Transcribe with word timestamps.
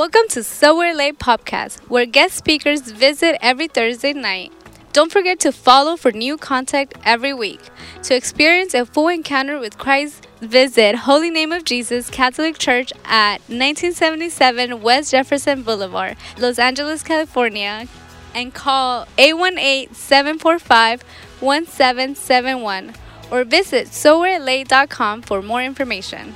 Welcome 0.00 0.28
to 0.30 0.42
Somewhere 0.42 0.94
Late 0.94 1.18
Podcast, 1.18 1.78
where 1.90 2.06
guest 2.06 2.34
speakers 2.34 2.90
visit 2.90 3.36
every 3.42 3.68
Thursday 3.68 4.14
night. 4.14 4.50
Don't 4.94 5.12
forget 5.12 5.38
to 5.40 5.52
follow 5.52 5.94
for 5.94 6.10
new 6.10 6.38
content 6.38 6.94
every 7.04 7.34
week. 7.34 7.60
To 8.04 8.14
experience 8.14 8.72
a 8.72 8.86
full 8.86 9.08
encounter 9.08 9.58
with 9.58 9.76
Christ, 9.76 10.26
visit 10.40 10.94
Holy 10.94 11.28
Name 11.28 11.52
of 11.52 11.66
Jesus 11.66 12.08
Catholic 12.08 12.56
Church 12.56 12.94
at 13.04 13.42
1977 13.50 14.80
West 14.80 15.10
Jefferson 15.10 15.62
Boulevard, 15.64 16.16
Los 16.38 16.58
Angeles, 16.58 17.02
California, 17.02 17.86
and 18.34 18.54
call 18.54 19.06
818 19.18 19.92
745 19.92 21.02
1771 21.40 22.94
or 23.30 23.44
visit 23.44 23.88
somewherelate.com 23.88 25.20
for 25.20 25.42
more 25.42 25.62
information. 25.62 26.32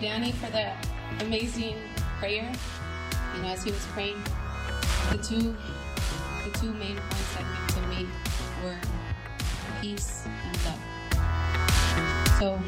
Danny, 0.00 0.32
for 0.32 0.50
that 0.52 0.86
amazing 1.20 1.76
prayer. 2.18 2.50
You 3.36 3.42
know, 3.42 3.48
as 3.48 3.62
he 3.62 3.70
was 3.70 3.84
praying, 3.88 4.16
the 5.12 5.18
two 5.18 5.54
the 6.44 6.58
two 6.58 6.72
main 6.72 6.96
points 6.96 7.34
that 7.36 7.44
came 7.68 7.82
to 7.82 7.88
me 7.88 8.08
were 8.64 8.78
peace 9.82 10.26
and 10.26 10.56
love. 10.64 12.38
So 12.38 12.58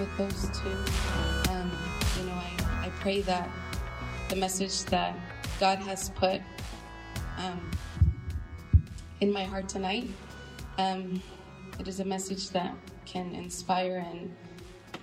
with 0.00 0.18
those 0.18 0.58
two, 0.58 1.52
um, 1.52 1.70
you 2.18 2.26
know, 2.26 2.32
I, 2.32 2.86
I 2.86 2.88
pray 2.98 3.20
that 3.20 3.48
the 4.28 4.34
message 4.34 4.84
that 4.86 5.16
God 5.60 5.78
has 5.78 6.10
put 6.10 6.40
um, 7.38 7.70
in 9.20 9.32
my 9.32 9.44
heart 9.44 9.68
tonight, 9.68 10.08
um, 10.76 11.22
it 11.78 11.86
is 11.86 12.00
a 12.00 12.04
message 12.04 12.50
that 12.50 12.74
can 13.06 13.32
inspire 13.32 14.04
and 14.10 14.34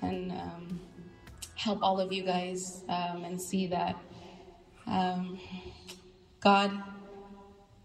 and 0.02 0.34
um, 0.34 0.80
help 1.58 1.80
all 1.82 2.00
of 2.00 2.14
you 2.14 2.24
guys 2.24 2.84
um, 2.88 3.26
and 3.26 3.42
see 3.42 3.68
that 3.68 3.96
um, 4.86 5.40
God 6.40 6.72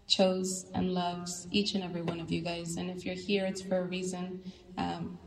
chose 0.07 0.67
and 0.75 0.93
loves 0.93 1.47
each 1.51 1.73
and 1.73 1.83
every 1.83 2.03
one 2.03 2.19
of 2.19 2.31
you 2.31 2.41
guys. 2.41 2.77
And 2.77 2.89
if 2.91 3.03
you're 3.03 3.15
here, 3.15 3.45
it's 3.45 3.61
for 3.61 3.79
a 3.79 3.83
reason. 3.83 4.43
Um, 4.77 5.17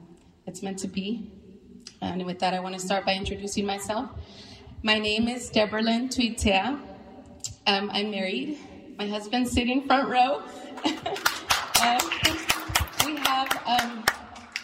it's 0.46 0.62
meant 0.62 0.78
to 0.78 0.88
be. 0.88 1.30
And 2.00 2.24
with 2.24 2.38
that, 2.38 2.54
I 2.54 2.60
want 2.60 2.74
to 2.76 2.80
start 2.80 3.04
by 3.04 3.14
introducing 3.14 3.66
myself. 3.66 4.10
My 4.82 4.98
name 4.98 5.26
is 5.26 5.50
Deborah 5.50 5.82
Lynn 5.82 6.08
Tuitea. 6.08 6.80
Um, 7.66 7.90
I'm 7.92 8.12
married. 8.12 8.58
My 8.96 9.08
husband's 9.08 9.50
sitting 9.50 9.86
front 9.86 10.08
row. 10.08 10.42
Um, 11.78 11.98
we 13.04 13.16
have 13.16 13.62
um, 13.66 14.04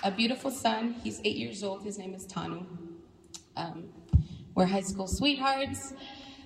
a 0.03 0.11
beautiful 0.11 0.51
son. 0.51 0.95
He's 1.05 1.21
eight 1.25 1.37
years 1.37 1.63
old. 1.63 1.83
His 1.85 1.99
name 1.99 2.15
is 2.15 2.27
Tanu. 2.27 2.65
Um, 3.56 3.89
we're 4.55 4.67
high 4.67 4.83
school 4.83 5.06
sweethearts. 5.06 5.95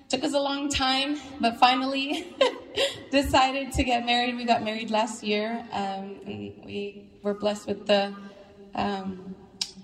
Took 0.09 0.23
us 0.23 0.33
a 0.33 0.39
long 0.39 0.69
time, 0.69 1.19
but 1.41 1.57
finally 1.57 2.33
decided 3.11 3.73
to 3.73 3.83
get 3.83 4.05
married. 4.05 4.37
We 4.37 4.45
got 4.45 4.63
married 4.63 4.89
last 4.89 5.23
year, 5.23 5.65
um, 5.71 6.19
and 6.25 6.63
we 6.65 7.09
were 7.23 7.33
blessed 7.33 7.67
with 7.67 7.85
the 7.87 8.15
um, 8.75 9.35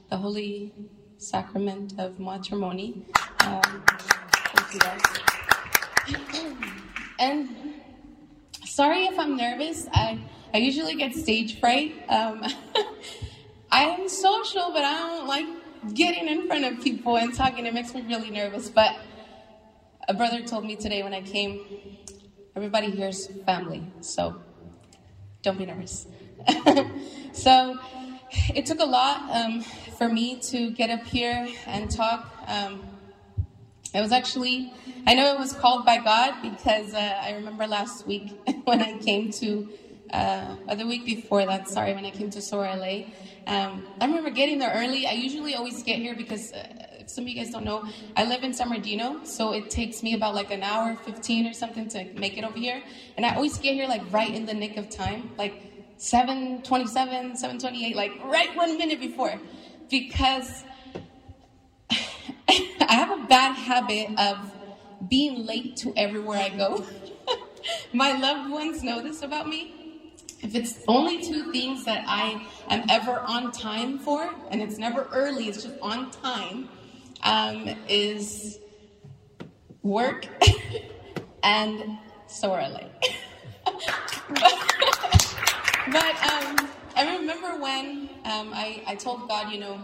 the 0.09 0.17
holy 0.17 0.73
sacrament 1.17 1.93
of 1.97 2.19
matrimony. 2.19 3.05
Um. 3.39 3.83
And 7.19 7.47
sorry 8.65 9.05
if 9.05 9.17
I'm 9.17 9.37
nervous. 9.37 9.87
I 9.93 10.19
I 10.53 10.57
usually 10.57 10.95
get 10.95 11.13
stage 11.15 11.59
fright. 11.59 11.95
Um, 12.09 12.43
I'm 13.71 14.09
social, 14.09 14.71
but 14.73 14.83
I 14.83 14.97
don't 14.97 15.27
like 15.27 15.45
getting 15.93 16.27
in 16.27 16.47
front 16.47 16.65
of 16.65 16.83
people 16.83 17.17
and 17.17 17.33
talking. 17.33 17.65
It 17.65 17.73
makes 17.73 17.93
me 17.93 18.01
really 18.01 18.29
nervous. 18.29 18.69
But 18.69 18.95
a 20.07 20.13
brother 20.13 20.41
told 20.41 20.65
me 20.65 20.75
today 20.75 21.03
when 21.03 21.13
I 21.13 21.21
came, 21.21 21.61
everybody 22.55 22.91
here's 22.91 23.27
family, 23.45 23.83
so 24.01 24.41
don't 25.41 25.57
be 25.57 25.65
nervous. 25.65 26.07
so 27.33 27.79
it 28.55 28.65
took 28.65 28.79
a 28.79 28.85
lot 28.85 29.29
um, 29.31 29.61
for 29.97 30.09
me 30.09 30.39
to 30.39 30.71
get 30.71 30.89
up 30.89 31.05
here 31.05 31.47
and 31.67 31.89
talk. 31.89 32.33
Um, 32.47 32.81
it 33.93 34.01
was 34.01 34.11
actually, 34.11 34.73
I 35.05 35.13
know 35.13 35.33
it 35.33 35.39
was 35.39 35.53
called 35.53 35.85
by 35.85 35.97
God 35.99 36.41
because 36.41 36.93
uh, 36.93 37.21
I 37.21 37.33
remember 37.33 37.67
last 37.67 38.07
week 38.07 38.33
when 38.63 38.81
I 38.81 38.97
came 38.97 39.31
to, 39.33 39.69
uh, 40.11 40.55
or 40.67 40.75
the 40.75 40.87
week 40.87 41.05
before 41.05 41.45
that, 41.45 41.69
sorry, 41.69 41.93
when 41.93 42.05
I 42.05 42.09
came 42.09 42.29
to 42.31 42.41
SOAR 42.41 42.63
LA. 42.63 43.03
Um, 43.47 43.85
I 43.99 44.05
remember 44.05 44.29
getting 44.29 44.59
there 44.59 44.71
early. 44.73 45.05
I 45.05 45.11
usually 45.11 45.55
always 45.55 45.83
get 45.83 45.97
here 45.97 46.15
because, 46.15 46.53
uh, 46.53 46.67
if 46.99 47.09
some 47.09 47.25
of 47.25 47.29
you 47.29 47.35
guys 47.35 47.51
don't 47.51 47.65
know, 47.65 47.85
I 48.15 48.23
live 48.23 48.43
in 48.43 48.53
San 48.53 48.69
Bernardino, 48.69 49.23
so 49.23 49.51
it 49.53 49.69
takes 49.69 50.01
me 50.01 50.13
about 50.13 50.33
like 50.35 50.51
an 50.51 50.63
hour, 50.63 50.95
15 50.95 51.47
or 51.47 51.53
something 51.53 51.89
to 51.89 52.05
make 52.13 52.37
it 52.37 52.43
over 52.43 52.57
here. 52.57 52.81
And 53.17 53.25
I 53.25 53.35
always 53.35 53.57
get 53.57 53.73
here 53.73 53.87
like 53.87 54.01
right 54.11 54.33
in 54.33 54.45
the 54.45 54.53
nick 54.53 54.77
of 54.77 54.89
time, 54.89 55.31
like 55.37 55.61
727, 55.97 57.35
728, 57.35 57.95
like 57.95 58.11
right 58.23 58.55
one 58.55 58.77
minute 58.77 58.99
before. 58.99 59.39
Because 59.89 60.63
I 61.89 62.87
have 62.89 63.11
a 63.11 63.25
bad 63.27 63.55
habit 63.55 64.17
of 64.17 64.51
being 65.09 65.45
late 65.45 65.75
to 65.77 65.93
everywhere 65.97 66.39
I 66.39 66.49
go. 66.49 66.85
My 67.93 68.17
loved 68.17 68.51
ones 68.51 68.83
know 68.83 69.01
this 69.01 69.21
about 69.21 69.47
me. 69.47 69.82
If 70.43 70.55
it's 70.55 70.83
only 70.89 71.23
two 71.23 71.53
things 71.53 71.85
that 71.85 72.03
I 72.05 72.45
am 72.69 72.83
ever 72.89 73.19
on 73.21 73.53
time 73.53 73.97
for, 73.97 74.29
and 74.51 74.61
it's 74.61 74.77
never 74.77 75.07
early, 75.13 75.47
it's 75.47 75.63
just 75.63 75.79
on 75.81 76.11
time, 76.11 76.67
um, 77.23 77.69
is 77.87 78.59
work 79.81 80.27
and 81.43 81.97
SOAR 82.27 82.61
LA. 82.61 82.81
but 85.91 86.15
um, 86.31 86.69
I 86.97 87.17
remember 87.17 87.61
when 87.61 88.09
um, 88.25 88.51
I, 88.53 88.83
I 88.85 88.95
told 88.95 89.29
God, 89.29 89.49
you 89.49 89.61
know, 89.61 89.79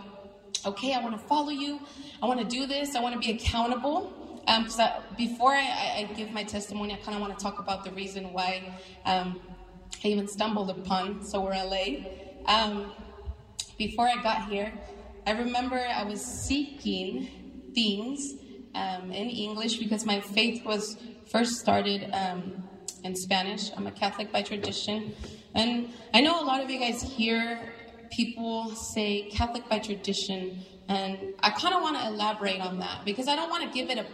okay, 0.66 0.94
I 0.94 1.02
want 1.02 1.20
to 1.20 1.26
follow 1.26 1.52
you. 1.52 1.80
I 2.22 2.26
want 2.26 2.42
to 2.42 2.46
do 2.46 2.66
this. 2.68 2.96
I 2.96 3.02
want 3.02 3.14
to 3.14 3.20
be 3.20 3.32
accountable. 3.34 4.14
Um, 4.48 4.68
I, 4.78 5.00
before 5.18 5.54
I, 5.54 6.08
I, 6.10 6.14
give 6.16 6.32
my 6.32 6.44
testimony, 6.44 6.94
I 6.94 6.98
kind 6.98 7.16
of 7.16 7.22
want 7.22 7.38
to 7.38 7.42
talk 7.42 7.60
about 7.60 7.86
the 7.86 7.92
reason 7.92 8.34
why 8.34 8.74
um, 9.06 9.40
I 10.04 10.08
even 10.08 10.28
stumbled 10.28 10.70
upon 10.70 11.24
SOAR 11.24 11.52
LA. 11.52 12.06
Um, 12.46 12.92
before 13.78 14.08
I 14.08 14.22
got 14.22 14.50
here, 14.50 14.72
I 15.28 15.32
remember 15.32 15.78
I 15.78 16.04
was 16.04 16.24
seeking 16.24 17.72
things 17.74 18.34
um, 18.76 19.12
in 19.12 19.30
English 19.30 19.78
because 19.78 20.06
my 20.06 20.20
faith 20.20 20.66
was 20.66 20.98
first 21.28 21.60
started 21.60 22.10
um, 22.14 22.64
in 23.04 23.16
Spanish. 23.16 23.72
I'm 23.76 23.88
a 23.88 23.92
Catholic 23.92 24.32
by 24.32 24.42
tradition. 24.42 25.14
And 25.54 25.90
I 26.14 26.22
know 26.22 26.42
a 26.42 26.46
lot 26.46 26.64
of 26.64 26.70
you 26.70 26.80
guys 26.80 27.02
hear 27.02 27.74
people 28.12 28.72
say 28.76 29.30
Catholic 29.32 29.68
by 29.70 29.80
tradition, 29.80 30.64
and 30.88 31.34
I 31.42 31.52
kind 31.52 31.74
of 31.74 31.82
want 31.82 31.98
to 31.98 32.08
elaborate 32.08 32.62
on 32.62 32.80
that 32.80 33.06
because 33.06 33.28
I 33.28 33.36
don't 33.36 33.50
want 33.50 33.64
to 33.64 33.70
give 33.70 33.90
it 33.90 33.98
a, 33.98 34.06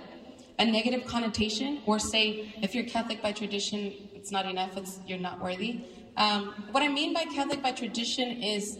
a 0.57 0.65
negative 0.65 1.05
connotation 1.05 1.81
or 1.85 1.99
say 1.99 2.53
if 2.61 2.73
you're 2.73 2.85
Catholic 2.85 3.21
by 3.21 3.31
tradition, 3.31 3.93
it's 4.13 4.31
not 4.31 4.45
enough, 4.45 4.77
it's, 4.77 4.99
you're 5.05 5.19
not 5.19 5.41
worthy. 5.41 5.81
Um, 6.17 6.53
what 6.71 6.81
I 6.81 6.87
mean 6.87 7.13
by 7.13 7.25
Catholic 7.25 7.61
by 7.61 7.71
tradition 7.71 8.41
is 8.41 8.77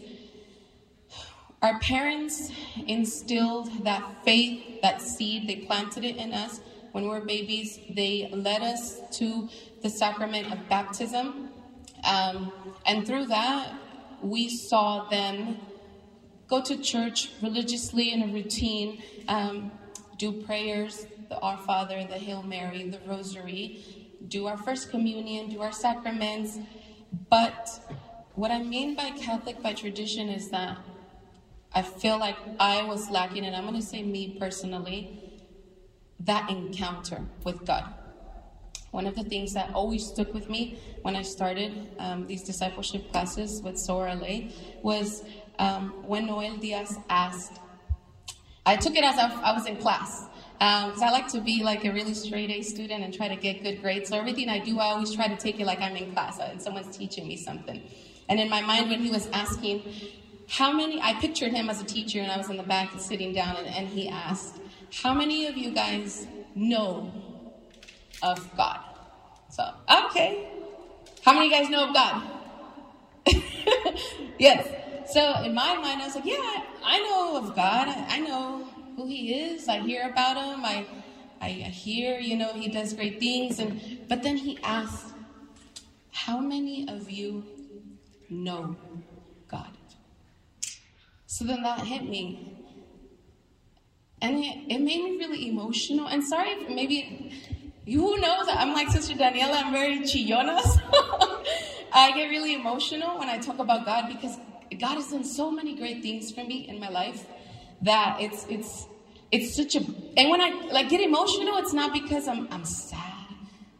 our 1.62 1.78
parents 1.80 2.50
instilled 2.86 3.84
that 3.84 4.24
faith, 4.24 4.80
that 4.82 5.02
seed, 5.02 5.48
they 5.48 5.56
planted 5.56 6.04
it 6.04 6.16
in 6.16 6.32
us 6.32 6.60
when 6.92 7.04
we 7.04 7.10
were 7.10 7.20
babies. 7.20 7.78
They 7.90 8.30
led 8.32 8.62
us 8.62 9.00
to 9.18 9.48
the 9.82 9.90
sacrament 9.90 10.52
of 10.52 10.68
baptism. 10.68 11.50
Um, 12.04 12.52
and 12.86 13.06
through 13.06 13.26
that, 13.26 13.72
we 14.22 14.48
saw 14.48 15.08
them 15.08 15.58
go 16.48 16.62
to 16.62 16.76
church 16.78 17.30
religiously 17.42 18.12
in 18.12 18.22
a 18.22 18.32
routine, 18.32 19.02
um, 19.28 19.72
do 20.18 20.32
prayers, 20.32 21.06
the 21.28 21.38
Our 21.40 21.58
Father, 21.58 22.04
the 22.04 22.18
Hail 22.18 22.42
Mary, 22.42 22.88
the 22.88 23.00
Rosary, 23.06 23.78
do 24.28 24.46
our 24.46 24.56
First 24.56 24.90
Communion, 24.90 25.48
do 25.48 25.60
our 25.62 25.72
sacraments. 25.72 26.58
But 27.30 27.80
what 28.34 28.50
I 28.50 28.60
mean 28.60 28.94
by 28.94 29.10
Catholic 29.10 29.62
by 29.62 29.72
tradition 29.72 30.28
is 30.28 30.50
that 30.50 30.78
I 31.74 31.82
feel 31.82 32.18
like 32.18 32.36
I 32.58 32.82
was 32.82 33.10
lacking, 33.10 33.44
and 33.44 33.54
I'm 33.54 33.66
going 33.66 33.74
to 33.80 33.86
say 33.86 34.02
me 34.02 34.36
personally, 34.38 35.08
that 36.20 36.48
encounter 36.48 37.26
with 37.44 37.64
God. 37.66 37.84
One 38.90 39.06
of 39.06 39.14
the 39.14 39.24
things 39.24 39.52
that 39.54 39.70
always 39.74 40.06
stuck 40.06 40.32
with 40.32 40.48
me 40.48 40.78
when 41.02 41.16
I 41.16 41.22
started 41.22 41.88
um, 41.98 42.26
these 42.26 42.42
discipleship 42.42 43.10
classes 43.12 43.60
with 43.62 43.76
SOAR 43.78 44.14
LA 44.14 44.48
was 44.82 45.22
um, 45.58 45.92
when 46.02 46.26
Noel 46.26 46.56
Diaz 46.56 46.98
asked, 47.10 47.60
I 48.64 48.76
took 48.76 48.96
it 48.96 49.04
as 49.04 49.18
if 49.18 49.32
I 49.42 49.52
was 49.52 49.66
in 49.66 49.76
class. 49.76 50.28
Because 50.58 51.02
um, 51.02 51.08
I 51.08 51.10
like 51.10 51.28
to 51.28 51.40
be 51.40 51.62
like 51.62 51.84
a 51.84 51.92
really 51.92 52.14
straight 52.14 52.50
A 52.50 52.62
student 52.62 53.04
and 53.04 53.12
try 53.12 53.28
to 53.28 53.36
get 53.36 53.62
good 53.62 53.82
grades. 53.82 54.08
So 54.08 54.18
everything 54.18 54.48
I 54.48 54.58
do, 54.58 54.78
I 54.78 54.86
always 54.86 55.12
try 55.12 55.28
to 55.28 55.36
take 55.36 55.60
it 55.60 55.66
like 55.66 55.80
I'm 55.80 55.94
in 55.96 56.12
class 56.12 56.38
and 56.38 56.60
someone's 56.62 56.96
teaching 56.96 57.28
me 57.28 57.36
something. 57.36 57.82
And 58.28 58.40
in 58.40 58.48
my 58.48 58.62
mind, 58.62 58.88
when 58.88 59.00
he 59.00 59.10
was 59.10 59.28
asking, 59.32 59.82
how 60.48 60.72
many, 60.72 61.00
I 61.00 61.14
pictured 61.14 61.52
him 61.52 61.68
as 61.68 61.80
a 61.80 61.84
teacher 61.84 62.20
and 62.20 62.32
I 62.32 62.38
was 62.38 62.48
in 62.48 62.56
the 62.56 62.62
back 62.62 62.90
sitting 62.98 63.32
down 63.32 63.56
and, 63.56 63.66
and 63.66 63.88
he 63.88 64.08
asked, 64.08 64.60
How 65.02 65.12
many 65.12 65.46
of 65.46 65.56
you 65.56 65.72
guys 65.72 66.26
know 66.54 67.12
of 68.22 68.56
God? 68.56 68.80
So, 69.50 69.64
okay. 70.06 70.48
How 71.22 71.32
many 71.32 71.50
guys 71.50 71.68
know 71.68 71.88
of 71.88 71.94
God? 71.94 72.22
yes. 74.38 74.68
So 75.12 75.42
in 75.42 75.54
my 75.54 75.76
mind, 75.76 76.02
I 76.02 76.06
was 76.06 76.14
like, 76.14 76.24
yeah, 76.24 76.64
I 76.84 76.98
know 77.00 77.36
of 77.36 77.54
God. 77.54 77.88
I 77.88 78.20
know 78.20 78.68
who 78.96 79.06
He 79.06 79.34
is. 79.34 79.68
I 79.68 79.80
hear 79.80 80.08
about 80.08 80.36
Him. 80.36 80.64
I, 80.64 80.86
I, 81.40 81.48
hear, 81.48 82.18
you 82.18 82.36
know, 82.36 82.52
He 82.54 82.68
does 82.68 82.94
great 82.94 83.20
things. 83.20 83.58
And 83.58 84.00
but 84.08 84.22
then 84.22 84.36
He 84.36 84.58
asked, 84.62 85.12
how 86.10 86.38
many 86.38 86.88
of 86.88 87.10
you 87.10 87.44
know 88.30 88.76
God? 89.48 89.70
So 91.26 91.44
then 91.44 91.62
that 91.62 91.80
hit 91.80 92.08
me. 92.08 92.56
And 94.22 94.38
it, 94.38 94.72
it 94.74 94.78
made 94.80 95.04
me 95.04 95.18
really 95.18 95.48
emotional. 95.48 96.08
And 96.08 96.24
sorry 96.24 96.48
if 96.48 96.68
maybe, 96.70 97.32
you 97.84 98.00
who 98.00 98.16
knows? 98.16 98.46
I'm 98.48 98.72
like 98.72 98.88
Sister 98.88 99.14
Daniela, 99.14 99.62
I'm 99.62 99.72
very 99.72 99.98
chillona. 100.00 100.62
So 100.62 100.80
I 101.92 102.12
get 102.12 102.28
really 102.28 102.54
emotional 102.54 103.18
when 103.18 103.28
I 103.28 103.38
talk 103.38 103.58
about 103.58 103.84
God 103.84 104.08
because 104.08 104.38
God 104.80 104.94
has 104.94 105.10
done 105.10 105.24
so 105.24 105.50
many 105.50 105.76
great 105.76 106.02
things 106.02 106.32
for 106.32 106.42
me 106.42 106.66
in 106.68 106.80
my 106.80 106.88
life 106.88 107.26
that 107.82 108.18
it's, 108.20 108.46
it's, 108.48 108.86
it's 109.30 109.56
such 109.56 109.74
a, 109.74 109.80
and 110.16 110.30
when 110.30 110.40
I 110.40 110.68
like 110.72 110.88
get 110.88 111.00
emotional, 111.00 111.58
it's 111.58 111.72
not 111.72 111.92
because 111.92 112.28
I'm, 112.28 112.48
I'm 112.50 112.64
sad 112.64 113.02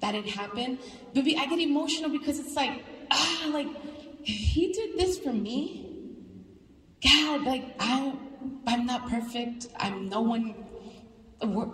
that 0.00 0.14
it 0.14 0.26
happened, 0.26 0.78
but 1.14 1.24
I 1.26 1.46
get 1.46 1.58
emotional 1.58 2.10
because 2.10 2.38
it's 2.38 2.54
like, 2.54 2.84
ah, 3.10 3.50
like, 3.52 3.68
he 4.22 4.72
did 4.72 4.98
this 4.98 5.18
for 5.18 5.32
me, 5.32 5.86
God, 7.02 7.44
like 7.44 7.64
I, 7.78 8.12
I'm 8.66 8.86
not 8.86 9.08
perfect. 9.08 9.68
I'm 9.76 10.08
no 10.08 10.20
one. 10.20 10.54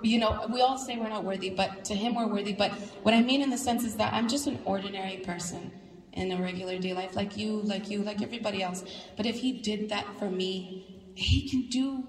You 0.02 0.18
know, 0.18 0.46
we 0.52 0.60
all 0.60 0.76
say 0.76 0.96
we're 0.98 1.08
not 1.08 1.24
worthy, 1.24 1.50
but 1.50 1.84
to 1.86 1.94
Him 1.94 2.14
we're 2.14 2.26
worthy. 2.26 2.52
But 2.52 2.72
what 3.02 3.14
I 3.14 3.22
mean 3.22 3.42
in 3.42 3.50
the 3.50 3.58
sense 3.58 3.84
is 3.84 3.96
that 3.96 4.12
I'm 4.12 4.28
just 4.28 4.46
an 4.46 4.58
ordinary 4.64 5.18
person 5.18 5.70
in 6.12 6.32
a 6.32 6.42
regular 6.42 6.78
day 6.78 6.92
life, 6.92 7.16
like 7.16 7.36
you, 7.36 7.62
like 7.62 7.88
you, 7.88 8.02
like 8.02 8.20
everybody 8.20 8.62
else. 8.62 8.84
But 9.16 9.26
if 9.26 9.38
He 9.38 9.52
did 9.52 9.88
that 9.90 10.06
for 10.18 10.28
me, 10.28 11.12
He 11.14 11.48
can 11.48 11.68
do 11.68 12.06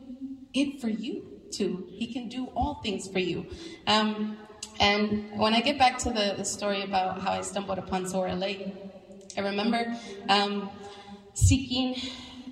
it 0.53 0.81
for 0.81 0.89
you 0.89 1.25
too. 1.51 1.87
He 1.89 2.07
can 2.07 2.29
do 2.29 2.45
all 2.55 2.75
things 2.83 3.07
for 3.07 3.19
you. 3.19 3.45
Um, 3.87 4.37
and 4.79 5.29
when 5.37 5.53
I 5.53 5.61
get 5.61 5.77
back 5.77 5.97
to 5.99 6.09
the, 6.09 6.33
the 6.37 6.45
story 6.45 6.81
about 6.81 7.21
how 7.21 7.31
I 7.31 7.41
stumbled 7.41 7.77
upon 7.77 8.07
Soar 8.07 8.33
LA, 8.33 8.53
I 9.37 9.41
remember 9.41 9.95
um, 10.29 10.69
seeking 11.33 11.95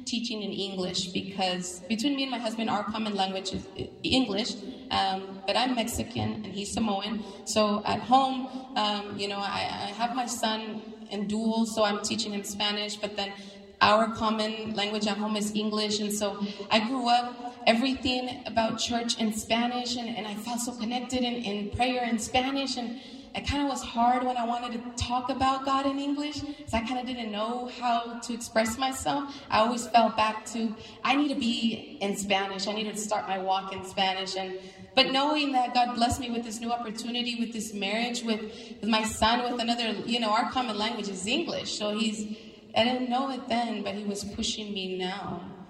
teaching 0.06 0.42
in 0.42 0.51
English 0.51 1.07
because 1.07 1.80
between 1.88 2.15
me 2.15 2.24
and 2.24 2.31
my 2.31 2.38
husband, 2.38 2.69
our 2.69 2.83
common 2.83 3.15
language 3.15 3.53
is 3.53 3.65
English. 4.04 4.56
Um, 4.89 5.42
but 5.47 5.56
I'm 5.56 5.75
Mexican 5.75 6.44
and 6.44 6.47
he's 6.47 6.71
Samoan. 6.74 7.24
So 7.45 7.81
at 7.86 8.00
home, 8.01 8.47
um, 8.75 9.18
you 9.18 9.27
know, 9.30 9.38
I, 9.38 9.62
I, 9.88 9.92
have 10.01 10.15
my 10.15 10.25
son 10.25 10.81
in 11.12 11.27
dual, 11.27 11.65
so 11.65 11.83
I'm 11.83 12.01
teaching 12.01 12.33
him 12.33 12.44
Spanish. 12.44 12.97
But 12.97 13.15
then 13.15 13.31
our 13.80 14.13
common 14.13 14.74
language 14.75 15.07
at 15.07 15.18
home 15.18 15.38
is 15.38 15.56
English. 15.56 16.00
And 16.00 16.12
so 16.12 16.45
I 16.69 16.80
grew 16.80 17.07
up 17.07 17.50
everything 17.67 18.43
about 18.45 18.79
church 18.79 19.19
in 19.19 19.33
Spanish, 19.33 19.95
and, 19.95 20.09
and 20.09 20.27
I 20.27 20.35
felt 20.35 20.59
so 20.59 20.73
connected 20.73 21.23
in, 21.23 21.35
in 21.35 21.69
prayer 21.71 22.03
in 22.03 22.19
Spanish. 22.19 22.77
And 22.77 22.99
it 23.33 23.47
kind 23.47 23.63
of 23.63 23.69
was 23.69 23.81
hard 23.81 24.23
when 24.23 24.35
I 24.35 24.45
wanted 24.45 24.73
to 24.73 25.03
talk 25.03 25.29
about 25.29 25.63
God 25.63 25.85
in 25.85 25.99
English 25.99 26.41
because 26.41 26.73
I 26.73 26.81
kind 26.81 26.99
of 26.99 27.05
didn't 27.05 27.31
know 27.31 27.71
how 27.79 28.19
to 28.19 28.33
express 28.33 28.77
myself. 28.77 29.33
I 29.49 29.59
always 29.59 29.87
fell 29.87 30.09
back 30.09 30.45
to 30.47 30.75
I 31.03 31.15
need 31.15 31.29
to 31.29 31.39
be 31.39 31.97
in 32.01 32.17
Spanish. 32.17 32.67
I 32.67 32.73
needed 32.73 32.95
to 32.95 33.01
start 33.01 33.27
my 33.27 33.37
walk 33.37 33.73
in 33.73 33.85
Spanish 33.85 34.35
and 34.35 34.59
but 34.93 35.13
knowing 35.13 35.53
that 35.53 35.73
God 35.73 35.95
blessed 35.95 36.19
me 36.19 36.29
with 36.31 36.43
this 36.43 36.59
new 36.59 36.69
opportunity, 36.69 37.37
with 37.39 37.53
this 37.53 37.73
marriage, 37.73 38.23
with, 38.23 38.41
with 38.81 38.89
my 38.89 39.03
son, 39.05 39.49
with 39.49 39.61
another, 39.61 39.91
you 40.05 40.19
know, 40.19 40.31
our 40.31 40.51
common 40.51 40.77
language 40.77 41.07
is 41.07 41.25
English. 41.25 41.77
So 41.77 41.97
he's, 41.97 42.37
I 42.75 42.83
didn't 42.83 43.09
know 43.09 43.31
it 43.31 43.47
then, 43.47 43.83
but 43.83 43.95
he 43.95 44.03
was 44.03 44.25
pushing 44.25 44.73
me 44.73 44.97
now 44.97 45.60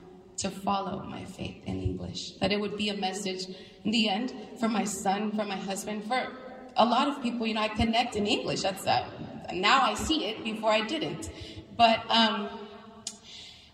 to 0.41 0.49
follow 0.49 1.03
my 1.03 1.23
faith 1.25 1.63
in 1.65 1.81
English. 1.81 2.31
That 2.39 2.51
it 2.51 2.59
would 2.59 2.75
be 2.77 2.89
a 2.89 2.97
message 2.97 3.47
in 3.83 3.91
the 3.91 4.09
end 4.09 4.33
for 4.59 4.67
my 4.67 4.83
son, 4.83 5.31
for 5.31 5.45
my 5.45 5.55
husband, 5.55 6.03
for 6.05 6.27
a 6.75 6.85
lot 6.85 7.07
of 7.07 7.21
people, 7.21 7.45
you 7.45 7.53
know, 7.53 7.61
I 7.61 7.67
connect 7.67 8.15
in 8.15 8.25
English. 8.25 8.61
That's 8.61 8.83
that. 8.85 9.05
Uh, 9.49 9.53
now 9.53 9.81
I 9.81 9.93
see 9.93 10.25
it. 10.25 10.43
Before 10.43 10.71
I 10.71 10.81
didn't. 10.81 11.29
But 11.77 12.03
um, 12.09 12.49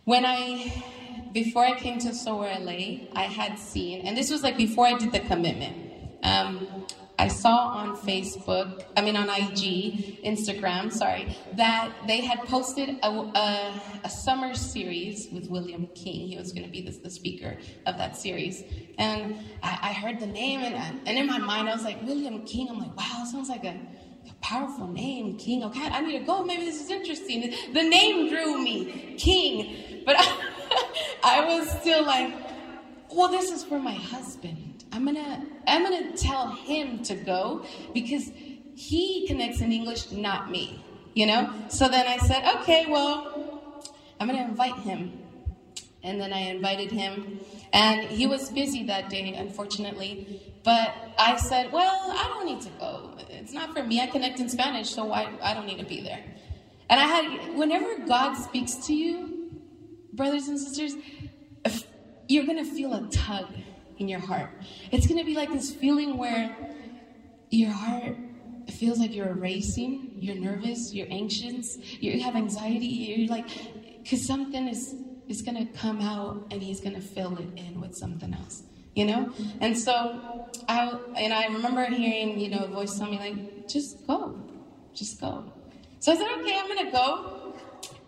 when 0.05 0.25
I, 0.25 0.83
before 1.33 1.65
I 1.65 1.73
came 1.73 1.99
to 1.99 2.13
Soar 2.13 2.49
LA, 2.59 3.07
I 3.13 3.23
had 3.23 3.59
seen, 3.59 4.05
and 4.05 4.17
this 4.17 4.29
was 4.31 4.43
like 4.43 4.57
before 4.57 4.87
I 4.87 4.97
did 4.97 5.11
the 5.11 5.19
commitment. 5.19 5.75
Um, 6.23 6.67
I 7.19 7.29
saw 7.29 7.69
on 7.69 7.97
Facebook, 7.97 8.83
I 8.95 9.01
mean 9.01 9.15
on 9.15 9.27
IG, 9.27 10.23
Instagram, 10.23 10.93
sorry, 10.93 11.35
that 11.53 11.91
they 12.05 12.21
had 12.21 12.39
posted 12.45 12.99
a, 13.01 13.07
a, 13.09 13.81
a 14.03 14.09
summer 14.09 14.53
series 14.53 15.27
with 15.31 15.49
William 15.49 15.87
King. 15.95 16.27
He 16.27 16.37
was 16.37 16.51
going 16.53 16.65
to 16.65 16.71
be 16.71 16.81
the, 16.81 16.91
the, 16.91 17.09
speaker 17.09 17.57
of 17.87 17.97
that 17.97 18.17
series. 18.17 18.63
And 18.99 19.35
I, 19.63 19.79
I 19.81 19.93
heard 19.93 20.19
the 20.19 20.27
name, 20.27 20.59
and, 20.59 20.75
and 21.07 21.17
in 21.17 21.25
my 21.25 21.39
mind, 21.39 21.69
I 21.69 21.73
was 21.73 21.83
like, 21.83 22.01
William 22.03 22.45
King. 22.45 22.69
I'm 22.69 22.79
like, 22.79 22.95
wow, 22.95 23.25
sounds 23.31 23.49
like 23.49 23.63
a, 23.63 23.79
a 24.29 24.33
powerful 24.41 24.87
name, 24.87 25.37
King. 25.37 25.63
Okay, 25.63 25.87
I 25.87 26.01
need 26.01 26.19
to 26.19 26.25
go. 26.25 26.43
Maybe 26.43 26.65
this 26.65 26.79
is 26.79 26.91
interesting. 26.91 27.51
The 27.73 27.83
name 27.83 28.29
drew 28.29 28.63
me, 28.63 29.15
King. 29.17 30.03
But 30.05 30.17
I, 30.19 30.53
I 31.23 31.45
was 31.45 31.67
still 31.81 32.05
like, 32.05 32.31
well, 33.11 33.29
this 33.29 33.51
is 33.51 33.63
for 33.63 33.79
my 33.79 33.93
husband. 33.93 34.66
I'm 34.97 35.05
gonna 35.05 35.45
I'm 35.67 35.83
gonna 35.83 36.17
tell 36.17 36.49
him 36.49 37.03
to 37.03 37.13
go 37.13 37.63
because 37.93 38.31
he 38.73 39.27
connects 39.27 39.61
in 39.61 39.71
English, 39.71 40.11
not 40.11 40.49
me. 40.49 40.83
You 41.13 41.27
know? 41.27 41.53
So 41.69 41.87
then 41.87 42.07
I 42.07 42.17
said, 42.17 42.43
okay, 42.57 42.87
well, 42.89 43.83
I'm 44.19 44.25
gonna 44.25 44.43
invite 44.43 44.75
him. 44.79 45.19
And 46.01 46.19
then 46.19 46.33
I 46.33 46.39
invited 46.39 46.91
him, 46.91 47.39
and 47.73 48.07
he 48.07 48.25
was 48.27 48.49
busy 48.49 48.85
that 48.85 49.09
day, 49.09 49.33
unfortunately. 49.33 50.55
But 50.63 50.93
I 51.17 51.35
said, 51.35 51.71
well, 51.71 52.11
I 52.11 52.27
don't 52.29 52.45
need 52.45 52.61
to 52.61 52.69
go. 52.79 53.17
It's 53.29 53.51
not 53.53 53.75
for 53.75 53.83
me. 53.83 53.99
I 54.01 54.07
connect 54.07 54.39
in 54.39 54.49
Spanish, 54.49 54.89
so 54.89 55.05
why 55.05 55.31
I 55.43 55.53
don't 55.53 55.67
need 55.67 55.79
to 55.79 55.85
be 55.85 56.01
there. 56.01 56.23
And 56.89 56.99
I 56.99 57.03
had, 57.03 57.55
whenever 57.55 57.99
God 57.99 58.35
speaks 58.35 58.75
to 58.87 58.93
you, 58.93 59.51
brothers 60.13 60.47
and 60.47 60.57
sisters, 60.59 60.93
you're 62.27 62.45
gonna 62.45 62.65
feel 62.65 62.93
a 62.93 63.07
tug 63.09 63.47
in 63.97 64.07
your 64.07 64.19
heart. 64.19 64.49
It's 64.91 65.07
going 65.07 65.19
to 65.19 65.25
be 65.25 65.35
like 65.35 65.51
this 65.51 65.71
feeling 65.71 66.17
where 66.17 66.55
your 67.49 67.71
heart 67.71 68.15
feels 68.71 68.99
like 68.99 69.15
you're 69.15 69.33
racing, 69.33 70.11
you're 70.15 70.35
nervous, 70.35 70.93
you're 70.93 71.07
anxious, 71.09 71.77
you 72.01 72.21
have 72.21 72.35
anxiety, 72.35 72.85
you're 72.85 73.29
like, 73.29 73.47
because 74.03 74.25
something 74.25 74.67
is, 74.67 74.95
is 75.27 75.41
going 75.41 75.57
to 75.57 75.65
come 75.77 76.01
out 76.01 76.47
and 76.51 76.61
he's 76.61 76.81
going 76.81 76.95
to 76.95 77.01
fill 77.01 77.37
it 77.37 77.47
in 77.55 77.79
with 77.79 77.95
something 77.95 78.33
else. 78.33 78.63
You 78.95 79.05
know, 79.05 79.31
and 79.61 79.77
so 79.77 80.49
I 80.67 80.97
and 81.17 81.31
I 81.31 81.45
remember 81.45 81.85
hearing 81.85 82.39
you 82.39 82.49
know 82.49 82.63
a 82.63 82.67
voice 82.67 82.97
tell 82.97 83.07
me 83.07 83.19
like, 83.19 83.67
just 83.67 84.07
go, 84.07 84.41
just 84.95 85.21
go. 85.21 85.53
So 85.99 86.13
I 86.13 86.15
said, 86.15 86.25
okay, 86.39 86.57
I'm 86.57 86.67
gonna 86.67 86.91
go. 86.91 87.36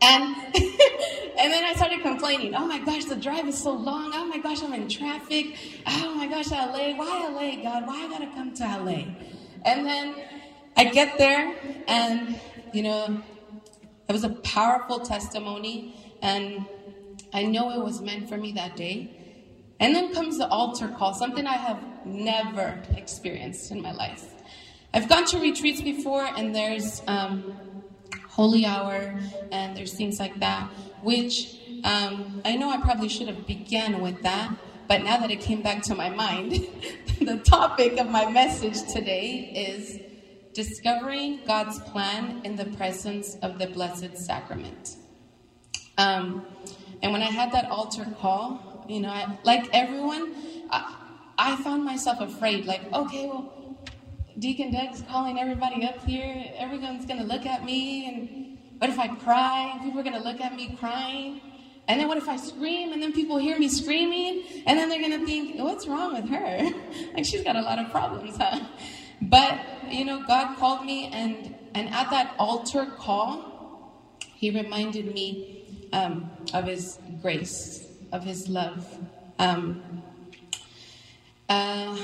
And 0.02 0.36
and 0.56 1.54
then 1.54 1.66
I 1.66 1.74
started 1.76 2.02
complaining. 2.02 2.56
Oh 2.56 2.66
my 2.66 2.80
gosh, 2.80 3.06
the 3.06 3.16
drive 3.16 3.48
is 3.48 3.58
so 3.58 3.74
long. 3.74 4.12
Oh 4.14 4.26
my 4.26 4.40
gosh, 4.40 4.64
I'm 4.64 4.74
in 4.74 4.88
traffic. 4.88 5.56
Oh 5.86 6.14
my 6.16 6.28
gosh, 6.28 6.52
LA. 6.52 6.96
Why 6.96 7.30
LA, 7.30 7.62
God? 7.64 7.86
Why 7.88 8.06
I 8.06 8.08
gotta 8.10 8.28
come 8.34 8.54
to 8.56 8.64
LA? 8.64 9.16
And 9.66 9.86
then 9.86 10.16
I 10.78 10.86
get 10.86 11.18
there, 11.18 11.54
and 11.88 12.40
you 12.72 12.84
know, 12.84 13.22
it 14.08 14.14
was 14.14 14.24
a 14.24 14.30
powerful 14.30 15.02
testimony, 15.02 15.94
and 16.22 16.66
I 17.34 17.44
know 17.44 17.72
it 17.72 17.84
was 17.84 18.02
meant 18.02 18.30
for 18.30 18.38
me 18.38 18.54
that 18.54 18.76
day. 18.76 19.12
And 19.80 19.96
then 19.96 20.14
comes 20.14 20.38
the 20.38 20.48
altar 20.48 20.90
call, 20.90 21.14
something 21.14 21.46
I 21.46 21.56
have 21.56 21.82
never 22.04 22.82
experienced 22.96 23.72
in 23.72 23.82
my 23.82 23.94
life. 23.94 24.26
I've 24.94 25.08
gone 25.08 25.26
to 25.26 25.40
retreats 25.40 25.82
before, 25.82 26.26
and 26.26 26.54
there's 26.56 27.02
um, 27.08 27.60
holy 28.40 28.66
hour, 28.66 29.20
and 29.52 29.76
there's 29.76 29.96
things 29.96 30.18
like 30.18 30.40
that, 30.40 30.64
which 31.02 31.58
um, 31.84 32.42
I 32.46 32.56
know 32.56 32.70
I 32.70 32.78
probably 32.78 33.10
should 33.10 33.28
have 33.28 33.46
began 33.46 34.00
with 34.00 34.22
that, 34.22 34.50
but 34.88 35.04
now 35.04 35.18
that 35.18 35.30
it 35.30 35.42
came 35.42 35.62
back 35.62 35.82
to 35.84 35.94
my 35.94 36.10
mind, 36.10 36.66
the 37.20 37.38
topic 37.40 38.00
of 38.00 38.10
my 38.10 38.32
message 38.32 38.78
today 38.94 39.52
is 39.68 40.00
discovering 40.54 41.42
God's 41.46 41.80
plan 41.92 42.40
in 42.46 42.56
the 42.56 42.64
presence 42.80 43.36
of 43.42 43.60
the 43.60 43.68
Blessed 43.68 44.16
Sacrament. 44.16 44.96
Um, 45.98 46.46
and 47.04 47.12
when 47.12 47.22
I 47.22 47.32
had 47.40 47.52
that 47.52 47.70
altar 47.70 48.08
call, 48.22 48.86
you 48.88 49.02
know, 49.02 49.10
I, 49.10 49.38
like 49.44 49.70
everyone, 49.74 50.34
I, 50.72 50.96
I 51.38 51.58
found 51.58 51.84
myself 51.84 52.22
afraid, 52.22 52.66
like, 52.66 52.84
okay, 52.94 53.28
well, 53.28 53.52
Deacon 54.38 54.72
Doug's 54.72 55.02
calling 55.10 55.40
everybody 55.40 55.86
up 55.86 56.04
here. 56.06 56.46
Everyone's 56.56 57.06
going 57.06 57.20
to 57.20 57.26
look 57.26 57.46
at 57.46 57.66
me. 57.66 58.08
And 58.08 58.58
what 58.80 58.90
if 58.90 59.00
I 59.00 59.08
cry? 59.08 59.80
People 59.84 60.00
are 60.00 60.04
going 60.04 60.16
to 60.16 60.24
look 60.24 60.40
at 60.42 60.56
me 60.56 60.76
crying. 60.80 61.42
And 61.90 62.00
then 62.00 62.08
what 62.08 62.18
if 62.18 62.30
I 62.30 62.38
scream 62.38 62.94
and 62.94 63.02
then 63.02 63.14
people 63.14 63.40
hear 63.40 63.58
me 63.58 63.68
screaming 63.68 64.44
and 64.68 64.78
then 64.78 64.90
they're 64.90 65.02
gonna 65.02 65.26
think, 65.26 65.58
what's 65.58 65.88
wrong 65.88 66.14
with 66.14 66.30
her? 66.30 66.70
like 67.16 67.26
she's 67.26 67.44
got 67.44 67.56
a 67.56 67.62
lot 67.62 67.80
of 67.80 67.90
problems, 67.90 68.38
huh? 68.38 68.60
But 69.24 69.60
you 69.90 70.06
know, 70.06 70.24
God 70.24 70.56
called 70.58 70.86
me 70.86 71.08
and 71.12 71.56
and 71.74 71.90
at 71.90 72.12
that 72.12 72.36
altar 72.38 72.86
call, 72.86 73.98
He 74.20 74.52
reminded 74.52 75.16
me 75.16 75.88
um, 75.92 76.30
of 76.54 76.66
His 76.66 77.00
grace, 77.24 77.88
of 78.12 78.24
His 78.24 78.48
love. 78.48 78.86
Um, 79.40 80.04
uh, 81.48 81.98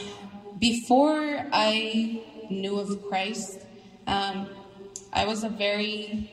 before 0.60 1.46
I 1.52 2.24
knew 2.50 2.80
of 2.80 3.06
Christ, 3.08 3.60
um, 4.08 4.48
I 5.12 5.26
was 5.26 5.44
a 5.44 5.50
very 5.50 6.30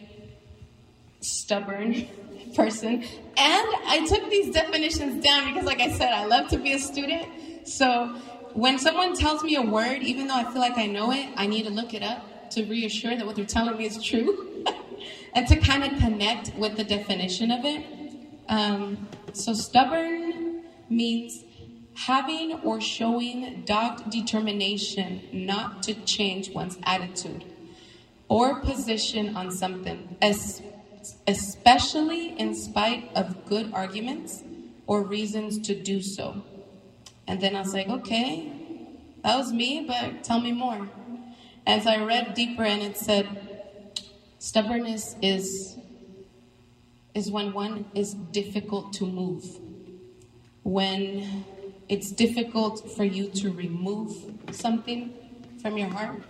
stubborn 1.21 2.09
person. 2.55 3.03
And 3.37 3.67
I 3.87 4.07
took 4.09 4.29
these 4.31 4.53
definitions 4.53 5.25
down 5.25 5.53
because, 5.53 5.65
like 5.65 5.81
I 5.81 5.91
said, 5.91 6.13
I 6.13 6.25
love 6.27 6.49
to 6.49 6.59
be 6.59 6.73
a 6.73 6.79
student. 6.79 7.67
So 7.67 8.09
when 8.55 8.79
someone 8.79 9.15
tells 9.15 9.43
me 9.43 9.57
a 9.57 9.63
word, 9.63 10.03
even 10.03 10.27
though 10.27 10.37
I 10.37 10.45
feel 10.45 10.61
like 10.61 10.77
I 10.77 10.87
know 10.87 11.13
it, 11.13 11.29
I 11.37 11.47
need 11.47 11.65
to 11.65 11.71
look 11.71 11.95
it 11.95 12.03
up 12.03 12.51
to 12.51 12.65
reassure 12.65 13.17
that 13.17 13.25
what 13.25 13.37
they're 13.37 13.45
telling 13.47 13.77
me 13.79 13.87
is 13.87 14.03
true 14.03 14.65
and 15.35 15.47
to 15.49 15.57
kind 15.57 15.85
of 15.85 15.99
connect 15.99 16.55
with 16.57 16.77
the 16.77 16.85
definition 16.85 17.51
of 17.51 17.65
it. 17.65 17.87
Um, 18.49 19.09
so, 19.33 19.55
stubborn 19.55 20.65
means 20.91 21.45
having 21.95 22.55
or 22.61 22.81
showing 22.81 23.63
dogged 23.65 24.11
determination 24.11 25.23
not 25.33 25.83
to 25.85 25.95
change 25.95 26.51
one's 26.51 26.79
attitude 26.85 27.45
or 28.29 28.61
position 28.61 29.37
on 29.37 29.51
something, 29.51 30.17
especially 31.27 32.39
in 32.39 32.55
spite 32.55 33.11
of 33.15 33.45
good 33.47 33.73
arguments 33.75 34.43
or 34.87 35.03
reasons 35.03 35.59
to 35.59 35.75
do 35.75 36.01
so. 36.01 36.43
And 37.27 37.41
then 37.41 37.55
I 37.55 37.61
was 37.61 37.75
like, 37.75 37.89
okay, 37.89 38.51
that 39.23 39.37
was 39.37 39.53
me, 39.53 39.85
but 39.87 40.25
tell 40.25 40.41
me 40.41 40.53
more. 40.53 40.89
As 41.67 41.87
I 41.87 42.03
read 42.03 42.35
deeper, 42.35 42.65
and 42.65 42.83
it 42.83 42.97
said, 42.97 43.29
stubbornness 44.39 45.15
is 45.23 45.79
is 47.15 47.31
when 47.31 47.53
one 47.53 47.85
is 47.95 48.15
difficult 48.15 48.93
to 48.95 49.05
move. 49.07 49.45
When 50.63 51.45
it's 51.93 52.11
difficult 52.11 52.91
for 52.97 53.05
you 53.05 53.29
to 53.29 53.53
remove 53.53 54.17
something 54.51 55.13
from 55.61 55.77
your 55.77 55.91
heart. 55.91 56.23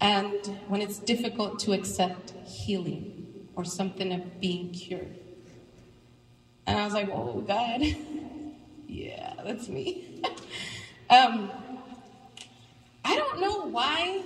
And 0.00 0.32
when 0.68 0.80
it's 0.80 1.00
difficult 1.00 1.58
to 1.64 1.72
accept 1.72 2.30
healing 2.46 3.48
or 3.56 3.64
something 3.64 4.12
of 4.12 4.40
being 4.40 4.70
cured. 4.70 5.18
And 6.68 6.78
I 6.78 6.84
was 6.84 6.94
like, 6.94 7.08
oh, 7.10 7.40
God. 7.40 7.82
yeah, 8.86 9.34
that's 9.44 9.68
me. 9.68 10.22
um, 11.10 11.50
I 13.04 13.16
don't 13.16 13.40
know 13.40 13.66
why 13.66 14.22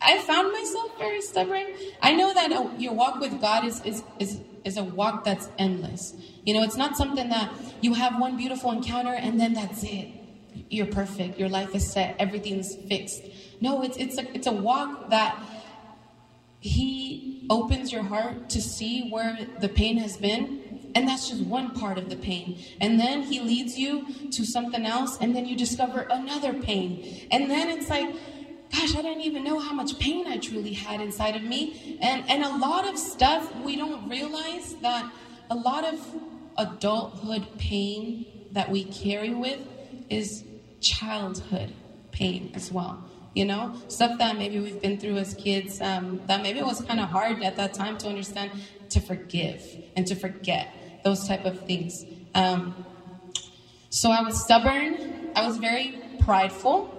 I 0.00 0.18
found 0.18 0.52
myself 0.52 0.96
very 0.98 1.20
stubborn. 1.20 1.66
I 2.00 2.14
know 2.14 2.32
that 2.32 2.52
a, 2.52 2.80
your 2.80 2.92
walk 2.92 3.18
with 3.18 3.40
God 3.40 3.64
is, 3.64 3.84
is, 3.84 4.04
is, 4.20 4.38
is 4.68 4.76
a 4.76 4.84
walk 4.84 5.24
that's 5.24 5.48
endless. 5.58 6.14
You 6.44 6.54
know, 6.54 6.62
it's 6.62 6.76
not 6.76 6.96
something 6.96 7.28
that 7.30 7.52
you 7.80 7.94
have 7.94 8.20
one 8.20 8.36
beautiful 8.36 8.70
encounter 8.70 9.14
and 9.14 9.40
then 9.40 9.54
that's 9.54 9.82
it. 9.82 10.08
You're 10.70 10.86
perfect. 10.86 11.38
Your 11.38 11.48
life 11.48 11.74
is 11.74 11.90
set. 11.90 12.14
Everything's 12.18 12.76
fixed. 12.76 13.24
No, 13.60 13.82
it's, 13.82 13.96
it's, 13.96 14.18
a, 14.18 14.34
it's 14.36 14.46
a 14.46 14.52
walk 14.52 15.10
that 15.10 15.36
He 16.60 17.46
opens 17.50 17.90
your 17.90 18.04
heart 18.04 18.50
to 18.50 18.60
see 18.60 19.08
where 19.10 19.38
the 19.60 19.68
pain 19.68 19.96
has 19.98 20.16
been 20.16 20.68
and 20.94 21.06
that's 21.06 21.28
just 21.28 21.44
one 21.44 21.70
part 21.74 21.98
of 21.98 22.08
the 22.08 22.16
pain. 22.16 22.58
And 22.80 22.98
then 22.98 23.22
he 23.22 23.40
leads 23.40 23.78
you 23.78 24.06
to 24.30 24.44
something 24.44 24.84
else, 24.86 25.18
and 25.20 25.34
then 25.36 25.46
you 25.46 25.56
discover 25.56 26.06
another 26.10 26.54
pain. 26.54 27.28
And 27.30 27.50
then 27.50 27.68
it's 27.68 27.88
like, 27.88 28.14
gosh, 28.70 28.94
I 28.94 29.02
didn't 29.02 29.22
even 29.22 29.44
know 29.44 29.58
how 29.58 29.72
much 29.72 29.98
pain 29.98 30.26
I 30.26 30.38
truly 30.38 30.72
had 30.72 31.00
inside 31.00 31.36
of 31.36 31.42
me. 31.42 31.98
And, 32.00 32.28
and 32.28 32.44
a 32.44 32.56
lot 32.56 32.88
of 32.88 32.98
stuff, 32.98 33.54
we 33.56 33.76
don't 33.76 34.08
realize 34.08 34.74
that 34.76 35.10
a 35.50 35.54
lot 35.54 35.84
of 35.84 36.00
adulthood 36.56 37.46
pain 37.58 38.26
that 38.52 38.70
we 38.70 38.84
carry 38.84 39.30
with 39.30 39.60
is 40.10 40.44
childhood 40.80 41.72
pain 42.10 42.50
as 42.54 42.72
well. 42.72 43.04
You 43.34 43.44
know, 43.44 43.74
stuff 43.88 44.18
that 44.18 44.36
maybe 44.36 44.58
we've 44.58 44.80
been 44.80 44.98
through 44.98 45.16
as 45.18 45.34
kids, 45.34 45.80
um, 45.80 46.20
that 46.26 46.42
maybe 46.42 46.58
it 46.58 46.66
was 46.66 46.80
kind 46.80 46.98
of 46.98 47.08
hard 47.08 47.42
at 47.42 47.56
that 47.56 47.74
time 47.74 47.96
to 47.98 48.08
understand, 48.08 48.50
to 48.90 49.00
forgive 49.00 49.62
and 49.96 50.06
to 50.06 50.14
forget 50.14 50.68
those 51.04 51.28
type 51.28 51.44
of 51.44 51.60
things. 51.60 52.04
Um, 52.34 52.84
so 53.90 54.10
I 54.10 54.22
was 54.22 54.42
stubborn. 54.42 55.30
I 55.36 55.46
was 55.46 55.58
very 55.58 55.98
prideful 56.20 56.97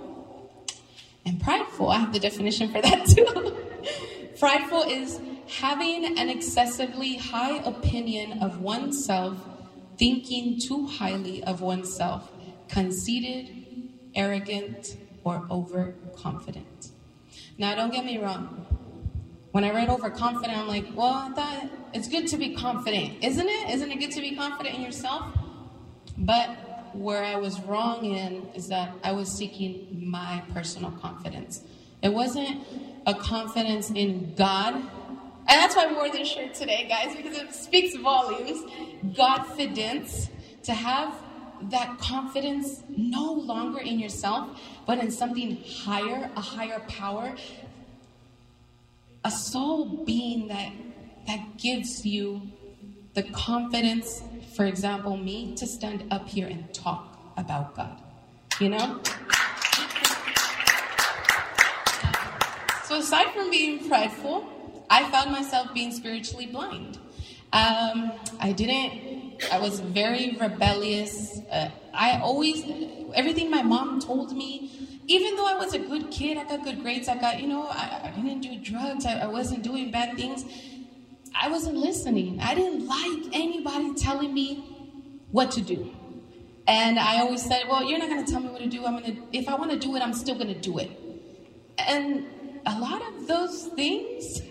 and 1.29 1.39
prideful. 1.39 1.89
I 1.89 1.99
have 1.99 2.11
the 2.11 2.19
definition 2.19 2.71
for 2.71 2.81
that 2.81 3.05
too. 3.05 3.55
prideful 4.39 4.81
is 4.83 5.19
having 5.47 6.17
an 6.17 6.27
excessively 6.27 7.17
high 7.17 7.57
opinion 7.57 8.41
of 8.43 8.61
oneself, 8.61 9.37
thinking 9.97 10.59
too 10.59 10.87
highly 10.87 11.43
of 11.43 11.61
oneself, 11.61 12.31
conceited, 12.67 13.91
arrogant, 14.15 14.97
or 15.23 15.45
overconfident. 15.51 16.89
Now, 17.59 17.75
don't 17.75 17.93
get 17.93 18.05
me 18.05 18.17
wrong. 18.17 18.65
When 19.51 19.63
I 19.63 19.71
read 19.71 19.89
overconfident, 19.89 20.57
I'm 20.57 20.67
like, 20.67 20.85
well, 20.95 21.13
I 21.13 21.29
thought 21.29 21.69
it's 21.93 22.07
good 22.07 22.27
to 22.27 22.37
be 22.37 22.55
confident, 22.55 23.23
isn't 23.23 23.47
it? 23.47 23.69
Isn't 23.69 23.91
it 23.91 23.99
good 23.99 24.11
to 24.11 24.21
be 24.21 24.35
confident 24.35 24.75
in 24.75 24.81
yourself? 24.81 25.25
But 26.17 26.68
where 26.99 27.23
I 27.23 27.37
was 27.37 27.61
wrong 27.61 28.03
in 28.03 28.45
is 28.53 28.67
that 28.67 28.91
I 29.05 29.13
was 29.13 29.31
seeking 29.31 29.87
my 30.05 30.43
personal 30.53 30.91
confidence. 30.91 31.63
It 32.03 32.13
wasn't 32.13 32.61
a 33.07 33.13
confidence 33.13 33.89
in 33.89 34.35
God. 34.35 34.75
And 34.75 35.47
that's 35.47 35.77
why 35.77 35.85
I 35.85 35.93
wore 35.93 36.09
this 36.09 36.27
shirt 36.27 36.53
today, 36.53 36.87
guys, 36.89 37.15
because 37.15 37.37
it 37.37 37.53
speaks 37.53 37.95
volumes. 37.95 38.63
Godfidence, 39.15 40.29
to 40.63 40.73
have 40.73 41.15
that 41.69 41.97
confidence 41.99 42.83
no 42.89 43.31
longer 43.31 43.79
in 43.79 43.97
yourself, 43.97 44.59
but 44.85 44.99
in 44.99 45.09
something 45.09 45.63
higher, 45.65 46.29
a 46.35 46.41
higher 46.41 46.81
power, 46.89 47.33
a 49.23 49.31
soul 49.31 50.03
being 50.05 50.49
that 50.49 50.73
that 51.27 51.57
gives 51.57 52.05
you 52.05 52.41
the 53.13 53.23
confidence 53.23 54.21
for 54.59 54.65
example, 54.65 55.15
me 55.15 55.55
to 55.55 55.65
stand 55.65 56.03
up 56.11 56.27
here 56.27 56.45
and 56.45 56.73
talk 56.73 57.31
about 57.37 57.73
God. 57.77 57.97
You 58.59 58.67
know? 58.67 58.99
So, 62.83 62.97
aside 62.99 63.31
from 63.33 63.51
being 63.51 63.87
prideful, 63.87 64.45
I 64.89 65.09
found 65.11 65.31
myself 65.31 65.73
being 65.73 65.93
spiritually 65.93 66.47
blind. 66.47 66.97
Um, 67.53 68.11
I 68.41 68.51
didn't, 68.51 69.45
I 69.49 69.59
was 69.59 69.79
very 69.79 70.35
rebellious. 70.37 71.39
Uh, 71.49 71.69
I 71.93 72.19
always, 72.19 72.65
everything 73.15 73.49
my 73.49 73.61
mom 73.61 74.01
told 74.01 74.35
me, 74.35 74.99
even 75.07 75.37
though 75.37 75.47
I 75.47 75.55
was 75.55 75.73
a 75.73 75.79
good 75.79 76.11
kid, 76.11 76.37
I 76.37 76.43
got 76.43 76.65
good 76.65 76.81
grades, 76.81 77.07
I 77.07 77.15
got, 77.15 77.39
you 77.39 77.47
know, 77.47 77.63
I, 77.63 78.11
I 78.13 78.19
didn't 78.19 78.41
do 78.41 78.59
drugs, 78.59 79.05
I, 79.05 79.19
I 79.19 79.27
wasn't 79.27 79.63
doing 79.63 79.89
bad 79.89 80.17
things. 80.17 80.43
I 81.35 81.49
wasn't 81.49 81.77
listening. 81.77 82.39
I 82.39 82.55
didn't 82.55 82.85
like 82.87 83.33
anybody 83.33 83.93
telling 83.95 84.33
me 84.33 84.63
what 85.31 85.51
to 85.51 85.61
do. 85.61 85.91
And 86.67 86.99
I 86.99 87.19
always 87.19 87.43
said, 87.43 87.63
well, 87.67 87.83
you're 87.83 87.97
not 87.97 88.09
going 88.09 88.23
to 88.23 88.31
tell 88.31 88.41
me 88.41 88.49
what 88.49 88.61
to 88.61 88.67
do. 88.67 88.85
I'm 88.85 88.99
going 88.99 89.15
to, 89.15 89.37
if 89.37 89.49
I 89.49 89.55
want 89.55 89.71
to 89.71 89.79
do 89.79 89.95
it, 89.95 90.01
I'm 90.01 90.13
still 90.13 90.35
going 90.35 90.53
to 90.53 90.59
do 90.59 90.77
it. 90.77 90.91
And 91.79 92.25
a 92.65 92.79
lot 92.79 93.01
of 93.01 93.27
those 93.27 93.65
things 93.75 94.41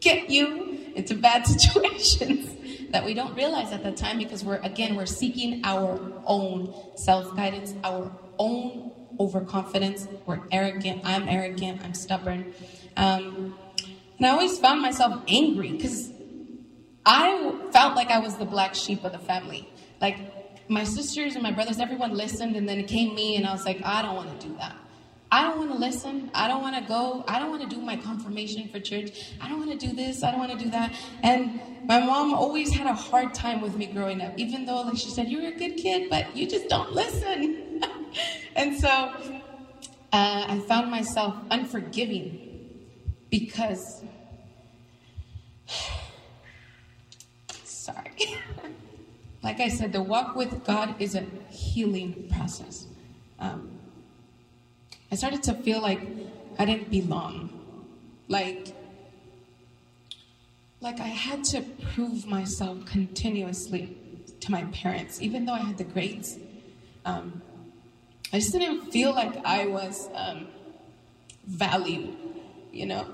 get 0.00 0.30
you 0.30 0.92
into 0.94 1.14
bad 1.14 1.46
situations 1.46 2.90
that 2.92 3.04
we 3.04 3.14
don't 3.14 3.34
realize 3.34 3.72
at 3.72 3.82
that 3.82 3.96
time 3.96 4.18
because 4.18 4.42
we're, 4.42 4.60
again, 4.62 4.96
we're 4.96 5.06
seeking 5.06 5.60
our 5.64 6.00
own 6.24 6.74
self 6.96 7.36
guidance, 7.36 7.74
our 7.84 8.10
own 8.38 8.92
overconfidence. 9.18 10.08
We're 10.26 10.40
arrogant. 10.50 11.02
I'm 11.04 11.28
arrogant. 11.28 11.82
I'm 11.84 11.94
stubborn. 11.94 12.54
Um, 12.96 13.54
and 14.20 14.26
I 14.26 14.32
always 14.32 14.58
found 14.58 14.82
myself 14.82 15.22
angry 15.28 15.72
because 15.72 16.12
I 17.06 17.54
felt 17.72 17.96
like 17.96 18.10
I 18.10 18.18
was 18.18 18.36
the 18.36 18.44
black 18.44 18.74
sheep 18.74 19.02
of 19.02 19.12
the 19.12 19.18
family. 19.18 19.66
Like 19.98 20.68
my 20.68 20.84
sisters 20.84 21.36
and 21.36 21.42
my 21.42 21.52
brothers, 21.52 21.80
everyone 21.80 22.12
listened, 22.12 22.54
and 22.54 22.68
then 22.68 22.78
it 22.78 22.86
came 22.86 23.14
me, 23.14 23.36
and 23.36 23.46
I 23.46 23.52
was 23.52 23.64
like, 23.64 23.80
I 23.82 24.02
don't 24.02 24.14
want 24.14 24.38
to 24.38 24.46
do 24.46 24.54
that. 24.58 24.76
I 25.32 25.44
don't 25.44 25.56
want 25.56 25.70
to 25.70 25.78
listen. 25.78 26.30
I 26.34 26.48
don't 26.48 26.60
want 26.60 26.76
to 26.76 26.82
go. 26.82 27.24
I 27.26 27.38
don't 27.38 27.48
want 27.48 27.62
to 27.62 27.68
do 27.74 27.80
my 27.80 27.96
confirmation 27.96 28.68
for 28.68 28.78
church. 28.78 29.32
I 29.40 29.48
don't 29.48 29.58
want 29.58 29.80
to 29.80 29.86
do 29.86 29.96
this. 29.96 30.22
I 30.22 30.32
don't 30.32 30.40
want 30.40 30.52
to 30.52 30.58
do 30.58 30.70
that. 30.72 30.94
And 31.22 31.62
my 31.86 31.98
mom 31.98 32.34
always 32.34 32.74
had 32.74 32.86
a 32.86 32.92
hard 32.92 33.32
time 33.32 33.62
with 33.62 33.74
me 33.74 33.86
growing 33.86 34.20
up, 34.20 34.34
even 34.36 34.66
though, 34.66 34.82
like 34.82 34.98
she 34.98 35.08
said, 35.08 35.28
you're 35.28 35.46
a 35.46 35.56
good 35.56 35.78
kid, 35.78 36.10
but 36.10 36.36
you 36.36 36.46
just 36.46 36.68
don't 36.68 36.92
listen. 36.92 37.82
and 38.54 38.78
so 38.78 38.90
uh, 40.12 40.44
I 40.46 40.62
found 40.68 40.90
myself 40.90 41.34
unforgiving 41.50 42.50
because 43.30 43.99
sorry. 47.64 48.38
like 49.42 49.60
I 49.60 49.68
said, 49.68 49.92
the 49.92 50.02
walk 50.02 50.36
with 50.36 50.64
God 50.64 50.94
is 51.00 51.14
a 51.14 51.24
healing 51.50 52.28
process. 52.32 52.86
Um, 53.38 53.70
I 55.10 55.16
started 55.16 55.42
to 55.44 55.54
feel 55.54 55.80
like 55.80 56.00
I 56.58 56.64
didn't 56.64 56.90
belong. 56.90 57.50
Like, 58.28 58.74
like 60.80 61.00
I 61.00 61.08
had 61.08 61.42
to 61.44 61.62
prove 61.94 62.26
myself 62.26 62.84
continuously 62.86 63.96
to 64.40 64.50
my 64.50 64.64
parents, 64.66 65.20
even 65.20 65.44
though 65.44 65.54
I 65.54 65.60
had 65.60 65.78
the 65.78 65.84
grades. 65.84 66.38
Um, 67.04 67.42
I 68.32 68.38
just 68.38 68.52
didn't 68.52 68.92
feel 68.92 69.12
like 69.12 69.44
I 69.44 69.66
was 69.66 70.08
um, 70.14 70.46
valued, 71.46 72.16
you 72.72 72.86
know. 72.86 73.06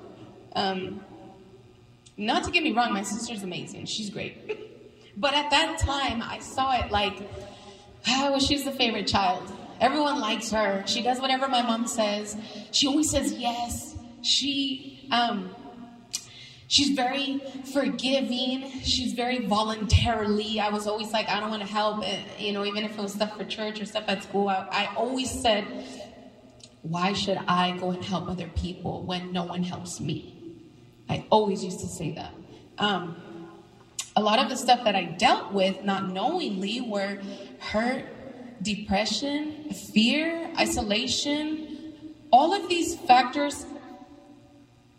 Um, 0.54 1.00
not 2.16 2.44
to 2.44 2.50
get 2.50 2.62
me 2.62 2.72
wrong, 2.72 2.92
my 2.92 3.02
sister's 3.02 3.42
amazing. 3.42 3.86
She's 3.86 4.10
great. 4.10 4.36
but 5.16 5.34
at 5.34 5.50
that 5.50 5.78
time, 5.78 6.22
I 6.22 6.38
saw 6.38 6.72
it 6.78 6.90
like, 6.90 7.20
oh, 8.08 8.38
she's 8.38 8.64
the 8.64 8.72
favorite 8.72 9.06
child. 9.06 9.52
Everyone 9.80 10.20
likes 10.20 10.50
her. 10.50 10.84
She 10.86 11.02
does 11.02 11.20
whatever 11.20 11.48
my 11.48 11.62
mom 11.62 11.86
says. 11.86 12.36
She 12.72 12.86
always 12.86 13.10
says 13.10 13.32
yes. 13.34 13.96
She, 14.22 15.06
um, 15.10 15.54
she's 16.66 16.96
very 16.96 17.42
forgiving. 17.72 18.70
She's 18.82 19.12
very 19.12 19.46
voluntarily. 19.46 20.58
I 20.60 20.70
was 20.70 20.86
always 20.86 21.12
like, 21.12 21.28
I 21.28 21.40
don't 21.40 21.50
want 21.50 21.62
to 21.62 21.68
help. 21.68 22.02
Eh, 22.06 22.22
you 22.38 22.52
know, 22.52 22.64
even 22.64 22.84
if 22.84 22.92
it 22.92 23.00
was 23.00 23.12
stuff 23.12 23.36
for 23.36 23.44
church 23.44 23.80
or 23.80 23.84
stuff 23.84 24.04
at 24.08 24.22
school, 24.22 24.48
I, 24.48 24.66
I 24.70 24.94
always 24.96 25.30
said, 25.30 25.66
why 26.80 27.12
should 27.12 27.38
I 27.46 27.76
go 27.76 27.90
and 27.90 28.02
help 28.02 28.28
other 28.28 28.48
people 28.48 29.02
when 29.04 29.32
no 29.32 29.44
one 29.44 29.62
helps 29.62 30.00
me? 30.00 30.35
I 31.08 31.24
always 31.30 31.64
used 31.64 31.80
to 31.80 31.86
say 31.86 32.12
that. 32.12 32.32
Um, 32.78 33.16
a 34.16 34.22
lot 34.22 34.38
of 34.38 34.48
the 34.48 34.56
stuff 34.56 34.84
that 34.84 34.96
I 34.96 35.04
dealt 35.04 35.52
with, 35.52 35.84
not 35.84 36.10
knowingly, 36.10 36.80
were 36.80 37.18
hurt, 37.58 38.04
depression, 38.62 39.70
fear, 39.72 40.50
isolation. 40.58 41.94
All 42.32 42.54
of 42.54 42.68
these 42.68 42.96
factors 42.96 43.66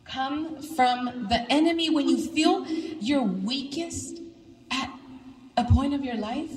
come 0.05 0.61
from 0.61 1.27
the 1.29 1.45
enemy 1.51 1.89
when 1.89 2.07
you 2.07 2.17
feel 2.17 2.65
your 2.67 3.23
weakest 3.23 4.19
at 4.71 4.89
a 5.57 5.63
point 5.65 5.93
of 5.93 6.03
your 6.03 6.15
life. 6.15 6.51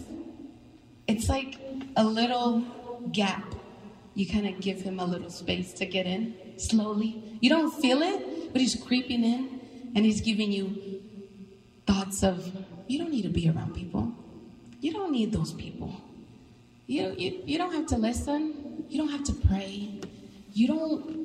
It's 1.09 1.29
like 1.29 1.59
a 1.97 2.05
little 2.05 2.61
gap. 3.11 3.55
You 4.15 4.29
kind 4.29 4.47
of 4.47 4.61
give 4.61 4.83
him 4.83 5.01
a 5.01 5.05
little 5.05 5.31
space 5.31 5.73
to 5.75 5.87
get 5.87 6.07
in 6.07 6.35
slowly. 6.57 7.23
You 7.41 7.51
don't 7.51 7.71
feel 7.71 8.03
it, 8.03 8.25
but 8.53 8.61
he's 8.61 8.75
creeping 8.75 9.25
in 9.25 9.61
and 9.95 10.05
he's 10.05 10.21
giving 10.21 10.53
you 10.53 11.01
thoughts 11.87 12.23
of 12.23 12.51
you 12.87 12.99
don't 12.99 13.11
need 13.11 13.23
to 13.23 13.29
be 13.29 13.49
around 13.49 13.75
people. 13.75 14.13
You 14.81 14.93
don't 14.93 15.13
need 15.13 15.33
those 15.33 15.53
people. 15.53 15.95
You, 16.87 17.15
you, 17.17 17.43
you 17.45 17.59
don't 17.59 17.73
have 17.73 17.87
to 17.89 17.97
listen. 17.97 18.85
You 18.89 18.99
don't 18.99 19.11
have 19.11 19.25
to 19.25 19.33
pray. 19.33 20.01
You 20.53 20.67
don't 20.67 21.21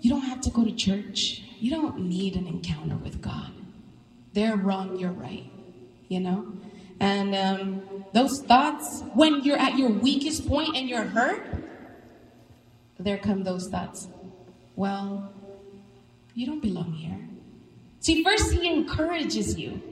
you 0.00 0.10
don't 0.10 0.22
have 0.22 0.40
to 0.42 0.50
go 0.50 0.64
to 0.64 0.72
church. 0.72 1.42
You 1.58 1.70
don't 1.70 2.00
need 2.00 2.36
an 2.36 2.46
encounter 2.46 2.96
with 2.96 3.20
God. 3.20 3.52
They're 4.32 4.56
wrong, 4.56 4.96
you're 4.96 5.12
right. 5.12 5.50
You 6.08 6.20
know? 6.20 6.52
And 7.00 7.34
um, 7.34 8.04
those 8.12 8.42
thoughts, 8.42 9.02
when 9.14 9.42
you're 9.42 9.58
at 9.58 9.76
your 9.76 9.90
weakest 9.90 10.48
point 10.48 10.76
and 10.76 10.88
you're 10.88 11.04
hurt, 11.04 11.42
there 12.98 13.18
come 13.18 13.44
those 13.44 13.68
thoughts. 13.68 14.08
Well, 14.76 15.32
you 16.40 16.46
don't 16.46 16.62
belong 16.62 16.92
here. 16.94 17.18
See, 18.00 18.24
first 18.24 18.50
he 18.52 18.66
encourages 18.66 19.58
you. 19.58 19.82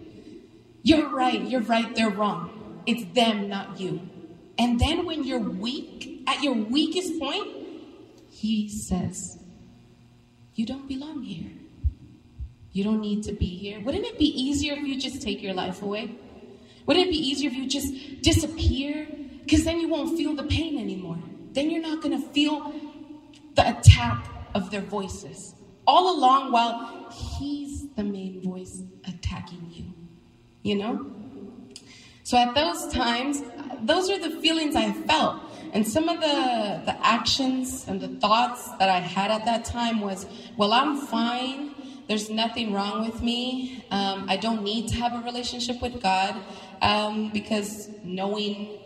You're 0.83 1.11
right, 1.11 1.43
you're 1.43 1.61
right, 1.61 1.95
they're 1.95 2.09
wrong. 2.09 2.81
It's 2.87 3.05
them, 3.13 3.51
not 3.51 3.79
you. 3.79 4.01
And 4.59 4.81
then 4.81 5.05
when 5.05 5.25
you're 5.25 5.39
weak, 5.39 6.25
at 6.27 6.43
your 6.43 6.55
weakest 6.55 7.21
point, 7.21 7.49
he 8.31 8.67
says, 8.71 9.39
You 10.55 10.65
don't 10.65 10.89
belong 10.89 11.23
here. 11.23 11.51
You 12.73 12.83
don't 12.83 13.01
need 13.01 13.25
to 13.25 13.33
be 13.33 13.45
here. 13.45 13.81
Wouldn't 13.81 14.07
it 14.07 14.19
be 14.19 14.25
easier 14.25 14.73
if 14.73 14.87
you 14.87 14.99
just 14.99 15.21
take 15.21 15.43
your 15.43 15.53
life 15.53 15.83
away? 15.83 16.15
Wouldn't 16.87 17.09
it 17.09 17.11
be 17.11 17.19
easier 17.19 17.51
if 17.51 17.57
you 17.57 17.69
just 17.69 18.23
disappear? 18.23 19.07
Because 19.45 19.65
then 19.65 19.81
you 19.81 19.89
won't 19.89 20.17
feel 20.17 20.35
the 20.35 20.45
pain 20.45 20.79
anymore. 20.79 21.19
Then 21.53 21.69
you're 21.69 21.83
not 21.83 22.01
going 22.01 22.19
to 22.19 22.27
feel 22.29 22.73
the 23.55 23.79
attack 23.79 24.27
of 24.55 24.71
their 24.71 24.81
voices 24.81 25.55
all 25.89 26.19
along 26.19 26.53
while 26.53 27.11
he's 27.11 27.89
the 27.97 28.05
main 28.05 28.43
voice 28.43 28.83
attacking 29.09 29.67
you. 29.73 29.87
You 30.63 30.77
know? 30.77 31.13
So 32.25 32.37
at 32.37 32.55
those 32.55 32.93
times, 32.93 33.43
those 33.83 34.11
are 34.11 34.19
the 34.19 34.39
feelings 34.43 34.77
I 34.77 34.93
felt. 34.93 35.41
And 35.73 35.87
some 35.87 36.11
of 36.11 36.21
the, 36.21 36.83
the 36.85 36.97
actions 37.03 37.87
and 37.89 38.01
the 38.01 38.09
thoughts 38.09 38.71
that 38.79 38.91
I 38.91 39.01
had 39.01 39.31
at 39.31 39.47
that 39.47 39.65
time 39.65 40.01
was, 40.01 40.27
well, 40.59 40.75
I'm 40.75 40.99
fine. 40.99 41.75
There's 42.07 42.29
nothing 42.29 42.73
wrong 42.75 43.07
with 43.07 43.23
me. 43.23 43.85
Um, 43.91 44.27
I 44.29 44.37
don't 44.37 44.63
need 44.63 44.89
to 44.89 44.97
have 44.97 45.15
a 45.15 45.25
relationship 45.25 45.81
with 45.81 46.03
God 46.03 46.37
um, 46.83 47.31
because 47.33 47.89
knowing 48.05 48.79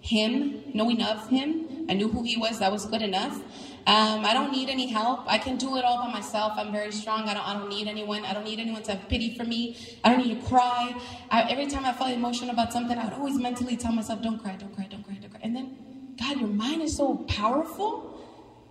Him, 0.00 0.62
knowing 0.74 1.02
of 1.02 1.28
Him, 1.28 1.86
I 1.88 1.94
knew 1.94 2.08
who 2.08 2.22
He 2.22 2.36
was, 2.36 2.58
that 2.58 2.70
was 2.70 2.84
good 2.84 3.02
enough. 3.02 3.40
Um, 3.86 4.24
I 4.24 4.32
don't 4.32 4.50
need 4.50 4.70
any 4.70 4.86
help. 4.86 5.24
I 5.26 5.36
can 5.36 5.58
do 5.58 5.76
it 5.76 5.84
all 5.84 5.98
by 5.98 6.10
myself. 6.10 6.54
I'm 6.56 6.72
very 6.72 6.90
strong. 6.90 7.28
I 7.28 7.34
don't, 7.34 7.46
I 7.46 7.52
don't 7.52 7.68
need 7.68 7.86
anyone. 7.86 8.24
I 8.24 8.32
don't 8.32 8.44
need 8.44 8.58
anyone 8.58 8.82
to 8.84 8.92
have 8.92 9.08
pity 9.10 9.36
for 9.36 9.44
me. 9.44 9.76
I 10.02 10.08
don't 10.08 10.26
need 10.26 10.40
to 10.40 10.46
cry. 10.46 10.94
I, 11.30 11.42
every 11.50 11.66
time 11.66 11.84
I 11.84 11.92
felt 11.92 12.10
emotional 12.10 12.50
about 12.50 12.72
something, 12.72 12.96
I 12.96 13.04
would 13.04 13.12
always 13.12 13.36
mentally 13.36 13.76
tell 13.76 13.92
myself, 13.92 14.22
don't 14.22 14.38
cry, 14.42 14.56
don't 14.56 14.74
cry, 14.74 14.86
don't 14.90 15.04
cry, 15.04 15.18
don't 15.20 15.30
cry. 15.30 15.40
And 15.42 15.54
then, 15.54 15.76
God, 16.18 16.40
your 16.40 16.48
mind 16.48 16.80
is 16.80 16.96
so 16.96 17.16
powerful 17.28 18.18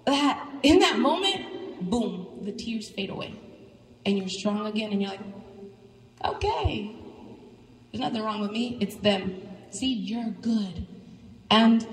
that 0.06 0.49
in 0.63 0.80
that 0.80 0.97
moment, 0.97 1.89
boom, 1.91 2.39
the 2.41 2.52
tears 2.52 2.89
fade 2.89 3.12
away. 3.12 3.36
And 4.08 4.17
you're 4.17 4.30
strong 4.30 4.65
again, 4.65 4.91
and 4.91 5.02
you're 5.02 5.12
like, 5.12 5.21
okay, 6.26 6.95
there's 7.91 8.02
nothing 8.02 8.23
wrong 8.23 8.41
with 8.41 8.52
me. 8.52 8.80
It's 8.82 8.95
them. 8.95 9.41
See, 9.69 9.93
you're 9.93 10.32
good. 10.41 10.88
And 11.52 11.88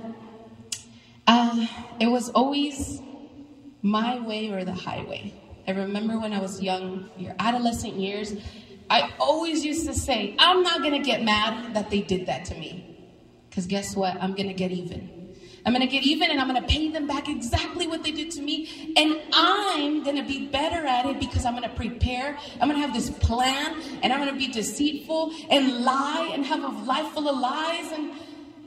uh, 1.27 1.67
it 2.01 2.07
was 2.07 2.31
always 2.31 3.03
my 3.83 4.21
way 4.21 4.51
or 4.51 4.65
the 4.65 4.73
highway. 4.75 5.35
I 5.67 5.73
remember 5.73 6.19
when 6.19 6.33
I 6.33 6.41
was 6.41 6.63
young, 6.63 7.09
your 7.17 7.35
adolescent 7.39 7.95
years, 7.95 8.35
I 8.89 9.13
always 9.21 9.65
used 9.65 9.87
to 9.87 9.95
say, 9.95 10.35
I'm 10.39 10.63
not 10.63 10.83
to 10.83 10.99
get 10.99 11.23
mad 11.23 11.75
that 11.75 11.91
they 11.91 12.01
did 12.01 12.27
that 12.27 12.45
to 12.47 12.55
me. 12.57 12.97
Because 13.49 13.67
guess 13.67 13.95
what? 13.95 14.17
I'm 14.21 14.35
to 14.49 14.55
get 14.55 14.73
even. 14.73 15.21
I'm 15.65 15.75
to 15.75 15.87
get 15.87 16.03
even 16.05 16.31
and 16.31 16.41
I'm 16.41 16.55
to 16.55 16.63
pay 16.63 16.89
them 16.89 17.07
back 17.07 17.29
exactly 17.29 17.87
what 17.87 18.03
they 18.03 18.11
did 18.13 18.31
to 18.33 18.43
me. 18.43 18.95
And 18.97 19.21
I'm 19.33 20.03
to 20.17 20.23
be 20.23 20.47
better 20.47 20.87
at 20.87 21.07
it 21.07 21.21
because 21.21 21.45
I'm 21.45 21.61
to 21.61 21.69
prepare. 21.69 22.37
I'm 22.61 22.69
to 22.71 22.77
have 22.77 22.95
this 22.95 23.11
plan 23.11 23.81
and 24.03 24.13
I'm 24.13 24.27
to 24.27 24.35
be 24.35 24.49
deceitful 24.49 25.33
and 25.51 25.85
lie 25.85 26.31
and 26.33 26.45
have 26.47 26.65
a 26.65 26.85
life 26.85 27.13
full 27.13 27.29
of 27.29 27.39
lies. 27.39 27.93
And, 27.93 28.13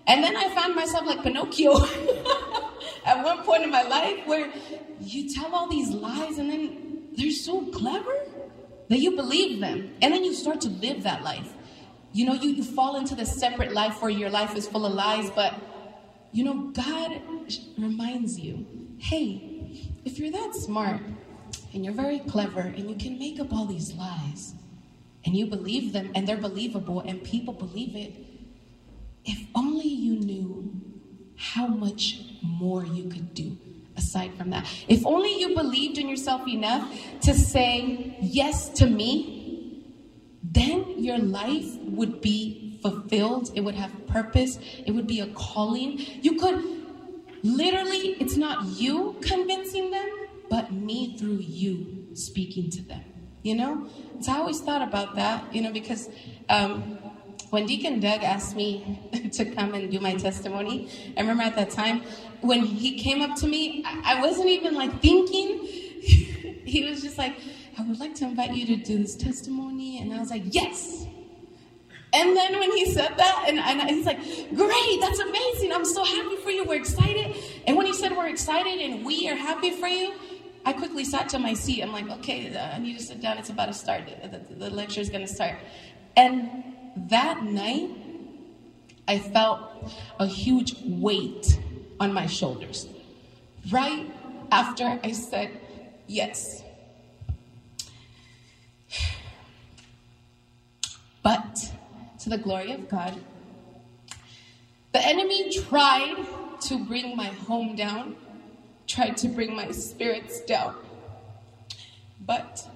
and 0.08 0.23
then 0.23 0.38
I 0.38 0.54
found 0.54 0.76
myself 0.76 1.06
like 1.06 1.23
Pinocchio 1.23 1.73
at 3.05 3.23
one 3.23 3.43
point 3.43 3.63
in 3.63 3.71
my 3.71 3.83
life 3.83 4.25
where 4.25 4.51
you 4.99 5.33
tell 5.33 5.53
all 5.53 5.67
these 5.67 5.89
lies 5.89 6.37
and 6.37 6.49
then 6.49 7.07
they're 7.15 7.31
so 7.31 7.65
clever 7.71 8.13
that 8.89 8.99
you 8.99 9.15
believe 9.15 9.59
them. 9.59 9.93
And 10.01 10.13
then 10.13 10.23
you 10.23 10.33
start 10.33 10.61
to 10.61 10.69
live 10.69 11.03
that 11.03 11.23
life. 11.23 11.53
You 12.11 12.25
know, 12.25 12.33
you, 12.33 12.51
you 12.51 12.63
fall 12.63 12.95
into 12.95 13.15
the 13.15 13.25
separate 13.25 13.71
life 13.71 14.01
where 14.01 14.11
your 14.11 14.29
life 14.29 14.55
is 14.55 14.67
full 14.67 14.85
of 14.85 14.93
lies, 14.93 15.29
but 15.31 15.53
you 16.31 16.43
know, 16.43 16.71
God 16.73 17.21
reminds 17.77 18.39
you 18.39 18.65
hey, 18.99 19.89
if 20.05 20.17
you're 20.17 20.31
that 20.31 20.55
smart 20.55 21.01
and 21.73 21.83
you're 21.83 21.93
very 21.93 22.19
clever 22.19 22.61
and 22.61 22.89
you 22.89 22.95
can 22.95 23.19
make 23.19 23.39
up 23.39 23.51
all 23.51 23.65
these 23.65 23.93
lies 23.93 24.53
and 25.25 25.35
you 25.35 25.45
believe 25.45 25.91
them 25.91 26.11
and 26.15 26.25
they're 26.27 26.37
believable 26.37 27.01
and 27.01 27.21
people 27.23 27.53
believe 27.53 27.95
it, 27.95 28.13
if 29.25 29.45
only 29.55 29.87
you 29.87 30.19
knew 30.19 30.92
how 31.35 31.67
much 31.67 32.21
more 32.41 32.85
you 32.85 33.09
could 33.09 33.33
do 33.33 33.57
aside 33.95 34.33
from 34.35 34.49
that. 34.49 34.67
If 34.87 35.05
only 35.05 35.39
you 35.39 35.55
believed 35.55 35.97
in 35.97 36.09
yourself 36.09 36.47
enough 36.47 36.91
to 37.21 37.33
say 37.33 38.17
yes 38.21 38.69
to 38.69 38.87
me, 38.87 39.85
then 40.41 40.95
your 40.97 41.17
life 41.17 41.75
would 41.81 42.21
be 42.21 42.79
fulfilled. 42.81 43.51
It 43.55 43.61
would 43.61 43.75
have 43.75 43.91
purpose. 44.07 44.59
It 44.85 44.91
would 44.91 45.07
be 45.07 45.19
a 45.19 45.27
calling. 45.27 45.99
You 46.21 46.37
could 46.37 46.63
literally, 47.43 48.15
it's 48.19 48.37
not 48.37 48.65
you 48.65 49.15
convincing 49.21 49.91
them, 49.91 50.09
but 50.49 50.71
me 50.71 51.17
through 51.17 51.39
you 51.39 52.07
speaking 52.13 52.69
to 52.71 52.81
them. 52.81 53.03
You 53.41 53.55
know? 53.55 53.89
So 54.21 54.31
I 54.31 54.37
always 54.37 54.61
thought 54.61 54.81
about 54.81 55.15
that, 55.15 55.53
you 55.53 55.61
know, 55.61 55.71
because 55.71 56.09
um, 56.49 56.99
when 57.53 57.67
Deacon 57.67 57.99
Doug 57.99 58.23
asked 58.23 58.55
me 58.55 58.99
to 59.33 59.45
come 59.45 59.75
and 59.75 59.91
do 59.91 59.99
my 59.99 60.15
testimony, 60.15 60.89
I 61.15 61.21
remember 61.21 61.43
at 61.43 61.55
that 61.55 61.69
time 61.69 62.01
when 62.41 62.63
he 62.63 62.97
came 62.97 63.21
up 63.21 63.35
to 63.41 63.47
me, 63.47 63.85
I 63.85 64.19
wasn't 64.19 64.49
even 64.49 64.73
like 64.73 65.03
thinking. 65.03 65.59
he 66.65 66.83
was 66.89 67.03
just 67.03 67.19
like, 67.19 67.35
I 67.77 67.83
would 67.83 67.99
like 67.99 68.15
to 68.15 68.25
invite 68.25 68.55
you 68.55 68.65
to 68.65 68.75
do 68.75 68.97
this 68.97 69.15
testimony. 69.15 69.99
And 69.99 70.11
I 70.11 70.19
was 70.19 70.31
like, 70.31 70.41
yes. 70.47 71.05
And 72.11 72.35
then 72.35 72.59
when 72.59 72.71
he 72.71 72.91
said 72.91 73.13
that, 73.17 73.45
and, 73.47 73.59
and 73.59 73.87
he's 73.87 74.07
like, 74.07 74.17
Great, 74.55 74.99
that's 74.99 75.19
amazing. 75.19 75.73
I'm 75.73 75.85
so 75.85 76.03
happy 76.03 76.37
for 76.37 76.49
you. 76.49 76.63
We're 76.63 76.79
excited. 76.79 77.35
And 77.67 77.77
when 77.77 77.85
he 77.85 77.93
said 77.93 78.17
we're 78.17 78.29
excited 78.29 78.79
and 78.81 79.05
we 79.05 79.29
are 79.29 79.35
happy 79.35 79.69
for 79.71 79.87
you, 79.87 80.11
I 80.65 80.73
quickly 80.73 81.05
sat 81.05 81.29
to 81.29 81.39
my 81.39 81.53
seat. 81.53 81.83
I'm 81.83 81.91
like, 81.91 82.09
Okay, 82.17 82.55
uh, 82.55 82.75
I 82.75 82.79
need 82.79 82.97
to 82.97 83.03
sit 83.03 83.21
down. 83.21 83.37
It's 83.37 83.51
about 83.51 83.67
to 83.67 83.73
start. 83.73 84.05
The, 84.23 84.39
the, 84.39 84.55
the 84.55 84.69
lecture 84.71 85.01
is 85.01 85.09
going 85.09 85.25
to 85.25 85.31
start. 85.31 85.57
And 86.15 86.63
that 87.10 87.43
night, 87.43 87.89
I 89.08 89.19
felt 89.19 89.60
a 90.19 90.28
huge 90.28 90.76
weight 90.86 91.60
on 91.99 92.13
my 92.13 92.26
shoulders. 92.28 92.88
Right 93.71 94.06
after 94.52 94.99
I 95.04 95.12
said 95.12 95.49
yes. 96.08 96.63
But 101.23 101.71
to 102.19 102.30
the 102.30 102.38
glory 102.38 102.71
of 102.71 102.88
God, 102.89 103.19
the 104.91 104.99
enemy 104.99 105.49
tried 105.52 106.26
to 106.62 106.78
bring 106.78 107.15
my 107.15 107.26
home 107.26 107.76
down, 107.76 108.15
tried 108.88 109.17
to 109.17 109.28
bring 109.28 109.56
my 109.56 109.71
spirits 109.71 110.41
down. 110.41 110.76
But 112.19 112.67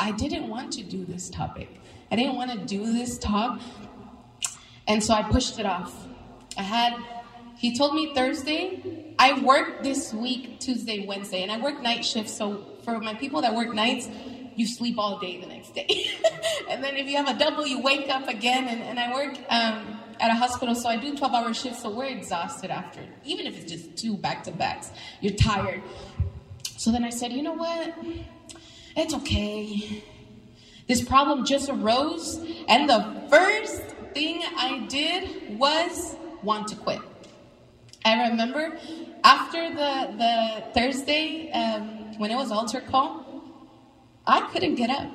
I 0.00 0.12
didn't 0.12 0.48
want 0.48 0.72
to 0.72 0.82
do 0.82 1.04
this 1.04 1.28
topic. 1.28 1.68
I 2.10 2.16
didn't 2.16 2.34
want 2.34 2.50
to 2.52 2.58
do 2.58 2.92
this 2.92 3.18
talk. 3.18 3.60
And 4.88 5.04
so 5.04 5.12
I 5.12 5.22
pushed 5.22 5.58
it 5.58 5.66
off. 5.66 5.94
I 6.56 6.62
had, 6.62 6.96
he 7.56 7.76
told 7.76 7.94
me 7.94 8.14
Thursday, 8.14 9.14
I 9.18 9.40
work 9.42 9.82
this 9.82 10.14
week, 10.14 10.58
Tuesday, 10.58 11.06
Wednesday, 11.06 11.42
and 11.42 11.52
I 11.52 11.60
work 11.60 11.82
night 11.82 12.04
shifts. 12.04 12.32
So 12.32 12.64
for 12.82 12.98
my 12.98 13.14
people 13.14 13.42
that 13.42 13.54
work 13.54 13.74
nights, 13.74 14.08
you 14.56 14.66
sleep 14.66 14.98
all 14.98 15.18
day 15.18 15.38
the 15.38 15.46
next 15.46 15.74
day. 15.74 15.86
and 16.68 16.82
then 16.82 16.96
if 16.96 17.06
you 17.06 17.18
have 17.18 17.28
a 17.28 17.38
double, 17.38 17.66
you 17.66 17.80
wake 17.82 18.08
up 18.08 18.26
again. 18.26 18.68
And, 18.68 18.82
and 18.82 18.98
I 18.98 19.12
work 19.12 19.36
um, 19.50 20.00
at 20.18 20.30
a 20.30 20.34
hospital, 20.34 20.74
so 20.74 20.88
I 20.88 20.96
do 20.96 21.14
12 21.14 21.34
hour 21.34 21.52
shifts, 21.52 21.82
so 21.82 21.90
we're 21.90 22.06
exhausted 22.06 22.70
after, 22.70 23.00
even 23.24 23.46
if 23.46 23.58
it's 23.58 23.70
just 23.70 23.96
two 23.96 24.16
back 24.16 24.44
to 24.44 24.50
backs. 24.50 24.90
You're 25.20 25.34
tired. 25.34 25.82
So 26.78 26.90
then 26.90 27.04
I 27.04 27.10
said, 27.10 27.32
you 27.32 27.42
know 27.42 27.52
what? 27.52 27.94
It's 28.96 29.14
okay. 29.14 30.02
This 30.88 31.02
problem 31.02 31.44
just 31.44 31.68
arose, 31.68 32.40
and 32.68 32.88
the 32.88 33.24
first 33.30 33.82
thing 34.12 34.42
I 34.56 34.86
did 34.88 35.58
was 35.58 36.16
want 36.42 36.68
to 36.68 36.76
quit. 36.76 37.00
I 38.04 38.28
remember 38.28 38.78
after 39.22 39.68
the, 39.70 40.14
the 40.16 40.64
Thursday, 40.74 41.50
um, 41.52 42.18
when 42.18 42.30
it 42.30 42.36
was 42.36 42.50
altar 42.50 42.80
call, 42.80 43.24
I 44.26 44.40
couldn't 44.52 44.74
get 44.76 44.90
up. 44.90 45.10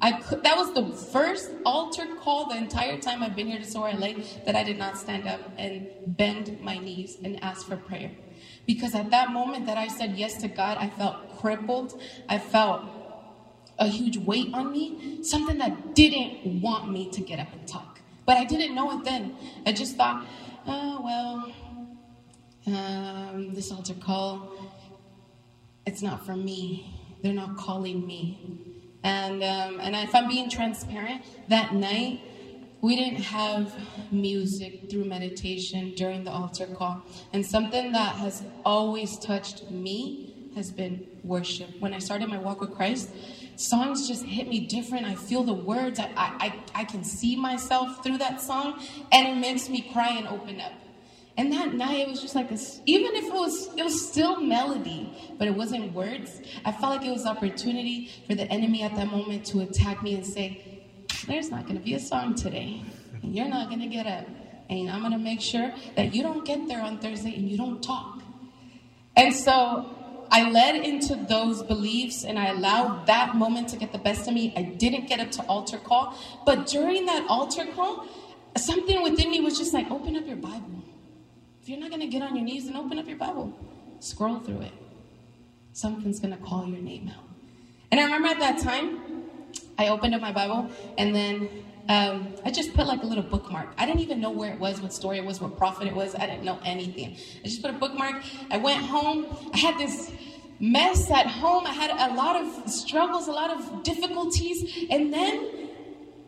I 0.00 0.12
could, 0.12 0.42
that 0.42 0.56
was 0.56 0.74
the 0.74 0.90
first 1.12 1.50
altar 1.64 2.06
call 2.16 2.48
the 2.48 2.56
entire 2.56 2.98
time 2.98 3.22
I've 3.22 3.36
been 3.36 3.46
here 3.46 3.60
to 3.60 3.64
Soar 3.64 3.92
LA 3.92 4.14
that 4.44 4.56
I 4.56 4.64
did 4.64 4.76
not 4.76 4.98
stand 4.98 5.28
up 5.28 5.40
and 5.56 5.88
bend 6.06 6.58
my 6.60 6.78
knees 6.78 7.18
and 7.22 7.42
ask 7.44 7.68
for 7.68 7.76
prayer. 7.76 8.10
Because 8.66 8.94
at 8.94 9.10
that 9.10 9.30
moment 9.30 9.66
that 9.66 9.78
I 9.78 9.86
said 9.86 10.16
yes 10.16 10.40
to 10.40 10.48
God, 10.48 10.78
I 10.78 10.88
felt 10.88 11.38
crippled. 11.38 12.00
I 12.28 12.38
felt 12.38 12.82
a 13.78 13.86
huge 13.86 14.16
weight 14.16 14.52
on 14.52 14.70
me, 14.70 15.22
something 15.22 15.58
that 15.58 15.94
didn't 15.94 16.60
want 16.60 16.90
me 16.90 17.10
to 17.10 17.20
get 17.20 17.38
up 17.38 17.52
and 17.52 17.66
talk. 17.66 18.00
But 18.24 18.36
I 18.36 18.44
didn't 18.44 18.74
know 18.74 18.98
it 18.98 19.04
then. 19.04 19.36
I 19.66 19.72
just 19.72 19.96
thought, 19.96 20.26
oh, 20.66 21.00
well, 21.02 21.52
um, 22.66 23.54
this 23.54 23.72
altar 23.72 23.94
call, 23.94 24.52
it's 25.86 26.02
not 26.02 26.24
for 26.24 26.36
me. 26.36 26.98
They're 27.22 27.32
not 27.32 27.56
calling 27.56 28.06
me. 28.06 28.38
And, 29.04 29.42
um, 29.42 29.80
and 29.80 29.96
if 29.96 30.14
I'm 30.14 30.28
being 30.28 30.48
transparent, 30.48 31.22
that 31.48 31.74
night, 31.74 32.20
we 32.80 32.96
didn't 32.96 33.22
have 33.22 33.74
music 34.12 34.90
through 34.90 35.04
meditation 35.04 35.94
during 35.96 36.24
the 36.24 36.30
altar 36.30 36.66
call. 36.66 37.02
And 37.32 37.44
something 37.44 37.92
that 37.92 38.16
has 38.16 38.42
always 38.64 39.18
touched 39.18 39.70
me 39.70 40.50
has 40.54 40.70
been 40.70 41.06
worship. 41.22 41.68
When 41.80 41.94
I 41.94 41.98
started 41.98 42.28
my 42.28 42.38
walk 42.38 42.60
with 42.60 42.74
Christ, 42.74 43.10
songs 43.56 44.08
just 44.08 44.24
hit 44.24 44.48
me 44.48 44.60
different. 44.60 45.06
I 45.06 45.14
feel 45.14 45.42
the 45.42 45.52
words. 45.52 45.98
I, 45.98 46.10
I, 46.16 46.54
I 46.74 46.84
can 46.84 47.04
see 47.04 47.36
myself 47.36 48.02
through 48.02 48.18
that 48.18 48.40
song, 48.40 48.80
and 49.10 49.28
it 49.28 49.40
makes 49.40 49.68
me 49.68 49.82
cry 49.92 50.10
and 50.10 50.26
open 50.28 50.60
up. 50.60 50.72
And 51.36 51.50
that 51.52 51.72
night, 51.72 52.00
it 52.00 52.08
was 52.08 52.20
just 52.20 52.34
like 52.34 52.50
this. 52.50 52.80
Even 52.84 53.14
if 53.14 53.24
it 53.24 53.32
was, 53.32 53.68
it 53.76 53.82
was 53.82 54.06
still 54.06 54.40
melody, 54.40 55.10
but 55.38 55.48
it 55.48 55.54
wasn't 55.54 55.92
words. 55.94 56.40
I 56.64 56.72
felt 56.72 56.96
like 56.96 57.06
it 57.06 57.10
was 57.10 57.24
opportunity 57.24 58.10
for 58.26 58.34
the 58.34 58.44
enemy 58.44 58.82
at 58.82 58.94
that 58.96 59.10
moment 59.10 59.46
to 59.46 59.60
attack 59.60 60.02
me 60.02 60.14
and 60.14 60.26
say, 60.26 60.84
"There's 61.26 61.50
not 61.50 61.62
going 61.66 61.78
to 61.78 61.84
be 61.84 61.94
a 61.94 62.00
song 62.00 62.34
today, 62.34 62.82
and 63.22 63.34
you're 63.34 63.48
not 63.48 63.68
going 63.68 63.80
to 63.80 63.86
get 63.86 64.06
up, 64.06 64.26
and 64.68 64.90
I'm 64.90 65.00
going 65.00 65.12
to 65.12 65.18
make 65.18 65.40
sure 65.40 65.72
that 65.96 66.14
you 66.14 66.22
don't 66.22 66.44
get 66.44 66.68
there 66.68 66.82
on 66.82 66.98
Thursday 66.98 67.34
and 67.34 67.50
you 67.50 67.56
don't 67.56 67.82
talk." 67.82 68.20
And 69.16 69.34
so 69.34 69.86
I 70.32 70.48
led 70.48 70.76
into 70.76 71.14
those 71.14 71.62
beliefs 71.62 72.24
and 72.24 72.38
I 72.38 72.46
allowed 72.46 73.06
that 73.06 73.36
moment 73.36 73.68
to 73.68 73.76
get 73.76 73.92
the 73.92 73.98
best 73.98 74.26
of 74.26 74.32
me. 74.32 74.54
I 74.56 74.62
didn't 74.62 75.06
get 75.06 75.20
up 75.20 75.30
to 75.32 75.42
altar 75.42 75.76
call, 75.76 76.18
but 76.46 76.66
during 76.66 77.04
that 77.04 77.26
altar 77.28 77.66
call, 77.66 78.06
something 78.56 79.02
within 79.02 79.30
me 79.30 79.40
was 79.40 79.58
just 79.58 79.74
like, 79.74 79.90
open 79.90 80.16
up 80.16 80.26
your 80.26 80.36
Bible. 80.36 80.82
If 81.60 81.68
you're 81.68 81.78
not 81.78 81.90
going 81.90 82.00
to 82.00 82.06
get 82.06 82.22
on 82.22 82.34
your 82.34 82.44
knees, 82.46 82.64
then 82.64 82.76
open 82.76 82.98
up 82.98 83.06
your 83.06 83.18
Bible. 83.18 83.52
Scroll 84.00 84.40
through 84.40 84.62
it. 84.62 84.72
Something's 85.74 86.18
going 86.18 86.34
to 86.34 86.42
call 86.42 86.66
your 86.66 86.80
name 86.80 87.12
out. 87.14 87.24
And 87.90 88.00
I 88.00 88.04
remember 88.04 88.28
at 88.28 88.40
that 88.40 88.58
time, 88.58 89.00
I 89.76 89.88
opened 89.88 90.14
up 90.14 90.22
my 90.22 90.32
Bible 90.32 90.70
and 90.96 91.14
then 91.14 91.48
um, 91.88 92.34
I 92.44 92.50
just 92.50 92.74
put 92.74 92.86
like 92.86 93.02
a 93.02 93.06
little 93.06 93.24
bookmark. 93.24 93.68
I 93.76 93.86
didn't 93.86 94.00
even 94.00 94.20
know 94.20 94.30
where 94.30 94.52
it 94.52 94.58
was, 94.60 94.80
what 94.80 94.92
story 94.92 95.18
it 95.18 95.24
was, 95.24 95.40
what 95.40 95.56
prophet 95.56 95.88
it 95.88 95.94
was. 95.94 96.14
I 96.14 96.26
didn't 96.26 96.44
know 96.44 96.58
anything. 96.64 97.16
I 97.44 97.48
just 97.48 97.60
put 97.60 97.70
a 97.70 97.74
bookmark. 97.74 98.22
I 98.50 98.58
went 98.58 98.82
home. 98.84 99.26
I 99.52 99.58
had 99.58 99.78
this 99.78 100.12
mess 100.60 101.10
at 101.10 101.26
home. 101.26 101.66
I 101.66 101.72
had 101.72 101.90
a 101.90 102.14
lot 102.14 102.36
of 102.36 102.70
struggles, 102.70 103.26
a 103.26 103.32
lot 103.32 103.50
of 103.50 103.82
difficulties. 103.82 104.86
And 104.90 105.12
then 105.12 105.68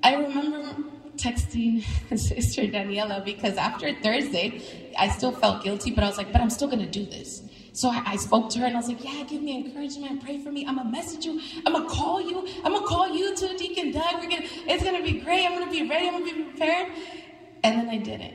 I 0.03 0.15
remember 0.17 0.77
texting 1.17 1.83
Sister 2.19 2.63
Daniela 2.63 3.25
because 3.25 3.57
after 3.57 3.95
Thursday, 4.03 4.61
I 4.99 5.09
still 5.09 5.33
felt 5.33 5.63
guilty, 5.63 5.93
but 5.93 6.03
I 6.03 6.09
was 6.09 6.19
like, 6.19 6.33
but 6.33 6.41
I'm 6.41 6.51
still 6.51 6.69
going 6.69 6.81
to 6.81 6.91
do 6.91 7.07
this. 7.07 7.43
So 7.75 7.89
I, 7.89 8.03
I, 8.07 8.17
spoke 8.17 8.51
to 8.51 8.61
her 8.61 8.67
and 8.67 8.77
I 8.77 8.79
was 8.79 8.87
like, 8.87 9.03
yeah, 9.05 9.25
give 9.25 9.43
me 9.43 9.67
encouragement, 9.67 10.23
pray 10.23 10.39
for 10.39 10.53
me. 10.53 10.65
I'm 10.65 10.77
gonna 10.77 10.93
message 10.93 11.27
you. 11.27 11.41
I'm 11.67 11.73
gonna 11.73 11.89
call 11.89 12.21
you. 12.21 12.47
I'm 12.63 12.73
gonna 12.73 12.87
call 12.87 13.09
you 13.09 13.35
to 13.35 13.57
Deacon 13.57 13.91
Doug. 13.91 14.15
We're 14.15 14.31
gonna, 14.31 14.47
it's 14.69 14.85
gonna 14.85 15.03
be 15.03 15.19
great. 15.19 15.45
I'm 15.45 15.59
gonna 15.59 15.73
be 15.73 15.89
ready. 15.89 16.07
I'm 16.07 16.21
gonna 16.21 16.25
be 16.25 16.45
prepared. 16.45 16.93
And 17.65 17.81
then 17.81 17.91
I 17.91 17.97
didn't. 17.99 18.35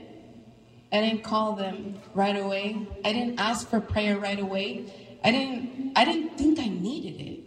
I 0.91 0.99
didn't 0.99 1.23
call 1.23 1.55
them 1.55 2.01
right 2.13 2.35
away. 2.35 2.85
I 3.05 3.13
didn't 3.13 3.39
ask 3.39 3.69
for 3.69 3.79
prayer 3.79 4.19
right 4.19 4.41
away. 4.41 4.93
I 5.23 5.31
didn't. 5.31 5.93
I 5.95 6.03
didn't 6.03 6.37
think 6.37 6.59
I 6.59 6.67
needed 6.67 7.21
it. 7.21 7.39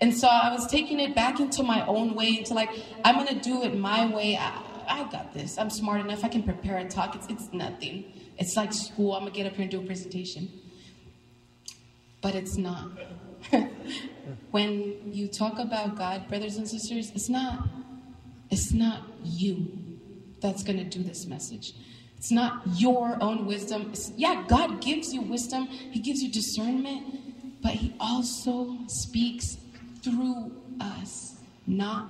And 0.00 0.14
so 0.14 0.28
I 0.28 0.52
was 0.52 0.68
taking 0.68 1.00
it 1.00 1.16
back 1.16 1.40
into 1.40 1.64
my 1.64 1.84
own 1.86 2.14
way, 2.14 2.38
into 2.38 2.54
like 2.54 2.70
I'm 3.04 3.16
gonna 3.16 3.42
do 3.42 3.64
it 3.64 3.76
my 3.76 4.06
way. 4.06 4.36
I, 4.36 4.62
I 4.86 5.10
got 5.10 5.34
this. 5.34 5.58
I'm 5.58 5.70
smart 5.70 6.00
enough. 6.00 6.24
I 6.24 6.28
can 6.28 6.44
prepare 6.44 6.76
and 6.76 6.88
talk. 6.88 7.16
It's 7.16 7.26
it's 7.26 7.52
nothing. 7.52 8.04
It's 8.36 8.56
like 8.56 8.72
school. 8.72 9.14
I'm 9.14 9.22
gonna 9.22 9.32
get 9.32 9.48
up 9.48 9.54
here 9.54 9.62
and 9.62 9.70
do 9.72 9.80
a 9.80 9.82
presentation 9.82 10.48
but 12.20 12.34
it's 12.34 12.56
not. 12.56 12.90
when 14.50 15.12
you 15.12 15.28
talk 15.28 15.58
about 15.58 15.96
God, 15.96 16.28
brothers 16.28 16.56
and 16.56 16.68
sisters, 16.68 17.12
it's 17.14 17.28
not 17.28 17.68
it's 18.50 18.72
not 18.72 19.02
you 19.24 19.66
that's 20.40 20.62
going 20.62 20.78
to 20.78 20.84
do 20.84 21.02
this 21.02 21.26
message. 21.26 21.74
It's 22.16 22.30
not 22.30 22.62
your 22.76 23.16
own 23.20 23.46
wisdom. 23.46 23.90
It's, 23.92 24.12
yeah, 24.16 24.44
God 24.48 24.80
gives 24.80 25.12
you 25.12 25.20
wisdom. 25.22 25.66
He 25.66 26.00
gives 26.00 26.22
you 26.22 26.30
discernment, 26.30 27.62
but 27.62 27.72
he 27.72 27.94
also 28.00 28.76
speaks 28.86 29.58
through 30.02 30.52
us, 30.80 31.36
not 31.66 32.08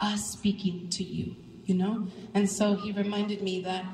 us 0.00 0.32
speaking 0.32 0.88
to 0.90 1.04
you, 1.04 1.36
you 1.64 1.74
know? 1.74 2.06
And 2.34 2.48
so 2.48 2.74
he 2.74 2.92
reminded 2.92 3.42
me 3.42 3.60
that 3.62 3.84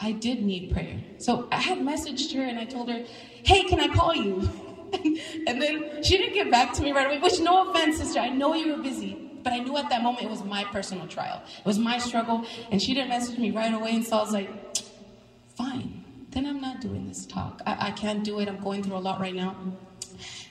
I 0.00 0.12
did 0.12 0.42
need 0.42 0.72
prayer. 0.72 1.00
So 1.18 1.48
I 1.50 1.60
had 1.60 1.78
messaged 1.78 2.34
her 2.34 2.42
and 2.42 2.58
I 2.58 2.64
told 2.64 2.90
her, 2.90 3.04
"Hey, 3.42 3.62
can 3.62 3.80
I 3.80 3.88
call 3.88 4.14
you?" 4.14 4.48
and 5.46 5.60
then 5.60 6.02
she 6.02 6.16
didn't 6.16 6.34
get 6.34 6.50
back 6.50 6.72
to 6.74 6.82
me 6.82 6.92
right 6.92 7.06
away, 7.06 7.18
which, 7.18 7.40
no 7.40 7.70
offense, 7.70 7.98
sister, 7.98 8.20
I 8.20 8.28
know 8.28 8.54
you 8.54 8.76
were 8.76 8.82
busy. 8.82 9.22
But 9.42 9.52
I 9.52 9.58
knew 9.60 9.76
at 9.76 9.88
that 9.90 10.02
moment 10.02 10.24
it 10.24 10.30
was 10.30 10.42
my 10.42 10.64
personal 10.64 11.06
trial. 11.06 11.40
It 11.60 11.64
was 11.64 11.78
my 11.78 11.98
struggle. 11.98 12.44
And 12.72 12.82
she 12.82 12.94
didn't 12.94 13.10
message 13.10 13.38
me 13.38 13.52
right 13.52 13.72
away. 13.72 13.94
And 13.94 14.04
so 14.04 14.16
I 14.16 14.20
was 14.20 14.32
like, 14.32 14.50
fine, 15.54 16.04
then 16.30 16.46
I'm 16.46 16.60
not 16.60 16.80
doing 16.80 17.06
this 17.06 17.26
talk. 17.26 17.62
I, 17.64 17.88
I 17.88 17.90
can't 17.92 18.24
do 18.24 18.40
it. 18.40 18.48
I'm 18.48 18.60
going 18.60 18.82
through 18.82 18.96
a 18.96 18.98
lot 18.98 19.20
right 19.20 19.34
now. 19.34 19.54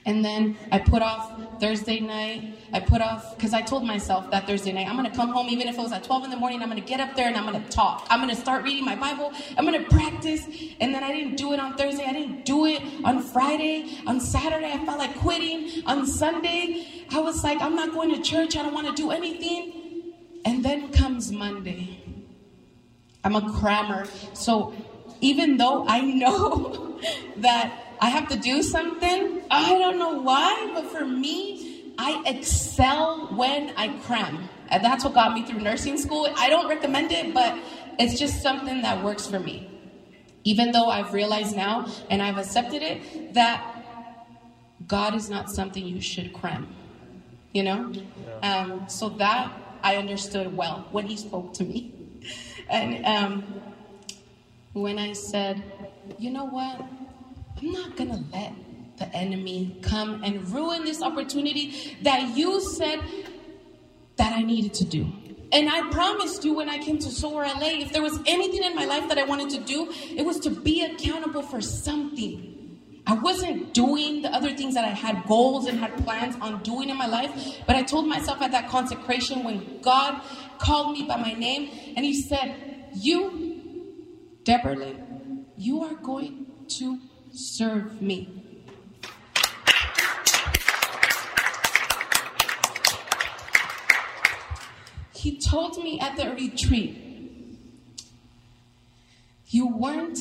And 0.05 0.23
then 0.23 0.57
I 0.71 0.79
put 0.79 1.01
off 1.01 1.59
Thursday 1.59 1.99
night. 1.99 2.57
I 2.73 2.79
put 2.79 3.01
off, 3.01 3.35
because 3.35 3.53
I 3.53 3.61
told 3.61 3.85
myself 3.85 4.29
that 4.31 4.45
Thursday 4.45 4.71
night, 4.71 4.87
I'm 4.87 4.97
going 4.97 5.09
to 5.09 5.15
come 5.15 5.29
home, 5.29 5.47
even 5.49 5.67
if 5.67 5.77
it 5.77 5.81
was 5.81 5.91
at 5.91 6.03
12 6.03 6.25
in 6.25 6.29
the 6.29 6.37
morning, 6.37 6.61
I'm 6.61 6.69
going 6.69 6.81
to 6.81 6.87
get 6.87 6.99
up 6.99 7.15
there 7.15 7.27
and 7.27 7.37
I'm 7.37 7.49
going 7.49 7.61
to 7.61 7.69
talk. 7.69 8.05
I'm 8.09 8.19
going 8.19 8.33
to 8.33 8.39
start 8.39 8.63
reading 8.63 8.85
my 8.85 8.95
Bible. 8.95 9.31
I'm 9.57 9.65
going 9.65 9.81
to 9.83 9.89
practice. 9.89 10.45
And 10.79 10.93
then 10.93 11.03
I 11.03 11.11
didn't 11.11 11.35
do 11.35 11.53
it 11.53 11.59
on 11.59 11.75
Thursday. 11.75 12.05
I 12.05 12.13
didn't 12.13 12.45
do 12.45 12.65
it 12.65 12.81
on 13.03 13.21
Friday. 13.21 13.97
On 14.05 14.19
Saturday, 14.19 14.71
I 14.71 14.85
felt 14.85 14.99
like 14.99 15.15
quitting. 15.17 15.85
On 15.85 16.05
Sunday, 16.05 17.05
I 17.11 17.19
was 17.19 17.43
like, 17.43 17.61
I'm 17.61 17.75
not 17.75 17.93
going 17.93 18.13
to 18.13 18.21
church. 18.21 18.55
I 18.57 18.63
don't 18.63 18.73
want 18.73 18.87
to 18.87 18.93
do 18.93 19.11
anything. 19.11 20.13
And 20.45 20.63
then 20.63 20.91
comes 20.91 21.31
Monday. 21.31 22.01
I'm 23.23 23.35
a 23.35 23.51
crammer. 23.53 24.05
So 24.33 24.75
even 25.21 25.57
though 25.57 25.85
I 25.87 26.01
know 26.21 26.99
that 27.37 27.84
I 27.99 28.09
have 28.09 28.27
to 28.29 28.37
do 28.37 28.61
something, 28.61 29.41
I 29.49 29.69
don't 29.77 29.97
know 29.97 30.21
why, 30.21 30.71
but 30.73 30.85
for 30.91 31.05
me, 31.05 31.93
I 31.97 32.23
excel 32.25 33.27
when 33.27 33.71
I 33.77 33.89
cram. 33.99 34.49
And 34.69 34.83
that's 34.83 35.03
what 35.03 35.13
got 35.13 35.33
me 35.33 35.45
through 35.45 35.59
nursing 35.59 35.97
school. 35.97 36.27
I 36.37 36.49
don't 36.49 36.67
recommend 36.67 37.11
it, 37.11 37.33
but 37.33 37.57
it's 37.99 38.19
just 38.19 38.41
something 38.41 38.81
that 38.81 39.03
works 39.03 39.27
for 39.27 39.39
me. 39.39 39.69
Even 40.43 40.71
though 40.71 40.87
I've 40.87 41.13
realized 41.13 41.55
now 41.55 41.87
and 42.09 42.21
I've 42.21 42.37
accepted 42.37 42.81
it 42.81 43.33
that 43.33 43.75
God 44.87 45.15
is 45.15 45.29
not 45.29 45.49
something 45.49 45.85
you 45.85 46.01
should 46.01 46.33
cram. 46.33 46.67
You 47.53 47.63
know? 47.63 47.93
Yeah. 47.93 48.63
Um, 48.63 48.89
so 48.89 49.09
that 49.09 49.51
I 49.81 49.95
understood 49.95 50.55
well 50.55 50.87
when 50.91 51.07
He 51.07 51.17
spoke 51.17 51.53
to 51.55 51.63
me. 51.63 51.93
And 52.67 53.05
um, 53.05 53.61
when 54.73 54.97
I 54.97 55.13
said, 55.13 55.61
you 56.17 56.31
know 56.31 56.45
what? 56.45 56.81
I'm 57.65 57.71
not 57.71 57.97
going 57.97 58.11
to 58.11 58.23
let 58.31 58.53
the 58.97 59.07
enemy 59.15 59.79
come 59.81 60.23
and 60.23 60.47
ruin 60.51 60.85
this 60.85 61.01
opportunity 61.01 61.97
that 62.03 62.37
you 62.37 62.61
said 62.61 62.99
that 64.17 64.33
I 64.33 64.43
needed 64.43 64.75
to 64.75 64.85
do. 64.85 65.11
And 65.51 65.67
I 65.67 65.89
promised 65.89 66.45
you 66.45 66.53
when 66.53 66.69
I 66.69 66.77
came 66.77 66.99
to 66.99 67.09
Soar 67.09 67.43
LA, 67.43 67.79
if 67.81 67.91
there 67.91 68.03
was 68.03 68.19
anything 68.27 68.63
in 68.63 68.75
my 68.75 68.85
life 68.85 69.09
that 69.09 69.17
I 69.17 69.23
wanted 69.23 69.49
to 69.51 69.61
do, 69.61 69.91
it 70.15 70.23
was 70.23 70.39
to 70.41 70.51
be 70.51 70.83
accountable 70.83 71.41
for 71.41 71.59
something. 71.59 73.01
I 73.07 73.13
wasn't 73.13 73.73
doing 73.73 74.21
the 74.21 74.29
other 74.29 74.55
things 74.55 74.75
that 74.75 74.85
I 74.85 74.89
had 74.89 75.25
goals 75.25 75.65
and 75.65 75.79
had 75.79 75.97
plans 76.03 76.35
on 76.41 76.61
doing 76.61 76.89
in 76.89 76.97
my 76.97 77.07
life, 77.07 77.63
but 77.65 77.75
I 77.75 77.81
told 77.81 78.07
myself 78.07 78.43
at 78.43 78.51
that 78.51 78.69
consecration 78.69 79.43
when 79.43 79.81
God 79.81 80.21
called 80.59 80.95
me 80.95 81.05
by 81.07 81.17
my 81.17 81.33
name 81.33 81.71
and 81.95 82.05
He 82.05 82.21
said, 82.21 82.91
You, 82.93 84.29
Deborah, 84.43 84.95
you 85.57 85.83
are 85.83 85.95
going 85.95 86.45
to 86.67 86.99
serve 87.35 88.01
me. 88.01 88.29
He 95.13 95.39
told 95.39 95.81
me 95.83 95.99
at 95.99 96.17
the 96.17 96.31
retreat, 96.31 97.01
You 99.47 99.67
weren't 99.67 100.19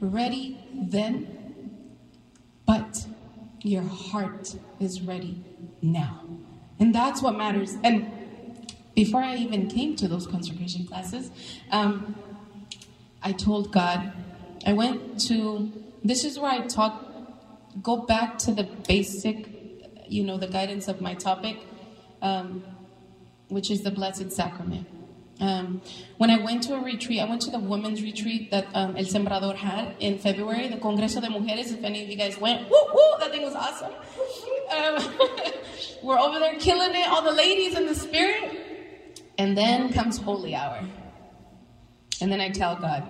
ready 0.00 0.58
then, 0.74 1.96
but 2.66 3.06
your 3.62 3.82
heart 3.82 4.56
is 4.80 5.00
ready 5.00 5.42
now. 5.80 6.22
And 6.78 6.94
that's 6.94 7.22
what 7.22 7.36
matters. 7.36 7.76
And 7.82 8.10
before 8.94 9.22
I 9.22 9.36
even 9.36 9.68
came 9.68 9.94
to 9.96 10.08
those 10.08 10.26
consecration 10.26 10.86
classes, 10.86 11.30
um, 11.70 12.16
I 13.22 13.32
told 13.32 13.72
God, 13.72 14.12
I 14.66 14.72
went 14.72 15.20
to, 15.28 15.70
this 16.08 16.24
is 16.24 16.38
where 16.38 16.50
I 16.50 16.66
talk, 16.66 17.04
go 17.82 17.96
back 17.98 18.38
to 18.38 18.52
the 18.52 18.64
basic, 18.64 19.48
you 20.08 20.24
know, 20.24 20.38
the 20.38 20.48
guidance 20.48 20.88
of 20.88 21.00
my 21.00 21.14
topic. 21.14 21.58
Um, 22.22 22.64
which 23.48 23.70
is 23.70 23.82
the 23.82 23.90
Blessed 23.90 24.32
Sacrament. 24.32 24.86
Um, 25.38 25.82
when 26.16 26.30
I 26.30 26.38
went 26.38 26.62
to 26.64 26.74
a 26.74 26.80
retreat, 26.80 27.20
I 27.20 27.26
went 27.26 27.42
to 27.42 27.50
the 27.50 27.58
women's 27.58 28.02
retreat 28.02 28.50
that 28.50 28.66
um, 28.74 28.96
El 28.96 29.04
Sembrador 29.04 29.54
had 29.54 29.94
in 30.00 30.18
February, 30.18 30.68
the 30.68 30.78
Congreso 30.78 31.20
de 31.20 31.28
Mujeres. 31.28 31.72
If 31.72 31.84
any 31.84 32.02
of 32.02 32.08
you 32.08 32.16
guys 32.16 32.38
went, 32.38 32.68
woo, 32.70 32.78
woo, 32.92 33.18
that 33.20 33.30
thing 33.30 33.42
was 33.42 33.54
awesome. 33.54 33.92
Um, 34.74 35.30
we're 36.02 36.18
over 36.18 36.38
there 36.38 36.54
killing 36.58 36.94
it, 36.94 37.06
all 37.08 37.22
the 37.22 37.32
ladies 37.32 37.76
in 37.76 37.86
the 37.86 37.94
spirit. 37.94 38.62
And 39.38 39.56
then 39.56 39.92
comes 39.92 40.16
Holy 40.16 40.54
Hour. 40.54 40.82
And 42.22 42.32
then 42.32 42.40
I 42.40 42.48
tell 42.48 42.76
God. 42.76 43.06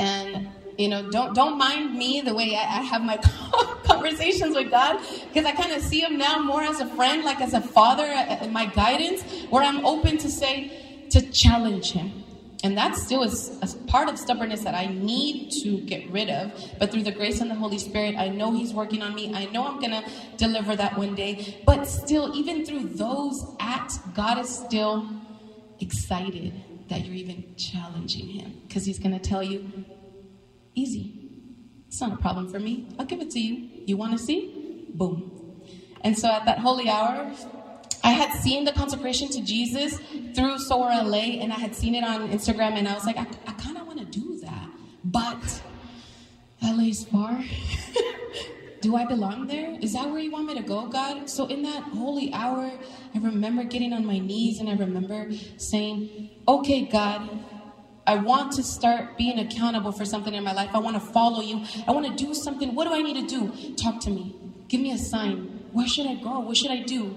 And 0.00 0.48
you 0.78 0.88
know, 0.88 1.10
don't 1.10 1.34
don't 1.34 1.56
mind 1.58 1.94
me 1.96 2.20
the 2.20 2.34
way 2.34 2.54
I, 2.54 2.60
I 2.60 2.82
have 2.82 3.02
my 3.02 3.16
conversations 3.84 4.54
with 4.54 4.70
God, 4.70 5.00
because 5.28 5.44
I 5.46 5.52
kind 5.52 5.72
of 5.72 5.82
see 5.82 6.00
Him 6.00 6.18
now 6.18 6.38
more 6.38 6.62
as 6.62 6.80
a 6.80 6.86
friend, 6.86 7.24
like 7.24 7.40
as 7.40 7.54
a 7.54 7.60
father, 7.60 8.04
uh, 8.04 8.44
uh, 8.44 8.48
my 8.48 8.66
guidance, 8.66 9.22
where 9.50 9.62
I'm 9.62 9.84
open 9.86 10.18
to 10.18 10.30
say 10.30 11.06
to 11.10 11.20
challenge 11.30 11.92
Him. 11.92 12.24
And 12.64 12.76
that 12.78 12.96
still 12.96 13.22
is 13.22 13.56
a 13.62 13.76
part 13.86 14.08
of 14.08 14.18
stubbornness 14.18 14.64
that 14.64 14.74
I 14.74 14.86
need 14.86 15.50
to 15.62 15.78
get 15.82 16.10
rid 16.10 16.30
of. 16.30 16.52
But 16.78 16.90
through 16.90 17.04
the 17.04 17.12
grace 17.12 17.40
and 17.40 17.50
the 17.50 17.54
Holy 17.54 17.78
Spirit, 17.78 18.16
I 18.16 18.28
know 18.28 18.52
He's 18.52 18.72
working 18.72 19.02
on 19.02 19.14
me. 19.14 19.32
I 19.34 19.46
know 19.46 19.66
I'm 19.66 19.78
going 19.78 19.92
to 19.92 20.04
deliver 20.36 20.74
that 20.74 20.96
one 20.96 21.14
day. 21.14 21.62
But 21.66 21.84
still, 21.84 22.34
even 22.34 22.64
through 22.64 22.84
those 22.94 23.46
acts, 23.60 23.98
God 24.14 24.38
is 24.38 24.48
still 24.48 25.08
excited 25.80 26.52
that 26.88 27.04
you're 27.04 27.14
even 27.14 27.54
challenging 27.56 28.28
Him 28.28 28.60
because 28.66 28.84
He's 28.84 28.98
going 28.98 29.18
to 29.18 29.20
tell 29.20 29.42
you, 29.42 29.70
Easy. 30.76 31.14
It's 31.88 32.00
not 32.00 32.12
a 32.12 32.16
problem 32.16 32.48
for 32.48 32.60
me. 32.60 32.86
I'll 32.98 33.06
give 33.06 33.20
it 33.20 33.30
to 33.30 33.40
you. 33.40 33.68
You 33.86 33.96
want 33.96 34.12
to 34.12 34.18
see? 34.18 34.84
Boom. 34.90 35.62
And 36.02 36.16
so 36.16 36.30
at 36.30 36.44
that 36.44 36.58
holy 36.58 36.88
hour, 36.88 37.32
I 38.04 38.10
had 38.10 38.32
seen 38.38 38.64
the 38.64 38.72
consecration 38.72 39.28
to 39.30 39.40
Jesus 39.40 39.98
through 40.34 40.58
Soar 40.58 40.90
LA, 40.90 41.40
and 41.40 41.52
I 41.52 41.56
had 41.56 41.74
seen 41.74 41.94
it 41.94 42.04
on 42.04 42.28
Instagram, 42.28 42.74
and 42.74 42.86
I 42.86 42.94
was 42.94 43.06
like, 43.06 43.16
I, 43.16 43.26
I 43.46 43.52
kind 43.54 43.78
of 43.78 43.86
want 43.86 43.98
to 43.98 44.04
do 44.04 44.38
that, 44.40 44.68
but 45.02 45.62
LA's 46.62 47.04
far. 47.04 47.42
do 48.82 48.94
I 48.94 49.06
belong 49.06 49.46
there? 49.46 49.76
Is 49.80 49.94
that 49.94 50.08
where 50.10 50.20
you 50.20 50.30
want 50.30 50.46
me 50.46 50.54
to 50.54 50.62
go, 50.62 50.86
God? 50.86 51.28
So 51.28 51.46
in 51.46 51.62
that 51.62 51.82
holy 51.82 52.32
hour, 52.32 52.70
I 53.14 53.18
remember 53.18 53.64
getting 53.64 53.92
on 53.92 54.04
my 54.04 54.18
knees, 54.18 54.60
and 54.60 54.68
I 54.68 54.74
remember 54.74 55.30
saying, 55.56 56.30
Okay, 56.46 56.82
God, 56.82 57.28
I 58.06 58.16
want 58.16 58.52
to 58.52 58.62
start 58.62 59.18
being 59.18 59.38
accountable 59.38 59.92
for 59.92 60.04
something 60.04 60.32
in 60.32 60.44
my 60.44 60.52
life. 60.52 60.70
I 60.72 60.78
want 60.78 60.94
to 60.94 61.00
follow 61.00 61.40
you. 61.40 61.64
I 61.86 61.92
want 61.92 62.06
to 62.06 62.24
do 62.24 62.34
something. 62.34 62.74
What 62.74 62.84
do 62.84 62.94
I 62.94 63.02
need 63.02 63.28
to 63.28 63.36
do? 63.36 63.74
Talk 63.74 64.00
to 64.02 64.10
me. 64.10 64.34
Give 64.68 64.80
me 64.80 64.92
a 64.92 64.98
sign. 64.98 65.64
Where 65.72 65.88
should 65.88 66.06
I 66.06 66.14
go? 66.14 66.38
What 66.40 66.56
should 66.56 66.70
I 66.70 66.82
do? 66.82 67.16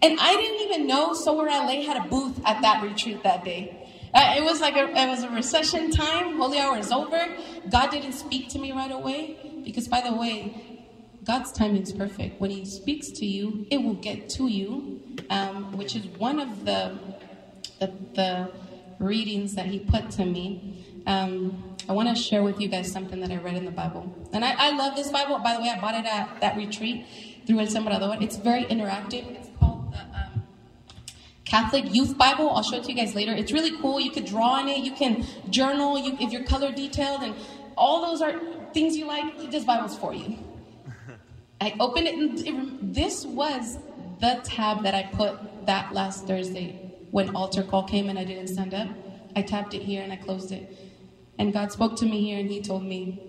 And 0.00 0.18
I 0.18 0.34
didn't 0.34 0.60
even 0.68 0.86
know 0.86 1.14
Soar 1.14 1.46
LA 1.46 1.82
had 1.82 1.96
a 1.96 2.08
booth 2.08 2.40
at 2.44 2.62
that 2.62 2.82
retreat 2.82 3.22
that 3.22 3.44
day. 3.44 3.78
Uh, 4.14 4.34
it 4.36 4.42
was 4.42 4.60
like 4.60 4.76
a, 4.76 4.88
it 4.88 5.08
was 5.08 5.22
a 5.22 5.30
recession 5.30 5.90
time. 5.90 6.36
Holy 6.36 6.58
hour 6.58 6.76
is 6.76 6.90
over. 6.90 7.34
God 7.70 7.90
didn't 7.90 8.12
speak 8.12 8.48
to 8.50 8.58
me 8.58 8.72
right 8.72 8.90
away 8.90 9.62
because, 9.64 9.88
by 9.88 10.00
the 10.00 10.12
way, 10.12 10.82
God's 11.24 11.52
timing 11.52 11.82
is 11.82 11.92
perfect. 11.92 12.40
When 12.40 12.50
He 12.50 12.64
speaks 12.64 13.10
to 13.12 13.24
you, 13.24 13.66
it 13.70 13.78
will 13.78 13.94
get 13.94 14.28
to 14.30 14.48
you, 14.48 15.00
um, 15.30 15.76
which 15.76 15.94
is 15.94 16.06
one 16.18 16.40
of 16.40 16.64
the 16.64 16.98
the, 17.78 17.92
the 18.14 18.50
readings 19.02 19.54
that 19.54 19.66
he 19.66 19.80
put 19.80 20.10
to 20.12 20.24
me, 20.24 21.02
um, 21.06 21.76
I 21.88 21.92
want 21.92 22.08
to 22.08 22.14
share 22.14 22.42
with 22.42 22.60
you 22.60 22.68
guys 22.68 22.90
something 22.90 23.20
that 23.20 23.30
I 23.30 23.36
read 23.36 23.56
in 23.56 23.64
the 23.64 23.70
Bible. 23.70 24.14
And 24.32 24.44
I, 24.44 24.54
I 24.56 24.76
love 24.76 24.94
this 24.94 25.10
Bible. 25.10 25.38
By 25.40 25.54
the 25.54 25.62
way, 25.62 25.68
I 25.68 25.80
bought 25.80 25.94
it 25.94 26.06
at 26.06 26.40
that 26.40 26.56
retreat 26.56 27.04
through 27.46 27.60
El 27.60 27.66
Sembrador. 27.66 28.22
It's 28.22 28.36
very 28.36 28.64
interactive. 28.64 29.28
It's 29.36 29.48
called 29.58 29.92
the 29.92 29.98
um, 29.98 30.44
Catholic 31.44 31.92
Youth 31.92 32.16
Bible. 32.16 32.50
I'll 32.50 32.62
show 32.62 32.76
it 32.76 32.84
to 32.84 32.92
you 32.92 32.96
guys 32.96 33.14
later. 33.14 33.32
It's 33.32 33.52
really 33.52 33.76
cool. 33.78 34.00
You 34.00 34.10
could 34.10 34.26
draw 34.26 34.60
on 34.60 34.68
it. 34.68 34.78
You 34.78 34.92
can 34.92 35.26
journal 35.50 35.98
you, 35.98 36.16
if 36.20 36.32
you're 36.32 36.44
color 36.44 36.70
detailed. 36.70 37.22
And 37.22 37.34
all 37.76 38.06
those 38.06 38.22
are 38.22 38.40
things 38.72 38.96
you 38.96 39.06
like. 39.06 39.50
This 39.50 39.64
Bible's 39.64 39.98
for 39.98 40.14
you. 40.14 40.38
I 41.60 41.74
opened 41.78 42.08
it, 42.08 42.14
and 42.14 42.38
it, 42.38 42.94
this 42.94 43.24
was 43.24 43.78
the 44.20 44.40
tab 44.44 44.82
that 44.82 44.94
I 44.94 45.04
put 45.04 45.66
that 45.66 45.92
last 45.92 46.26
Thursday 46.26 46.81
when 47.12 47.36
altar 47.36 47.62
call 47.62 47.84
came 47.84 48.08
and 48.08 48.18
I 48.18 48.24
didn't 48.24 48.48
stand 48.48 48.74
up, 48.74 48.88
I 49.36 49.42
tapped 49.42 49.74
it 49.74 49.82
here 49.82 50.02
and 50.02 50.12
I 50.12 50.16
closed 50.16 50.50
it. 50.50 50.76
And 51.38 51.52
God 51.52 51.70
spoke 51.70 51.94
to 51.98 52.06
me 52.06 52.22
here 52.22 52.38
and 52.40 52.50
He 52.50 52.60
told 52.60 52.82
me, 52.84 53.22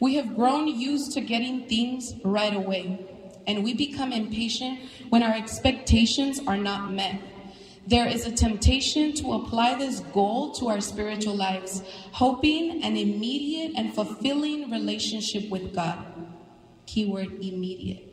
We 0.00 0.16
have 0.16 0.34
grown 0.34 0.66
used 0.66 1.12
to 1.12 1.20
getting 1.20 1.68
things 1.68 2.14
right 2.24 2.54
away, 2.54 2.98
and 3.46 3.64
we 3.64 3.74
become 3.74 4.12
impatient 4.12 4.80
when 5.08 5.22
our 5.22 5.32
expectations 5.32 6.40
are 6.46 6.56
not 6.56 6.92
met. 6.92 7.20
There 7.86 8.06
is 8.06 8.26
a 8.26 8.32
temptation 8.32 9.12
to 9.14 9.34
apply 9.34 9.76
this 9.76 10.00
goal 10.00 10.52
to 10.54 10.68
our 10.68 10.80
spiritual 10.80 11.36
lives, 11.36 11.82
hoping 12.10 12.82
an 12.82 12.96
immediate 12.96 13.72
and 13.76 13.94
fulfilling 13.94 14.70
relationship 14.70 15.48
with 15.48 15.74
God. 15.74 16.04
Keyword 16.86 17.40
immediate 17.40 18.11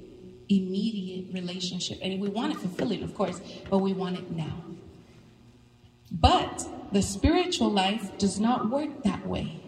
immediate 0.49 1.33
relationship. 1.33 1.99
And 2.01 2.19
we 2.19 2.29
want 2.29 2.53
it 2.53 2.59
fulfilling, 2.59 3.03
of 3.03 3.13
course, 3.15 3.39
but 3.69 3.79
we 3.79 3.93
want 3.93 4.17
it 4.17 4.31
now. 4.31 4.63
But 6.11 6.67
the 6.91 7.01
spiritual 7.01 7.71
life 7.71 8.17
does 8.17 8.39
not 8.39 8.69
work 8.69 9.03
that 9.03 9.27
way. 9.27 9.61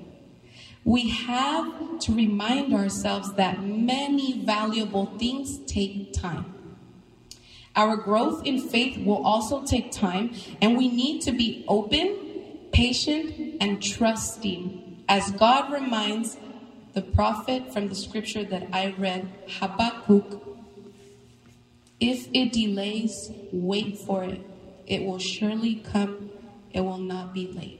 We 0.83 1.09
have 1.09 1.99
to 1.99 2.13
remind 2.13 2.73
ourselves 2.73 3.33
that 3.33 3.63
many 3.63 4.43
valuable 4.43 5.05
things 5.19 5.59
take 5.67 6.13
time. 6.13 6.45
Our 7.75 7.95
growth 7.95 8.45
in 8.45 8.59
faith 8.59 9.05
will 9.05 9.23
also 9.23 9.63
take 9.63 9.91
time, 9.91 10.33
and 10.61 10.75
we 10.75 10.89
need 10.89 11.21
to 11.21 11.31
be 11.31 11.63
open, 11.67 12.17
patient, 12.73 13.57
and 13.61 13.81
trusting 13.81 14.81
as 15.07 15.31
God 15.31 15.71
reminds 15.71 16.37
the 16.93 17.01
prophet 17.01 17.71
from 17.71 17.89
the 17.89 17.95
scripture 17.95 18.43
that 18.45 18.67
I 18.73 18.95
read, 18.97 19.29
Habakkuk 19.59 20.50
If 22.01 22.27
it 22.33 22.51
delays, 22.51 23.31
wait 23.51 23.99
for 23.99 24.23
it. 24.23 24.41
It 24.87 25.03
will 25.03 25.19
surely 25.19 25.75
come, 25.75 26.31
it 26.71 26.81
will 26.81 26.97
not 26.97 27.33
be 27.33 27.47
late. 27.47 27.77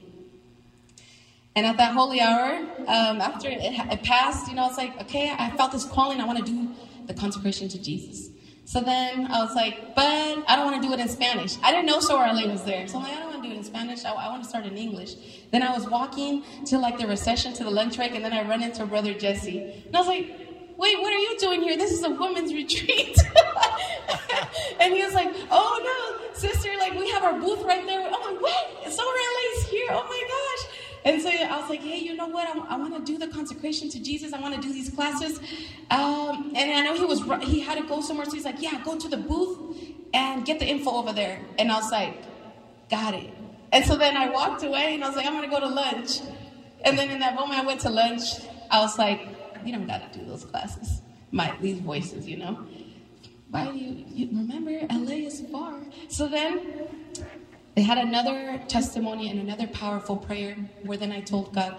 And 1.54 1.66
at 1.66 1.76
that 1.76 1.92
holy 1.92 2.20
hour, 2.20 2.54
um, 2.86 3.20
after 3.20 3.48
it, 3.48 3.58
it 3.60 4.02
passed, 4.04 4.48
you 4.48 4.54
know, 4.54 4.68
it's 4.68 4.78
like, 4.78 4.98
okay, 5.02 5.34
I 5.36 5.50
felt 5.50 5.72
this 5.72 5.84
calling. 5.84 6.20
I 6.20 6.24
want 6.24 6.38
to 6.38 6.44
do 6.44 6.70
the 7.06 7.14
consecration 7.14 7.68
to 7.68 7.82
Jesus. 7.82 8.30
So 8.64 8.80
then 8.80 9.26
I 9.30 9.44
was 9.44 9.54
like, 9.54 9.94
but 9.94 10.04
I 10.04 10.56
don't 10.56 10.70
want 10.70 10.80
to 10.80 10.88
do 10.88 10.94
it 10.94 11.00
in 11.00 11.08
Spanish. 11.08 11.56
I 11.62 11.72
didn't 11.72 11.86
know 11.86 11.98
LA 11.98 12.46
was 12.50 12.62
there. 12.62 12.86
So 12.86 12.98
I'm 12.98 13.02
like, 13.02 13.12
I 13.12 13.18
don't 13.20 13.30
want 13.30 13.42
to 13.42 13.48
do 13.48 13.54
it 13.54 13.58
in 13.58 13.64
Spanish. 13.64 14.04
I, 14.04 14.12
I 14.12 14.28
want 14.28 14.44
to 14.44 14.48
start 14.48 14.64
in 14.64 14.78
English. 14.78 15.14
Then 15.50 15.62
I 15.62 15.76
was 15.76 15.86
walking 15.88 16.44
to 16.66 16.78
like 16.78 16.96
the 16.96 17.06
recession 17.06 17.52
to 17.54 17.64
the 17.64 17.70
lunch 17.70 17.96
break, 17.96 18.14
and 18.14 18.24
then 18.24 18.32
I 18.32 18.48
run 18.48 18.62
into 18.62 18.86
Brother 18.86 19.12
Jesse. 19.14 19.58
And 19.58 19.96
I 19.96 19.98
was 19.98 20.06
like, 20.06 20.51
wait, 20.76 21.00
what 21.00 21.12
are 21.12 21.18
you 21.18 21.38
doing 21.38 21.62
here? 21.62 21.76
This 21.76 21.92
is 21.92 22.02
a 22.04 22.10
women's 22.10 22.52
retreat. 22.52 23.16
and 24.80 24.94
he 24.94 25.02
was 25.04 25.14
like, 25.14 25.32
oh 25.50 25.80
no, 25.82 26.34
sister, 26.34 26.70
like 26.78 26.94
we 26.94 27.10
have 27.10 27.22
our 27.22 27.38
booth 27.40 27.62
right 27.62 27.84
there. 27.86 28.00
I'm 28.00 28.12
like, 28.12 28.42
what? 28.42 28.92
Soar 28.92 29.04
LA 29.04 29.58
is 29.58 29.68
here. 29.68 29.88
Oh 29.90 30.04
my 30.04 30.24
gosh. 30.28 30.78
And 31.04 31.20
so 31.20 31.30
I 31.30 31.60
was 31.60 31.68
like, 31.68 31.80
hey, 31.80 31.98
you 31.98 32.14
know 32.14 32.28
what? 32.28 32.48
I, 32.48 32.74
I 32.74 32.76
want 32.76 32.94
to 32.94 33.12
do 33.12 33.18
the 33.18 33.26
consecration 33.26 33.88
to 33.90 34.00
Jesus. 34.00 34.32
I 34.32 34.40
want 34.40 34.54
to 34.54 34.60
do 34.60 34.72
these 34.72 34.88
classes. 34.88 35.40
Um, 35.90 36.52
and 36.54 36.70
I 36.70 36.82
know 36.82 36.94
he 36.94 37.04
was 37.04 37.22
he 37.42 37.60
had 37.60 37.78
to 37.78 37.86
go 37.86 38.00
somewhere, 38.00 38.26
so 38.26 38.32
he's 38.32 38.44
like, 38.44 38.62
yeah, 38.62 38.80
go 38.84 38.96
to 38.98 39.08
the 39.08 39.16
booth 39.16 39.76
and 40.14 40.44
get 40.44 40.60
the 40.60 40.66
info 40.66 40.92
over 40.92 41.12
there. 41.12 41.40
And 41.58 41.72
I 41.72 41.76
was 41.76 41.90
like, 41.90 42.22
got 42.88 43.14
it. 43.14 43.30
And 43.72 43.84
so 43.84 43.96
then 43.96 44.16
I 44.16 44.28
walked 44.28 44.62
away 44.62 44.94
and 44.94 45.02
I 45.02 45.08
was 45.08 45.16
like, 45.16 45.26
I'm 45.26 45.32
going 45.32 45.48
to 45.48 45.50
go 45.50 45.60
to 45.60 45.68
lunch. 45.68 46.20
And 46.84 46.98
then 46.98 47.10
in 47.10 47.20
that 47.20 47.34
moment 47.34 47.58
I 47.58 47.64
went 47.64 47.80
to 47.80 47.90
lunch, 47.90 48.22
I 48.70 48.80
was 48.80 48.98
like, 48.98 49.26
you 49.64 49.72
don't 49.72 49.86
got 49.86 50.12
to 50.12 50.18
do 50.18 50.24
those 50.24 50.44
classes. 50.44 51.02
My 51.30 51.54
these 51.60 51.78
voices, 51.78 52.28
you 52.28 52.36
know. 52.36 52.66
Why 53.50 53.70
you, 53.70 54.04
you 54.08 54.28
remember 54.28 54.70
LA 54.90 55.26
is 55.26 55.42
far. 55.52 55.78
So 56.08 56.26
then 56.26 56.88
they 57.74 57.82
had 57.82 57.98
another 57.98 58.60
testimony 58.66 59.30
and 59.30 59.40
another 59.40 59.66
powerful 59.66 60.16
prayer 60.16 60.56
where 60.84 60.96
then 60.96 61.12
I 61.12 61.20
told 61.20 61.54
God, 61.54 61.76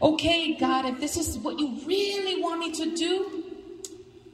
okay, 0.00 0.54
God, 0.54 0.86
if 0.86 1.00
this 1.00 1.16
is 1.16 1.38
what 1.38 1.58
you 1.58 1.80
really 1.84 2.40
want 2.40 2.60
me 2.60 2.72
to 2.72 2.94
do, 2.94 3.44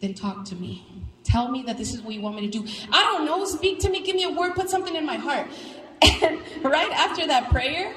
then 0.00 0.12
talk 0.12 0.44
to 0.46 0.54
me. 0.54 0.86
Tell 1.24 1.50
me 1.50 1.62
that 1.62 1.78
this 1.78 1.94
is 1.94 2.02
what 2.02 2.14
you 2.14 2.20
want 2.20 2.36
me 2.36 2.48
to 2.48 2.58
do. 2.58 2.66
I 2.92 3.02
don't 3.02 3.24
know. 3.24 3.44
Speak 3.46 3.78
to 3.80 3.90
me. 3.90 4.02
Give 4.02 4.16
me 4.16 4.24
a 4.24 4.30
word. 4.30 4.54
Put 4.54 4.68
something 4.68 4.94
in 4.94 5.06
my 5.06 5.16
heart. 5.16 5.46
And 6.02 6.40
right 6.62 6.90
after 6.90 7.26
that 7.26 7.48
prayer, 7.50 7.94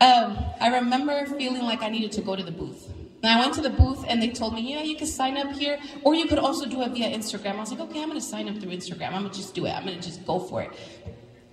um, 0.00 0.38
I 0.60 0.78
remember 0.78 1.26
feeling 1.26 1.62
like 1.62 1.82
I 1.82 1.88
needed 1.88 2.12
to 2.12 2.20
go 2.20 2.36
to 2.36 2.42
the 2.42 2.52
booth. 2.52 2.93
And 3.24 3.32
I 3.32 3.40
went 3.40 3.54
to 3.54 3.62
the 3.62 3.70
booth 3.70 4.04
and 4.06 4.20
they 4.20 4.28
told 4.28 4.52
me, 4.52 4.60
yeah, 4.60 4.82
you 4.82 4.96
can 4.96 5.06
sign 5.06 5.38
up 5.38 5.50
here, 5.52 5.78
or 6.02 6.14
you 6.14 6.26
could 6.26 6.38
also 6.38 6.68
do 6.68 6.82
it 6.82 6.90
via 6.90 7.08
Instagram. 7.08 7.56
I 7.56 7.60
was 7.60 7.70
like, 7.70 7.80
okay, 7.80 8.02
I'm 8.02 8.08
going 8.10 8.20
to 8.20 8.26
sign 8.26 8.50
up 8.50 8.58
through 8.58 8.72
Instagram. 8.72 9.14
I'm 9.14 9.22
going 9.22 9.30
to 9.30 9.38
just 9.38 9.54
do 9.54 9.64
it. 9.64 9.70
I'm 9.70 9.86
going 9.86 9.98
to 9.98 10.02
just 10.06 10.26
go 10.26 10.38
for 10.38 10.60
it. 10.60 10.70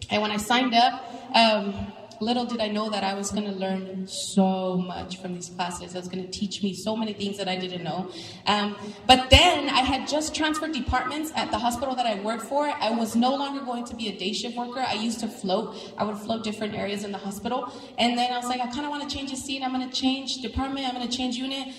And 0.09 0.21
when 0.21 0.31
I 0.31 0.35
signed 0.35 0.73
up, 0.73 1.01
um, 1.33 1.93
little 2.21 2.45
did 2.45 2.61
I 2.61 2.67
know 2.67 2.89
that 2.89 3.03
I 3.03 3.13
was 3.13 3.31
going 3.31 3.45
to 3.45 3.57
learn 3.57 4.07
so 4.07 4.77
much 4.77 5.19
from 5.21 5.33
these 5.33 5.49
classes. 5.49 5.95
It 5.95 5.97
was 5.97 6.07
going 6.07 6.23
to 6.23 6.31
teach 6.31 6.61
me 6.61 6.73
so 6.73 6.95
many 6.95 7.13
things 7.13 7.37
that 7.37 7.47
I 7.47 7.55
didn't 7.55 7.83
know. 7.83 8.11
Um, 8.45 8.75
but 9.07 9.29
then 9.29 9.69
I 9.69 9.79
had 9.79 10.07
just 10.07 10.35
transferred 10.35 10.71
departments 10.71 11.31
at 11.35 11.51
the 11.51 11.57
hospital 11.57 11.95
that 11.95 12.05
I 12.05 12.21
worked 12.21 12.43
for. 12.43 12.69
I 12.69 12.91
was 12.91 13.15
no 13.15 13.31
longer 13.31 13.65
going 13.65 13.85
to 13.85 13.95
be 13.95 14.07
a 14.07 14.17
day 14.17 14.33
shift 14.33 14.55
worker. 14.55 14.79
I 14.79 14.93
used 14.93 15.19
to 15.21 15.27
float. 15.27 15.75
I 15.97 16.03
would 16.03 16.17
float 16.17 16.43
different 16.43 16.75
areas 16.75 17.03
in 17.03 17.11
the 17.11 17.17
hospital. 17.17 17.73
And 17.97 18.17
then 18.17 18.31
I 18.31 18.37
was 18.37 18.47
like, 18.47 18.61
I 18.61 18.67
kind 18.67 18.85
of 18.85 18.91
want 18.91 19.09
to 19.09 19.15
change 19.15 19.31
the 19.31 19.37
scene. 19.37 19.63
I'm 19.63 19.73
going 19.73 19.89
to 19.89 19.95
change 19.95 20.41
department. 20.41 20.87
I'm 20.87 20.93
going 20.93 21.07
to 21.07 21.17
change 21.17 21.37
unit. 21.37 21.73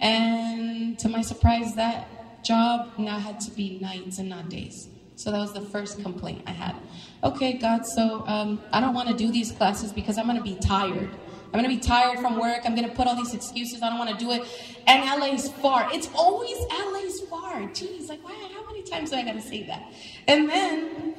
And 0.00 0.98
to 1.00 1.08
my 1.08 1.22
surprise, 1.22 1.74
that 1.74 2.42
job 2.42 2.90
now 2.98 3.18
had 3.18 3.40
to 3.40 3.50
be 3.52 3.78
nights 3.78 4.18
and 4.18 4.28
not 4.28 4.48
days. 4.48 4.88
So 5.22 5.30
that 5.30 5.38
was 5.38 5.52
the 5.52 5.60
first 5.60 6.02
complaint 6.02 6.42
I 6.48 6.50
had. 6.50 6.74
Okay, 7.22 7.52
God, 7.52 7.86
so 7.86 8.26
um, 8.26 8.60
I 8.72 8.80
don't 8.80 8.92
want 8.92 9.08
to 9.08 9.14
do 9.14 9.30
these 9.30 9.52
classes 9.52 9.92
because 9.92 10.18
I'm 10.18 10.26
going 10.26 10.36
to 10.36 10.42
be 10.42 10.56
tired. 10.56 11.10
I'm 11.46 11.60
going 11.60 11.62
to 11.62 11.68
be 11.68 11.78
tired 11.78 12.18
from 12.18 12.40
work. 12.40 12.62
I'm 12.64 12.74
going 12.74 12.88
to 12.88 12.94
put 12.94 13.06
all 13.06 13.14
these 13.14 13.32
excuses. 13.32 13.82
I 13.82 13.88
don't 13.88 13.98
want 13.98 14.10
to 14.10 14.16
do 14.16 14.32
it. 14.32 14.42
And 14.88 15.04
LA's 15.04 15.48
far. 15.48 15.88
It's 15.92 16.08
always 16.12 16.56
LA's 16.58 17.20
far. 17.30 17.60
Jeez, 17.68 18.08
like, 18.08 18.24
why? 18.24 18.32
How 18.52 18.66
many 18.66 18.82
times 18.82 19.10
do 19.10 19.16
I 19.16 19.22
got 19.22 19.34
to 19.34 19.40
say 19.40 19.62
that? 19.68 19.92
And 20.26 20.48
then 20.48 21.14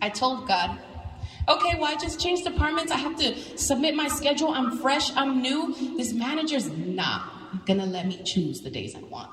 I 0.00 0.08
told 0.08 0.46
God, 0.46 0.78
okay, 1.48 1.76
well, 1.80 1.86
I 1.86 1.96
just 1.96 2.20
changed 2.20 2.44
departments. 2.44 2.92
I 2.92 2.98
have 2.98 3.16
to 3.16 3.58
submit 3.58 3.96
my 3.96 4.06
schedule. 4.06 4.50
I'm 4.50 4.78
fresh. 4.78 5.10
I'm 5.16 5.42
new. 5.42 5.74
This 5.96 6.12
manager's 6.12 6.70
not 6.70 7.66
going 7.66 7.80
to 7.80 7.86
let 7.86 8.06
me 8.06 8.22
choose 8.22 8.60
the 8.60 8.70
days 8.70 8.94
I 8.94 9.00
want. 9.00 9.30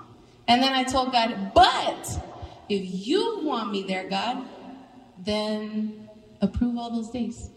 And 0.48 0.64
then 0.64 0.74
I 0.74 0.84
told 0.84 1.12
God, 1.12 1.52
but 1.54 2.29
if 2.70 3.08
you 3.08 3.42
want 3.44 3.72
me 3.72 3.84
there, 3.84 4.08
God, 4.08 4.48
then 5.18 6.10
approve 6.42 6.78
all 6.78 6.92
those 6.92 7.10
days. 7.10 7.50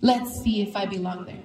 Let's 0.00 0.40
see 0.42 0.62
if 0.62 0.76
I 0.76 0.86
belong 0.86 1.24
there. 1.24 1.42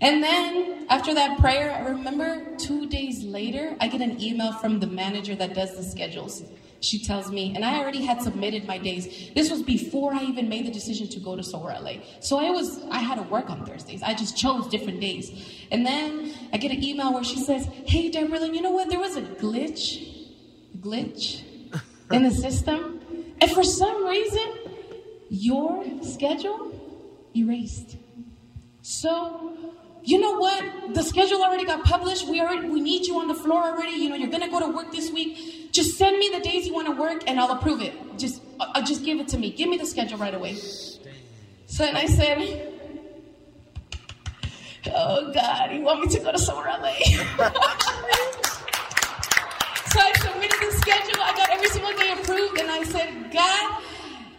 And 0.00 0.22
then 0.22 0.86
after 0.88 1.12
that 1.14 1.38
prayer, 1.40 1.72
I 1.72 1.88
remember 1.88 2.56
two 2.56 2.88
days 2.88 3.24
later, 3.24 3.76
I 3.80 3.88
get 3.88 4.00
an 4.00 4.22
email 4.22 4.52
from 4.52 4.78
the 4.78 4.86
manager 4.86 5.34
that 5.34 5.54
does 5.54 5.76
the 5.76 5.82
schedules. 5.82 6.42
She 6.80 7.02
tells 7.02 7.32
me, 7.32 7.56
and 7.56 7.64
I 7.64 7.80
already 7.80 8.04
had 8.04 8.22
submitted 8.22 8.64
my 8.64 8.78
days. 8.78 9.32
This 9.34 9.50
was 9.50 9.64
before 9.64 10.14
I 10.14 10.22
even 10.22 10.48
made 10.48 10.64
the 10.64 10.70
decision 10.70 11.08
to 11.08 11.18
go 11.18 11.34
to 11.34 11.42
Soar 11.42 11.74
LA. 11.80 11.94
So 12.20 12.38
I 12.38 12.50
was, 12.50 12.80
I 12.92 13.00
had 13.00 13.16
to 13.16 13.22
work 13.22 13.50
on 13.50 13.66
Thursdays. 13.66 14.00
I 14.00 14.14
just 14.14 14.36
chose 14.36 14.68
different 14.68 15.00
days. 15.00 15.32
And 15.72 15.84
then 15.84 16.32
I 16.52 16.56
get 16.58 16.70
an 16.70 16.84
email 16.84 17.12
where 17.12 17.24
she 17.24 17.40
says, 17.40 17.66
Hey, 17.84 18.08
Deborah, 18.08 18.46
you 18.46 18.62
know 18.62 18.70
what? 18.70 18.90
There 18.90 19.00
was 19.00 19.16
a 19.16 19.22
glitch, 19.22 20.30
glitch 20.78 21.42
in 22.10 22.22
the 22.22 22.30
system. 22.30 23.00
And 23.40 23.50
for 23.50 23.64
some 23.64 24.06
reason, 24.06 24.46
your 25.28 25.84
schedule 26.02 26.72
erased. 27.36 27.96
So, 28.82 29.52
you 30.02 30.18
know 30.18 30.38
what? 30.38 30.94
The 30.94 31.02
schedule 31.02 31.42
already 31.42 31.64
got 31.64 31.84
published. 31.84 32.26
We 32.28 32.40
already 32.40 32.68
we 32.68 32.80
need 32.80 33.06
you 33.06 33.18
on 33.18 33.28
the 33.28 33.34
floor 33.34 33.62
already. 33.62 33.92
You 33.92 34.08
know, 34.08 34.16
you're 34.16 34.30
gonna 34.30 34.50
go 34.50 34.60
to 34.60 34.68
work 34.68 34.90
this 34.92 35.10
week. 35.10 35.72
Just 35.72 35.98
send 35.98 36.18
me 36.18 36.30
the 36.32 36.40
days 36.40 36.66
you 36.66 36.74
want 36.74 36.86
to 36.86 36.94
work, 36.94 37.24
and 37.26 37.38
I'll 37.38 37.52
approve 37.52 37.82
it. 37.82 37.92
Just, 38.16 38.40
uh, 38.58 38.80
just 38.82 39.04
give 39.04 39.20
it 39.20 39.28
to 39.28 39.38
me. 39.38 39.50
Give 39.50 39.68
me 39.68 39.76
the 39.76 39.86
schedule 39.86 40.18
right 40.18 40.34
away. 40.34 40.54
So 41.66 41.84
then 41.84 41.96
I 41.96 42.06
said, 42.06 42.38
"Oh 44.86 45.30
God, 45.34 45.72
you 45.72 45.82
want 45.82 46.00
me 46.00 46.08
to 46.08 46.20
go 46.20 46.32
to 46.32 46.38
somewhere 46.38 46.68
LA?" 46.80 46.94
So 49.92 50.00
I 50.00 50.12
submitted 50.18 50.67
schedule. 50.88 51.22
I 51.22 51.36
got 51.36 51.50
every 51.50 51.68
single 51.68 51.92
day 51.92 52.12
approved, 52.12 52.58
and 52.58 52.70
I 52.70 52.82
said, 52.84 53.30
God, 53.30 53.82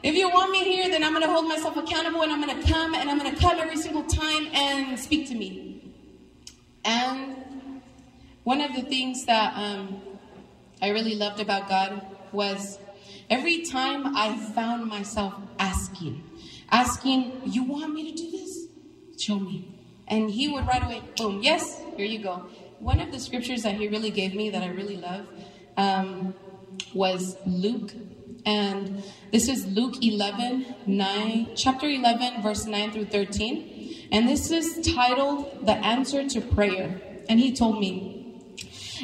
if 0.02 0.16
you 0.16 0.30
want 0.30 0.52
me 0.52 0.64
here, 0.64 0.90
then 0.90 1.04
I'm 1.04 1.12
going 1.12 1.24
to 1.24 1.32
hold 1.32 1.48
myself 1.48 1.78
accountable, 1.78 2.24
and 2.24 2.32
I'm 2.32 2.42
going 2.42 2.62
to 2.62 2.68
come, 2.72 2.96
and 2.96 3.10
I'm 3.10 3.20
going 3.20 3.34
to 3.34 3.40
come 3.40 3.60
every 3.60 3.78
single 3.78 4.04
time 4.04 4.48
and 4.54 5.00
speak 5.00 5.28
to 5.30 5.36
me. 5.36 5.94
And 6.84 7.82
one 8.44 8.62
of 8.62 8.74
the 8.74 8.82
things 8.82 9.26
that 9.26 9.54
um, 9.56 10.02
I 10.82 10.90
really 10.90 11.16
loved 11.16 11.40
about 11.40 11.70
God 11.70 12.06
was 12.32 12.80
every 13.30 13.66
time 13.66 14.16
I 14.16 14.36
found 14.56 14.88
myself 14.88 15.36
asking, 15.60 16.24
asking, 16.72 17.42
You 17.46 17.64
want 17.64 17.94
me 17.94 18.12
to 18.12 18.18
do 18.18 18.32
this? 18.32 18.66
Show 19.18 19.40
me. 19.40 19.68
And 20.08 20.32
He 20.32 20.48
would 20.48 20.66
right 20.66 20.84
away, 20.84 21.04
boom, 21.16 21.44
yes, 21.44 21.80
here 21.96 22.08
you 22.08 22.20
go 22.20 22.50
one 22.80 23.00
of 23.02 23.12
the 23.12 23.20
scriptures 23.20 23.64
that 23.64 23.76
he 23.76 23.88
really 23.88 24.10
gave 24.10 24.34
me 24.34 24.50
that 24.50 24.64
I 24.64 24.68
really 24.70 24.96
love 24.96 25.28
um, 25.80 26.34
was 26.94 27.38
Luke. 27.46 27.94
And 28.46 29.04
this 29.32 29.48
is 29.48 29.66
Luke 29.66 30.04
11, 30.04 30.76
9, 30.86 31.50
chapter 31.56 31.88
11, 31.88 32.42
verse 32.42 32.66
9 32.66 32.92
through 32.92 33.06
13. 33.06 34.10
And 34.12 34.28
this 34.28 34.52
is 34.52 34.94
titled 34.94 35.66
The 35.66 35.74
Answer 35.74 36.28
to 36.30 36.42
Prayer. 36.42 37.02
And 37.30 37.40
he 37.40 37.56
told 37.56 37.80
me, 37.80 38.42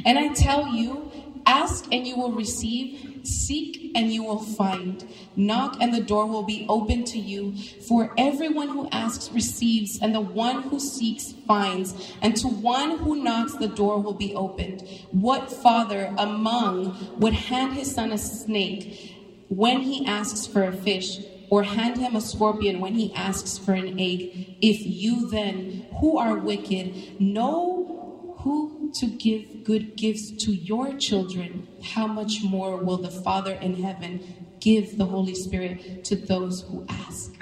And 0.05 0.19
I 0.19 0.33
tell 0.33 0.67
you, 0.67 1.04
ask 1.45 1.85
and 1.91 2.05
you 2.07 2.15
will 2.15 2.31
receive 2.31 3.15
Seek 3.25 3.91
and 3.95 4.11
you 4.11 4.23
will 4.23 4.39
find. 4.39 5.07
Knock 5.35 5.77
and 5.81 5.93
the 5.93 6.01
door 6.01 6.27
will 6.27 6.43
be 6.43 6.65
open 6.69 7.03
to 7.05 7.17
you. 7.17 7.55
For 7.87 8.13
everyone 8.17 8.69
who 8.69 8.87
asks 8.91 9.31
receives, 9.31 9.99
and 10.01 10.13
the 10.13 10.21
one 10.21 10.63
who 10.63 10.79
seeks 10.79 11.33
finds. 11.47 12.13
And 12.21 12.35
to 12.37 12.47
one 12.47 12.99
who 12.99 13.23
knocks, 13.23 13.55
the 13.55 13.67
door 13.67 13.99
will 13.99 14.13
be 14.13 14.35
opened. 14.35 14.87
What 15.11 15.51
father 15.51 16.13
among 16.17 17.17
would 17.17 17.33
hand 17.33 17.73
his 17.73 17.93
son 17.93 18.11
a 18.11 18.17
snake 18.17 19.15
when 19.49 19.81
he 19.81 20.05
asks 20.05 20.45
for 20.45 20.63
a 20.63 20.73
fish? 20.73 21.19
Or 21.51 21.61
hand 21.61 21.97
him 21.97 22.15
a 22.15 22.21
scorpion 22.21 22.79
when 22.79 22.95
he 22.95 23.13
asks 23.13 23.59
for 23.59 23.73
an 23.73 23.99
egg. 23.99 24.57
If 24.61 24.83
you 24.83 25.29
then, 25.29 25.85
who 25.99 26.17
are 26.17 26.39
wicked, 26.39 27.21
know 27.21 28.35
who 28.39 28.74
to 28.95 29.07
give 29.07 29.63
good 29.63 29.95
gifts 29.95 30.31
to 30.45 30.51
your 30.51 30.93
children, 30.97 31.67
how 31.83 32.07
much 32.07 32.43
more 32.43 32.77
will 32.77 32.97
the 32.97 33.11
Father 33.11 33.53
in 33.53 33.83
heaven 33.83 34.47
give 34.59 34.97
the 34.97 35.05
Holy 35.05 35.35
Spirit 35.35 36.03
to 36.05 36.15
those 36.15 36.61
who 36.61 36.85
ask? 36.87 37.33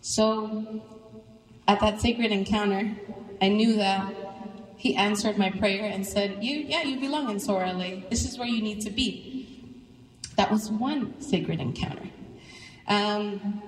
So, 0.00 0.82
at 1.68 1.80
that 1.80 2.00
sacred 2.00 2.30
encounter, 2.30 2.96
I 3.40 3.48
knew 3.48 3.76
that 3.76 4.14
he 4.76 4.96
answered 4.96 5.38
my 5.38 5.50
prayer 5.50 5.84
and 5.84 6.06
said, 6.06 6.44
"You, 6.44 6.58
yeah, 6.58 6.82
you 6.82 7.00
belong 7.00 7.30
in 7.30 7.40
Soar 7.40 7.64
LA. 7.64 8.02
This 8.10 8.24
is 8.24 8.38
where 8.38 8.48
you 8.48 8.62
need 8.62 8.80
to 8.82 8.90
be." 8.90 9.72
That 10.36 10.50
was 10.50 10.70
one 10.70 11.20
sacred 11.20 11.60
encounter. 11.60 12.08
Um, 12.86 13.62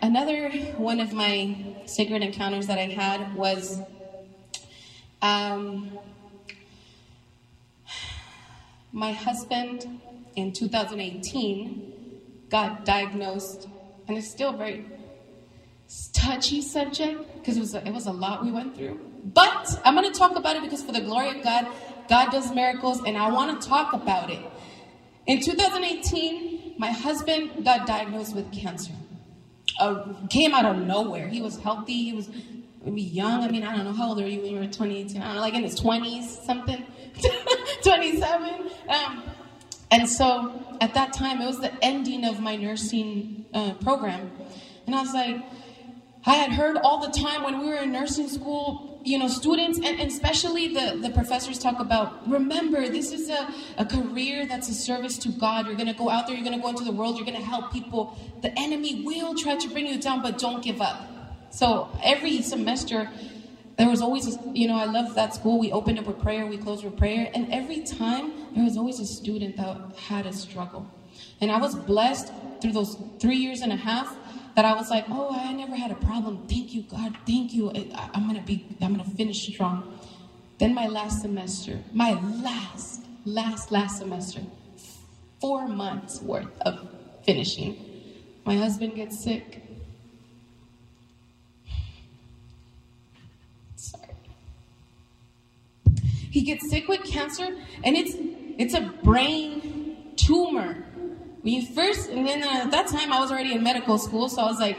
another 0.00 0.48
one 0.76 1.00
of 1.00 1.12
my 1.12 1.56
sacred 1.86 2.22
encounters 2.22 2.66
that 2.68 2.78
I 2.78 2.86
had 2.86 3.34
was 3.34 3.82
um, 5.22 5.98
my 8.92 9.12
husband 9.12 10.00
in 10.36 10.52
2018 10.52 12.12
got 12.48 12.84
diagnosed, 12.84 13.68
and 14.06 14.16
it's 14.16 14.30
still 14.30 14.52
very 14.52 14.84
touchy 16.12 16.60
subject 16.62 17.34
because 17.38 17.56
it 17.56 17.60
was 17.60 17.74
a, 17.74 17.86
it 17.86 17.92
was 17.92 18.06
a 18.06 18.12
lot 18.12 18.44
we 18.44 18.52
went 18.52 18.76
through. 18.76 19.00
But 19.24 19.80
I'm 19.84 19.94
going 19.94 20.10
to 20.10 20.18
talk 20.18 20.36
about 20.36 20.56
it 20.56 20.62
because 20.62 20.82
for 20.82 20.92
the 20.92 21.00
glory 21.00 21.36
of 21.38 21.42
God, 21.42 21.66
God 22.08 22.30
does 22.30 22.52
miracles, 22.54 23.02
and 23.04 23.16
I 23.16 23.30
want 23.30 23.60
to 23.60 23.68
talk 23.68 23.92
about 23.92 24.30
it. 24.30 24.40
In 25.26 25.40
2018, 25.40 26.74
my 26.78 26.90
husband 26.90 27.64
got 27.64 27.86
diagnosed 27.86 28.34
with 28.34 28.50
cancer. 28.52 28.92
Uh, 29.78 30.14
came 30.30 30.54
out 30.54 30.64
of 30.64 30.78
nowhere. 30.86 31.28
He 31.28 31.42
was 31.42 31.58
healthy. 31.58 32.04
He 32.04 32.12
was 32.12 32.30
maybe 32.88 33.02
young. 33.02 33.42
I 33.44 33.48
mean, 33.48 33.64
I 33.64 33.76
don't 33.76 33.84
know 33.84 33.92
how 33.92 34.08
old 34.08 34.20
are 34.20 34.26
you 34.26 34.40
when 34.40 34.50
you 34.50 34.58
were 34.58 34.64
2018. 34.64 35.20
I 35.20 35.26
don't 35.26 35.34
know, 35.36 35.40
like 35.40 35.54
in 35.54 35.62
his 35.62 35.78
20s, 35.78 36.44
something, 36.44 36.84
27. 37.82 38.70
Um, 38.88 39.22
and 39.90 40.08
so 40.08 40.76
at 40.80 40.94
that 40.94 41.12
time, 41.12 41.42
it 41.42 41.46
was 41.46 41.60
the 41.60 41.72
ending 41.84 42.24
of 42.24 42.40
my 42.40 42.56
nursing 42.56 43.44
uh, 43.52 43.74
program, 43.74 44.30
and 44.86 44.94
I 44.94 45.00
was 45.00 45.12
like, 45.12 45.42
I 46.24 46.34
had 46.34 46.50
heard 46.50 46.76
all 46.78 46.98
the 46.98 47.10
time 47.10 47.42
when 47.42 47.60
we 47.60 47.66
were 47.66 47.76
in 47.76 47.92
nursing 47.92 48.28
school, 48.28 49.00
you 49.04 49.18
know, 49.18 49.28
students 49.28 49.78
and, 49.78 50.00
and 50.00 50.10
especially 50.10 50.74
the, 50.74 50.98
the 51.00 51.10
professors 51.10 51.58
talk 51.58 51.78
about 51.78 52.28
remember, 52.28 52.88
this 52.88 53.12
is 53.12 53.30
a, 53.30 53.48
a 53.78 53.86
career 53.86 54.44
that's 54.44 54.68
a 54.68 54.74
service 54.74 55.16
to 55.18 55.30
God. 55.30 55.66
You're 55.66 55.76
going 55.76 55.86
to 55.86 55.94
go 55.94 56.10
out 56.10 56.26
there, 56.26 56.36
you're 56.36 56.44
going 56.44 56.56
to 56.56 56.62
go 56.62 56.68
into 56.68 56.84
the 56.84 56.92
world, 56.92 57.16
you're 57.16 57.24
going 57.24 57.38
to 57.38 57.46
help 57.46 57.72
people. 57.72 58.18
The 58.42 58.52
enemy 58.58 59.04
will 59.04 59.34
try 59.34 59.56
to 59.56 59.68
bring 59.68 59.86
you 59.86 59.98
down, 59.98 60.20
but 60.20 60.38
don't 60.38 60.62
give 60.62 60.82
up. 60.82 61.17
So 61.50 61.88
every 62.02 62.42
semester, 62.42 63.10
there 63.76 63.88
was 63.88 64.00
always, 64.00 64.36
a, 64.36 64.38
you 64.52 64.68
know, 64.68 64.76
I 64.76 64.84
love 64.84 65.14
that 65.14 65.34
school. 65.34 65.58
We 65.58 65.72
opened 65.72 65.98
up 65.98 66.06
with 66.06 66.20
prayer, 66.20 66.46
we 66.46 66.58
closed 66.58 66.84
with 66.84 66.96
prayer, 66.96 67.30
and 67.34 67.52
every 67.52 67.82
time 67.82 68.32
there 68.54 68.64
was 68.64 68.76
always 68.76 69.00
a 69.00 69.06
student 69.06 69.56
that 69.56 69.76
had 69.96 70.26
a 70.26 70.32
struggle. 70.32 70.86
And 71.40 71.50
I 71.50 71.58
was 71.58 71.74
blessed 71.74 72.32
through 72.60 72.72
those 72.72 72.96
three 73.18 73.36
years 73.36 73.60
and 73.60 73.72
a 73.72 73.76
half 73.76 74.16
that 74.56 74.64
I 74.64 74.74
was 74.74 74.90
like, 74.90 75.04
oh, 75.08 75.30
I 75.30 75.52
never 75.52 75.76
had 75.76 75.92
a 75.92 75.94
problem. 75.94 76.46
Thank 76.48 76.74
you, 76.74 76.82
God. 76.82 77.16
Thank 77.26 77.52
you. 77.52 77.70
I, 77.70 78.10
am 78.14 78.26
gonna 78.26 78.42
be. 78.42 78.66
I'm 78.80 78.96
gonna 78.96 79.08
finish 79.08 79.46
strong. 79.46 79.98
Then 80.58 80.74
my 80.74 80.88
last 80.88 81.22
semester, 81.22 81.78
my 81.92 82.14
last, 82.42 83.04
last, 83.24 83.70
last 83.70 83.98
semester, 83.98 84.40
four 85.40 85.68
months 85.68 86.20
worth 86.20 86.50
of 86.62 86.88
finishing. 87.24 87.76
My 88.44 88.56
husband 88.56 88.96
gets 88.96 89.22
sick. 89.22 89.62
Sorry. 93.76 94.14
He 96.38 96.44
gets 96.44 96.70
sick 96.70 96.86
with 96.86 97.02
cancer, 97.02 97.48
and 97.82 97.96
it's 97.96 98.14
it's 98.58 98.72
a 98.72 98.82
brain 99.02 100.12
tumor. 100.14 100.84
When 101.42 101.52
you 101.52 101.66
first, 101.66 102.10
and 102.10 102.24
then 102.24 102.44
uh, 102.44 102.62
at 102.62 102.70
that 102.70 102.86
time 102.86 103.12
I 103.12 103.18
was 103.18 103.32
already 103.32 103.54
in 103.54 103.64
medical 103.64 103.98
school, 103.98 104.28
so 104.28 104.42
I 104.42 104.44
was 104.44 104.60
like, 104.60 104.78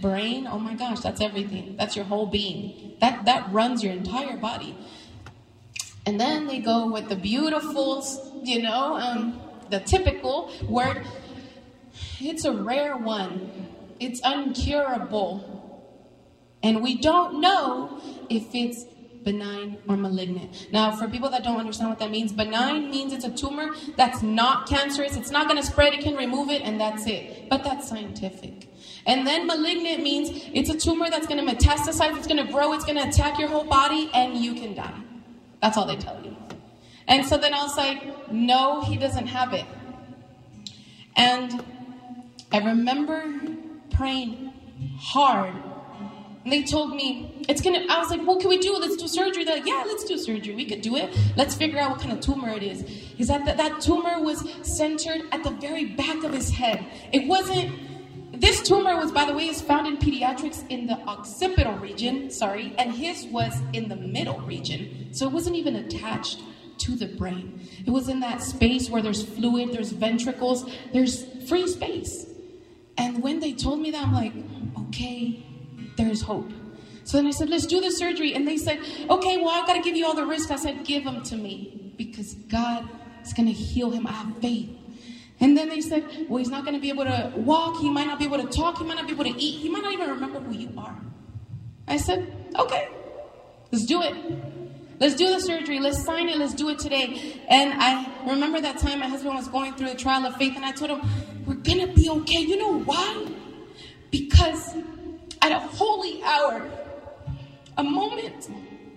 brain, 0.00 0.46
oh 0.50 0.58
my 0.58 0.72
gosh, 0.72 1.00
that's 1.00 1.20
everything. 1.20 1.76
That's 1.76 1.96
your 1.96 2.06
whole 2.06 2.24
being. 2.24 2.96
That 3.02 3.26
that 3.26 3.52
runs 3.52 3.84
your 3.84 3.92
entire 3.92 4.38
body. 4.38 4.74
And 6.06 6.18
then 6.18 6.46
they 6.46 6.60
go 6.60 6.90
with 6.90 7.10
the 7.10 7.16
beautiful, 7.16 8.02
you 8.42 8.62
know, 8.62 8.96
um, 8.96 9.38
the 9.68 9.80
typical 9.80 10.50
word. 10.66 11.06
It's 12.20 12.46
a 12.46 12.52
rare 12.52 12.96
one. 12.96 13.68
It's 14.00 14.22
uncurable. 14.22 15.44
And 16.62 16.82
we 16.82 16.96
don't 16.96 17.42
know 17.42 18.00
if 18.30 18.54
it's 18.54 18.86
benign 19.26 19.76
or 19.88 19.96
malignant. 19.96 20.68
Now, 20.72 20.92
for 20.92 21.08
people 21.08 21.28
that 21.30 21.42
don't 21.42 21.58
understand 21.58 21.90
what 21.90 21.98
that 21.98 22.12
means, 22.12 22.32
benign 22.32 22.90
means 22.90 23.12
it's 23.12 23.24
a 23.24 23.30
tumor 23.30 23.74
that's 23.96 24.22
not 24.22 24.68
cancerous, 24.68 25.16
it's 25.16 25.32
not 25.32 25.48
going 25.48 25.60
to 25.60 25.66
spread, 25.66 25.92
it 25.92 26.00
can 26.00 26.14
remove 26.14 26.48
it, 26.48 26.62
and 26.62 26.80
that's 26.80 27.08
it. 27.08 27.48
But 27.50 27.64
that's 27.64 27.88
scientific. 27.88 28.72
And 29.04 29.26
then 29.26 29.48
malignant 29.48 30.00
means 30.00 30.30
it's 30.54 30.70
a 30.70 30.78
tumor 30.78 31.10
that's 31.10 31.26
going 31.26 31.44
to 31.44 31.54
metastasize, 31.54 32.16
it's 32.16 32.28
going 32.28 32.46
to 32.46 32.50
grow, 32.52 32.72
it's 32.72 32.84
going 32.84 32.98
to 33.02 33.08
attack 33.08 33.38
your 33.40 33.48
whole 33.48 33.64
body, 33.64 34.08
and 34.14 34.36
you 34.36 34.54
can 34.54 34.74
die. 34.74 35.02
That's 35.60 35.76
all 35.76 35.86
they 35.86 35.96
tell 35.96 36.22
you. 36.24 36.36
And 37.08 37.26
so 37.26 37.36
then 37.36 37.52
I 37.52 37.62
was 37.64 37.76
like, 37.76 38.30
no, 38.30 38.80
he 38.82 38.96
doesn't 38.96 39.26
have 39.26 39.52
it. 39.52 39.66
And 41.16 41.64
I 42.52 42.58
remember 42.58 43.24
praying 43.90 44.52
hard 44.98 45.54
and 46.46 46.52
they 46.52 46.62
told 46.62 46.94
me, 46.94 47.44
it's 47.48 47.60
gonna, 47.60 47.84
I 47.90 47.98
was 47.98 48.08
like, 48.08 48.24
what 48.24 48.38
can 48.38 48.48
we 48.48 48.58
do? 48.58 48.76
Let's 48.76 48.94
do 48.94 49.08
surgery. 49.08 49.42
They're 49.42 49.56
like, 49.56 49.66
yeah, 49.66 49.82
let's 49.84 50.04
do 50.04 50.16
surgery. 50.16 50.54
We 50.54 50.64
could 50.64 50.80
do 50.80 50.94
it. 50.94 51.12
Let's 51.34 51.56
figure 51.56 51.80
out 51.80 51.90
what 51.90 52.00
kind 52.00 52.12
of 52.12 52.20
tumor 52.20 52.50
it 52.50 52.62
is. 52.62 52.84
Is 53.18 53.26
that 53.26 53.44
that, 53.46 53.56
that 53.56 53.80
tumor 53.80 54.22
was 54.22 54.48
centered 54.62 55.22
at 55.32 55.42
the 55.42 55.50
very 55.50 55.86
back 55.86 56.22
of 56.22 56.32
his 56.32 56.48
head. 56.50 56.86
It 57.12 57.26
wasn't, 57.26 58.40
this 58.40 58.62
tumor 58.62 58.96
was, 58.96 59.10
by 59.10 59.24
the 59.24 59.34
way, 59.34 59.48
is 59.48 59.60
found 59.60 59.88
in 59.88 59.96
pediatrics 59.96 60.64
in 60.68 60.86
the 60.86 60.96
occipital 61.08 61.72
region, 61.78 62.30
sorry, 62.30 62.72
and 62.78 62.92
his 62.92 63.24
was 63.24 63.52
in 63.72 63.88
the 63.88 63.96
middle 63.96 64.38
region. 64.42 65.08
So 65.10 65.26
it 65.26 65.32
wasn't 65.32 65.56
even 65.56 65.74
attached 65.74 66.42
to 66.78 66.94
the 66.94 67.08
brain. 67.08 67.68
It 67.84 67.90
was 67.90 68.08
in 68.08 68.20
that 68.20 68.40
space 68.40 68.88
where 68.88 69.02
there's 69.02 69.24
fluid, 69.24 69.72
there's 69.72 69.90
ventricles, 69.90 70.64
there's 70.92 71.24
free 71.48 71.66
space. 71.66 72.24
And 72.96 73.20
when 73.20 73.40
they 73.40 73.52
told 73.52 73.80
me 73.80 73.90
that, 73.90 74.06
I'm 74.06 74.14
like, 74.14 74.32
okay, 74.86 75.44
there's 75.96 76.22
hope. 76.22 76.50
So 77.04 77.18
then 77.18 77.26
I 77.26 77.30
said, 77.30 77.48
let's 77.48 77.66
do 77.66 77.80
the 77.80 77.90
surgery. 77.90 78.34
And 78.34 78.46
they 78.48 78.56
said, 78.56 78.80
okay, 79.08 79.36
well, 79.36 79.50
I've 79.50 79.66
got 79.66 79.74
to 79.74 79.82
give 79.82 79.96
you 79.96 80.06
all 80.06 80.14
the 80.14 80.26
risk. 80.26 80.50
I 80.50 80.56
said, 80.56 80.84
give 80.84 81.04
them 81.04 81.22
to 81.24 81.36
me 81.36 81.94
because 81.96 82.34
God 82.34 82.88
is 83.24 83.32
going 83.32 83.46
to 83.46 83.52
heal 83.52 83.90
him. 83.90 84.06
I 84.06 84.12
have 84.12 84.36
faith. 84.38 84.70
And 85.38 85.56
then 85.56 85.68
they 85.68 85.80
said, 85.80 86.26
well, 86.28 86.38
he's 86.38 86.48
not 86.48 86.64
going 86.64 86.74
to 86.74 86.80
be 86.80 86.88
able 86.88 87.04
to 87.04 87.32
walk. 87.36 87.76
He 87.76 87.90
might 87.90 88.06
not 88.06 88.18
be 88.18 88.24
able 88.24 88.38
to 88.38 88.48
talk. 88.48 88.78
He 88.78 88.84
might 88.84 88.96
not 88.96 89.06
be 89.06 89.12
able 89.12 89.24
to 89.24 89.30
eat. 89.38 89.60
He 89.60 89.68
might 89.68 89.82
not 89.82 89.92
even 89.92 90.08
remember 90.10 90.40
who 90.40 90.52
you 90.52 90.72
are. 90.76 90.96
I 91.86 91.98
said, 91.98 92.32
okay, 92.58 92.88
let's 93.70 93.86
do 93.86 94.02
it. 94.02 94.14
Let's 94.98 95.14
do 95.14 95.28
the 95.28 95.40
surgery. 95.40 95.78
Let's 95.78 96.02
sign 96.02 96.28
it. 96.28 96.38
Let's 96.38 96.54
do 96.54 96.70
it 96.70 96.78
today. 96.78 97.40
And 97.48 97.74
I 97.74 98.10
remember 98.26 98.60
that 98.62 98.78
time 98.78 98.98
my 99.00 99.08
husband 99.08 99.34
was 99.36 99.46
going 99.46 99.74
through 99.74 99.90
the 99.90 99.96
trial 99.96 100.24
of 100.24 100.34
faith, 100.36 100.56
and 100.56 100.64
I 100.64 100.72
told 100.72 100.90
him, 100.90 101.02
we're 101.46 101.54
going 101.54 101.86
to 101.86 101.92
be 101.92 102.08
okay. 102.08 102.40
You 102.40 102.56
know 102.56 102.80
why? 102.80 103.28
Because 104.10 104.74
at 105.42 105.52
a 105.52 105.58
holy 105.58 106.22
hour, 106.22 106.70
a 107.76 107.84
moment 107.84 108.50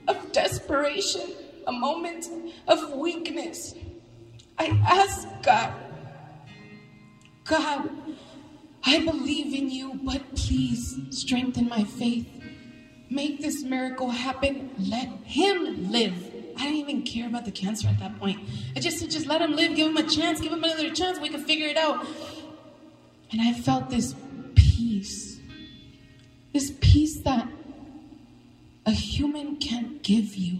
of 0.07 0.31
desperation, 0.31 1.33
a 1.67 1.71
moment 1.71 2.27
of 2.67 2.93
weakness. 2.93 3.75
I 4.57 4.67
ask 4.87 5.27
God, 5.43 5.73
God, 7.45 7.89
I 8.83 8.99
believe 8.99 9.53
in 9.53 9.69
you, 9.69 9.99
but 10.03 10.35
please 10.35 10.97
strengthen 11.11 11.67
my 11.69 11.83
faith. 11.83 12.27
Make 13.09 13.41
this 13.41 13.63
miracle 13.63 14.09
happen. 14.09 14.71
Let 14.77 15.07
him 15.23 15.91
live. 15.91 16.13
I 16.57 16.63
didn't 16.63 16.77
even 16.77 17.01
care 17.03 17.27
about 17.27 17.45
the 17.45 17.51
cancer 17.51 17.87
at 17.87 17.99
that 17.99 18.19
point. 18.19 18.39
I 18.75 18.79
just 18.79 18.99
said, 18.99 19.09
just 19.09 19.27
let 19.27 19.41
him 19.41 19.53
live, 19.55 19.75
give 19.75 19.87
him 19.87 19.97
a 19.97 20.07
chance, 20.07 20.41
give 20.41 20.51
him 20.51 20.63
another 20.63 20.89
chance, 20.89 21.19
we 21.19 21.29
can 21.29 21.43
figure 21.43 21.67
it 21.67 21.77
out. 21.77 22.05
And 23.31 23.41
I 23.41 23.53
felt 23.53 23.89
this 23.89 24.13
peace 24.55 25.28
this 26.53 26.73
peace 26.81 27.19
that 27.21 27.47
a 28.85 28.91
human 28.91 29.57
can't 29.57 30.01
give 30.01 30.35
you. 30.35 30.59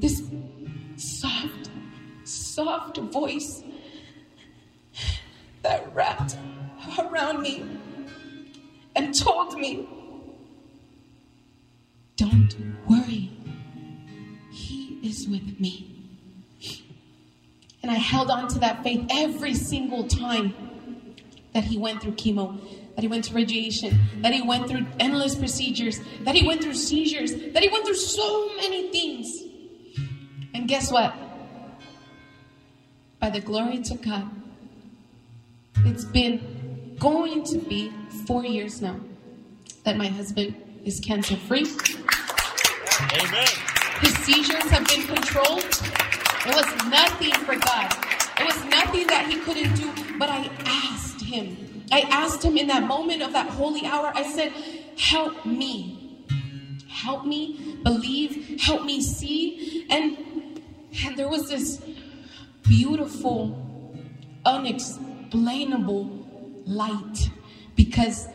This 0.00 0.22
soft, 0.96 1.70
soft 2.24 2.98
voice 2.98 3.62
that 5.62 5.92
wrapped 5.94 6.36
around 6.98 7.42
me 7.42 7.64
and 8.94 9.14
told 9.14 9.58
me, 9.58 9.88
Don't 12.16 12.54
worry, 12.88 13.30
He 14.50 15.00
is 15.02 15.28
with 15.28 15.58
me. 15.58 15.88
And 17.82 17.90
I 17.90 17.94
held 17.94 18.30
on 18.30 18.46
to 18.48 18.60
that 18.60 18.84
faith 18.84 19.04
every 19.10 19.54
single 19.54 20.06
time 20.06 20.54
that 21.52 21.64
He 21.64 21.78
went 21.78 22.02
through 22.02 22.12
chemo 22.12 22.60
that 22.94 23.02
he 23.02 23.08
went 23.08 23.24
to 23.24 23.34
radiation, 23.34 23.98
that 24.20 24.32
he 24.32 24.42
went 24.42 24.68
through 24.68 24.86
endless 25.00 25.34
procedures, 25.34 26.00
that 26.22 26.34
he 26.34 26.46
went 26.46 26.62
through 26.62 26.74
seizures, 26.74 27.34
that 27.52 27.62
he 27.62 27.68
went 27.68 27.84
through 27.84 27.94
so 27.94 28.54
many 28.56 28.90
things. 28.90 29.42
And 30.54 30.68
guess 30.68 30.92
what? 30.92 31.14
By 33.18 33.30
the 33.30 33.40
glory 33.40 33.78
to 33.82 33.94
God, 33.96 34.30
it's 35.84 36.04
been 36.04 36.96
going 36.98 37.44
to 37.44 37.58
be 37.58 37.92
four 38.26 38.44
years 38.44 38.82
now 38.82 39.00
that 39.84 39.96
my 39.96 40.08
husband 40.08 40.54
is 40.84 41.00
cancer 41.00 41.36
free. 41.36 41.66
Amen. 43.14 43.46
His 44.00 44.14
seizures 44.18 44.64
have 44.70 44.86
been 44.86 45.06
controlled. 45.06 45.64
It 46.44 46.54
was 46.54 46.66
nothing 46.86 47.34
for 47.44 47.56
God. 47.56 47.92
It 48.38 48.46
was 48.46 48.64
nothing 48.64 49.06
that 49.06 49.26
he 49.28 49.38
couldn't 49.40 49.74
do, 49.74 50.18
but 50.18 50.28
I 50.28 50.50
asked 50.66 51.20
him. 51.22 51.61
I 51.92 52.00
asked 52.10 52.42
him 52.42 52.56
in 52.56 52.68
that 52.68 52.84
moment 52.84 53.22
of 53.22 53.34
that 53.34 53.50
holy 53.50 53.84
hour, 53.84 54.10
I 54.14 54.22
said, 54.32 54.52
Help 54.96 55.44
me. 55.44 56.24
Help 56.88 57.26
me 57.26 57.78
believe. 57.82 58.60
Help 58.60 58.84
me 58.84 59.02
see. 59.02 59.86
And, 59.90 60.62
and 61.04 61.16
there 61.16 61.28
was 61.28 61.48
this 61.48 61.82
beautiful, 62.62 63.58
unexplainable 64.44 66.62
light 66.64 67.30
because 67.76 68.28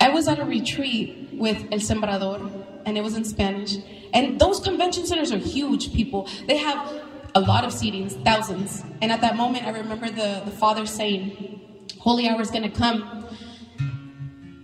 I 0.00 0.10
was 0.10 0.28
at 0.28 0.38
a 0.38 0.44
retreat 0.44 1.30
with 1.32 1.56
El 1.72 1.80
Sembrador 1.80 2.50
and 2.86 2.96
it 2.96 3.02
was 3.02 3.16
in 3.16 3.24
Spanish. 3.24 3.76
And 4.14 4.40
those 4.40 4.60
convention 4.60 5.06
centers 5.06 5.32
are 5.32 5.38
huge, 5.38 5.92
people. 5.92 6.28
They 6.46 6.56
have 6.56 7.02
a 7.34 7.40
lot 7.40 7.64
of 7.64 7.72
seatings, 7.72 8.22
thousands. 8.24 8.82
And 9.02 9.12
at 9.12 9.20
that 9.20 9.36
moment, 9.36 9.66
I 9.66 9.70
remember 9.70 10.08
the, 10.08 10.42
the 10.44 10.50
father 10.50 10.86
saying, 10.86 11.65
Holy 12.06 12.28
hour 12.28 12.40
is 12.40 12.52
going 12.52 12.62
to 12.62 12.70
come. 12.70 13.26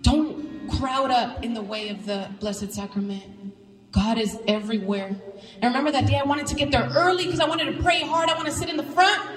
Don't 0.03 0.71
crowd 0.79 1.11
up 1.11 1.43
in 1.43 1.55
the 1.55 1.61
way 1.61 1.89
of 1.89 2.07
the 2.07 2.31
Blessed 2.39 2.73
Sacrament. 2.73 3.53
God 3.91 4.17
is 4.17 4.39
everywhere. 4.47 5.17
I 5.61 5.67
remember 5.67 5.91
that 5.91 6.07
day 6.07 6.21
I 6.21 6.23
wanted 6.23 6.47
to 6.47 6.55
get 6.55 6.71
there 6.71 6.89
early 6.95 7.25
because 7.25 7.41
I 7.41 7.49
wanted 7.49 7.75
to 7.75 7.83
pray 7.83 7.99
hard. 7.99 8.31
I 8.31 8.35
want 8.35 8.47
to 8.47 8.53
sit 8.53 8.69
in 8.69 8.77
the 8.77 8.85
front. 8.85 9.29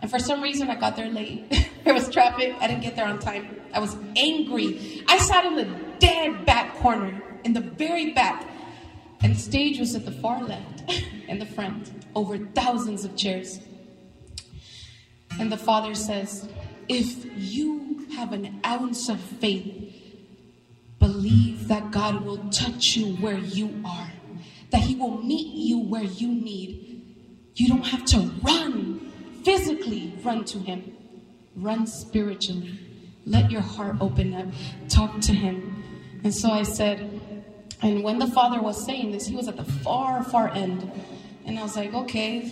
And 0.00 0.10
for 0.10 0.18
some 0.18 0.40
reason, 0.40 0.70
I 0.70 0.76
got 0.76 0.96
there 0.96 1.10
late. 1.10 1.68
there 1.84 1.92
was 1.92 2.08
traffic. 2.08 2.54
I 2.60 2.66
didn't 2.66 2.80
get 2.80 2.96
there 2.96 3.04
on 3.04 3.18
time. 3.18 3.60
I 3.74 3.78
was 3.78 3.94
angry. 4.16 5.04
I 5.06 5.18
sat 5.18 5.44
in 5.44 5.54
the 5.54 5.66
dead 5.98 6.46
back 6.46 6.74
corner, 6.76 7.22
in 7.44 7.52
the 7.52 7.60
very 7.60 8.14
back. 8.14 8.48
And 9.22 9.38
stage 9.38 9.78
was 9.78 9.94
at 9.94 10.06
the 10.06 10.12
far 10.12 10.42
left 10.42 10.84
and 11.28 11.38
the 11.42 11.46
front, 11.46 11.92
over 12.14 12.38
thousands 12.38 13.04
of 13.04 13.16
chairs. 13.16 13.60
And 15.38 15.52
the 15.52 15.58
father 15.58 15.94
says, 15.94 16.48
If 16.88 17.24
you 17.36 18.06
have 18.16 18.32
an 18.32 18.60
ounce 18.64 19.08
of 19.08 19.20
faith, 19.20 19.92
believe 20.98 21.68
that 21.68 21.90
God 21.90 22.24
will 22.24 22.48
touch 22.50 22.96
you 22.96 23.16
where 23.16 23.38
you 23.38 23.82
are, 23.84 24.10
that 24.70 24.80
He 24.80 24.94
will 24.94 25.22
meet 25.22 25.54
you 25.54 25.80
where 25.80 26.02
you 26.02 26.28
need. 26.28 27.02
You 27.56 27.68
don't 27.68 27.86
have 27.86 28.04
to 28.06 28.18
run 28.42 29.12
physically, 29.44 30.14
run 30.22 30.44
to 30.46 30.58
Him, 30.58 30.96
run 31.56 31.86
spiritually. 31.86 32.78
Let 33.26 33.50
your 33.50 33.62
heart 33.62 33.96
open 34.00 34.34
up, 34.34 34.46
talk 34.88 35.20
to 35.22 35.32
Him. 35.32 35.82
And 36.24 36.34
so 36.34 36.50
I 36.50 36.62
said, 36.62 37.20
and 37.82 38.02
when 38.02 38.18
the 38.18 38.26
father 38.28 38.62
was 38.62 38.82
saying 38.82 39.12
this, 39.12 39.26
he 39.26 39.36
was 39.36 39.46
at 39.46 39.58
the 39.58 39.64
far, 39.64 40.24
far 40.24 40.48
end. 40.48 40.90
And 41.44 41.58
I 41.58 41.62
was 41.62 41.76
like, 41.76 41.92
okay, 41.92 42.50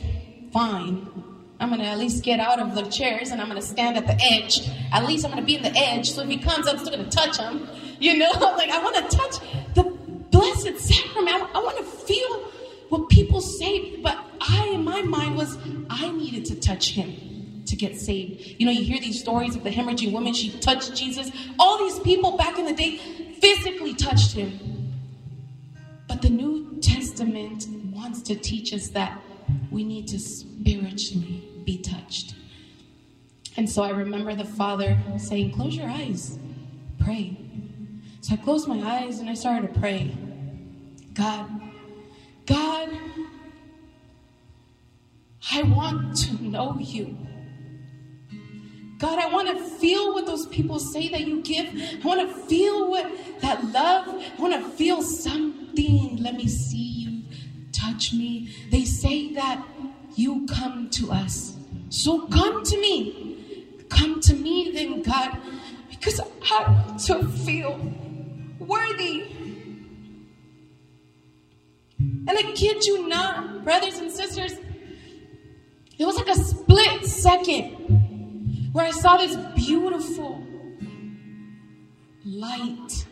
fine. 0.53 1.09
I'm 1.63 1.69
going 1.69 1.81
to 1.81 1.87
at 1.87 1.97
least 1.97 2.25
get 2.25 2.41
out 2.41 2.59
of 2.59 2.75
the 2.75 2.83
chairs 2.83 3.31
and 3.31 3.41
I'm 3.41 3.49
going 3.49 3.61
to 3.61 3.67
stand 3.67 3.97
at 3.97 4.05
the 4.09 4.21
edge. 4.21 4.69
At 4.93 5.07
least 5.07 5.25
I'm 5.25 5.31
going 5.31 5.43
to 5.43 5.47
be 5.47 5.55
in 5.55 5.63
the 5.63 5.73
edge. 5.79 6.11
So 6.11 6.23
if 6.23 6.29
he 6.29 6.37
comes, 6.37 6.67
I'm 6.67 6.77
still 6.77 6.91
going 6.91 7.09
to 7.09 7.17
touch 7.17 7.39
him. 7.39 7.69
You 8.01 8.19
know, 8.19 8.31
like 8.35 8.69
I 8.69 8.83
want 8.83 8.97
to 8.97 9.17
touch 9.17 9.37
the 9.75 9.85
blessed 9.85 10.77
sacrament. 10.81 11.37
I, 11.55 11.63
want 11.63 11.79
to 11.79 11.85
feel 11.85 12.41
what 12.89 13.09
people 13.11 13.41
say. 13.41 14.01
But 14.03 14.19
I, 14.41 14.71
in 14.75 14.83
my 14.83 15.03
mind, 15.03 15.37
was 15.37 15.57
I 15.89 16.11
needed 16.11 16.47
to 16.47 16.59
touch 16.59 16.91
him 16.91 17.63
to 17.67 17.77
get 17.77 17.97
saved. 17.97 18.57
You 18.59 18.67
know, 18.67 18.73
you 18.73 18.83
hear 18.83 18.99
these 18.99 19.21
stories 19.21 19.55
of 19.55 19.63
the 19.63 19.71
hemorrhaging 19.71 20.11
woman, 20.11 20.35
she 20.35 20.51
touched 20.59 20.97
Jesus. 20.97 21.31
All 21.61 21.79
these 21.79 22.01
people 22.01 22.37
back 22.37 22.59
in 22.59 22.65
the 22.65 22.75
day 22.75 22.97
physically 23.41 23.95
touched 23.95 24.33
him. 24.33 24.93
But 26.09 26.23
the 26.23 26.31
New 26.31 26.81
Testament 26.81 27.69
wants 27.95 28.21
to 28.23 28.35
teach 28.35 28.75
us 28.75 28.89
that 28.89 29.17
we 29.71 29.85
need 29.85 30.09
to 30.09 30.19
spiritually 30.19 31.52
be 31.65 31.79
touched. 31.79 32.35
And 33.57 33.69
so 33.69 33.83
I 33.83 33.91
remember 33.91 34.35
the 34.35 34.45
Father 34.45 34.99
saying, 35.19 35.53
Close 35.53 35.77
your 35.77 35.89
eyes, 35.89 36.39
pray. 36.99 37.37
So 38.21 38.35
I 38.35 38.37
closed 38.37 38.69
my 38.69 38.81
eyes 38.81 39.19
and 39.19 39.29
I 39.29 39.35
started 39.35 39.73
to 39.73 39.81
pray. 39.81 40.17
God, 41.13 41.51
God, 42.47 42.89
I 45.53 45.63
want 45.63 46.17
to 46.19 46.43
know 46.43 46.77
you. 46.79 47.17
God, 48.99 49.19
I 49.19 49.27
want 49.27 49.49
to 49.49 49.65
feel 49.79 50.15
what 50.15 50.27
those 50.27 50.47
people 50.47 50.79
say 50.79 51.09
that 51.09 51.27
you 51.27 51.43
give. 51.43 51.67
I 51.67 52.07
want 52.07 52.21
to 52.21 52.35
feel 52.47 52.89
what 52.89 53.11
that 53.41 53.65
love. 53.73 54.07
I 54.09 54.41
want 54.41 54.55
to 54.55 54.71
feel 54.77 55.03
something. 55.03 56.19
Let 56.23 56.37
me 56.37 56.47
see 56.47 56.77
you. 56.77 57.23
Touch 57.73 58.13
me. 58.13 58.55
They 58.71 58.85
say 58.85 59.35
that 59.35 59.67
you 60.17 60.47
come 60.47 60.91
to 60.91 61.13
us. 61.13 61.57
So 61.89 62.27
come 62.29 62.63
to 62.65 62.81
me. 62.81 63.85
Come 63.89 64.21
to 64.21 64.35
me 64.35 64.71
then, 64.73 65.03
God, 65.03 65.37
because 65.91 66.21
I 66.21 66.25
want 66.69 67.01
to 67.01 67.29
feel 67.45 67.79
worthy. 68.59 69.25
And 71.99 72.31
I 72.31 72.43
kid 72.55 72.85
you 72.85 73.09
not, 73.09 73.65
brothers 73.65 73.99
and 73.99 74.11
sisters, 74.11 74.55
it 75.99 76.05
was 76.05 76.17
like 76.17 76.29
a 76.29 76.35
split 76.35 77.05
second 77.05 78.71
where 78.73 78.87
I 78.87 78.91
saw 78.91 79.19
this 79.19 79.37
beautiful 79.55 80.43
light. 82.25 83.07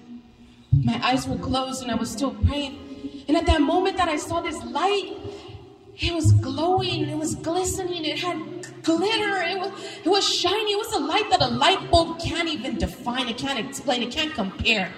My 0.72 0.98
eyes 1.04 1.28
were 1.28 1.36
closed 1.36 1.82
and 1.82 1.90
I 1.90 1.94
was 1.94 2.10
still 2.10 2.32
praying. 2.32 3.24
And 3.28 3.36
at 3.36 3.46
that 3.46 3.60
moment 3.60 3.96
that 3.98 4.08
I 4.08 4.16
saw 4.16 4.40
this 4.40 4.62
light, 4.64 5.14
it 6.00 6.14
was 6.14 6.32
glowing, 6.32 7.08
it 7.08 7.16
was 7.16 7.34
glistening, 7.34 8.04
it 8.04 8.18
had 8.18 8.38
glitter, 8.82 9.42
it 9.42 9.58
was 9.58 9.70
it 10.04 10.08
was 10.08 10.26
shiny, 10.26 10.72
it 10.72 10.78
was 10.78 10.92
a 10.94 10.98
light 10.98 11.28
that 11.30 11.42
a 11.42 11.48
light 11.48 11.90
bulb 11.90 12.18
can't 12.20 12.48
even 12.48 12.78
define, 12.78 13.28
it 13.28 13.36
can't 13.36 13.58
explain, 13.58 14.02
it 14.02 14.10
can't 14.10 14.34
compare. 14.34 14.92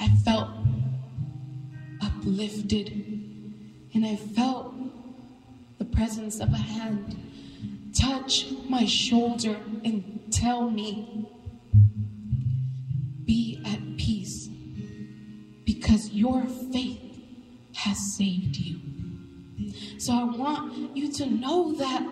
I 0.00 0.08
felt 0.24 0.48
uplifted 2.02 2.88
and 3.92 4.06
I 4.06 4.16
felt 4.16 4.74
the 5.78 5.84
presence 5.84 6.40
of 6.40 6.52
a 6.52 6.56
hand 6.56 7.16
touch 7.94 8.46
my 8.68 8.86
shoulder 8.86 9.56
and 9.84 10.22
tell 10.30 10.70
me, 10.70 11.28
be 13.26 13.62
at 13.66 13.98
peace 13.98 14.48
because 15.66 16.10
your 16.10 16.46
faith 16.72 16.98
has 17.74 18.16
saved 18.16 18.56
you. 18.56 18.80
So 19.98 20.12
I 20.12 20.24
want 20.24 20.96
you 20.96 21.12
to 21.12 21.26
know 21.26 21.72
that 21.74 22.02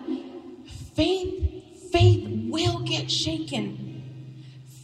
faith, 0.95 1.91
faith 1.91 2.27
will 2.49 2.79
get 2.81 3.09
shaken. 3.09 4.03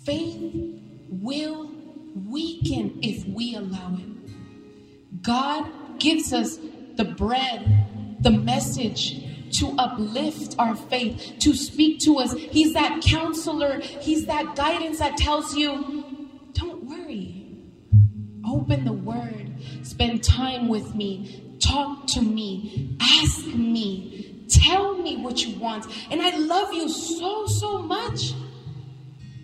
Faith 0.04 0.82
will 1.10 1.72
weaken 2.16 3.00
if 3.02 3.26
we 3.28 3.56
allow 3.56 3.98
it. 3.98 5.22
God 5.22 6.00
gives 6.00 6.34
us 6.34 6.58
the 6.96 7.06
bread, 7.06 8.18
the 8.22 8.32
message 8.32 9.22
to 9.60 9.74
uplift 9.78 10.56
our 10.60 10.76
faith, 10.76 11.36
to 11.40 11.54
speak 11.54 12.00
to 12.02 12.18
us. 12.20 12.34
He's 12.34 12.74
that 12.74 13.02
counselor, 13.02 13.80
He's 13.80 14.26
that 14.26 14.56
guidance 14.56 15.00
that 15.00 15.18
tells 15.18 15.56
you, 15.56 16.06
don't 16.54 16.84
worry. 16.84 17.42
Open 18.48 18.86
the 18.86 18.94
word, 18.94 19.54
spend 19.84 20.24
time 20.24 20.68
with 20.68 20.94
me, 20.94 21.45
talk 21.66 22.08
to 22.08 22.22
me, 22.22 22.98
ask 23.02 23.46
me, 23.48 24.46
tell 24.50 24.98
me 24.98 25.18
what 25.18 25.46
you 25.46 25.58
want. 25.60 25.86
And 26.12 26.22
I 26.22 26.36
love 26.38 26.74
you 26.74 26.90
so, 26.90 27.46
so 27.48 27.80
much 27.80 28.34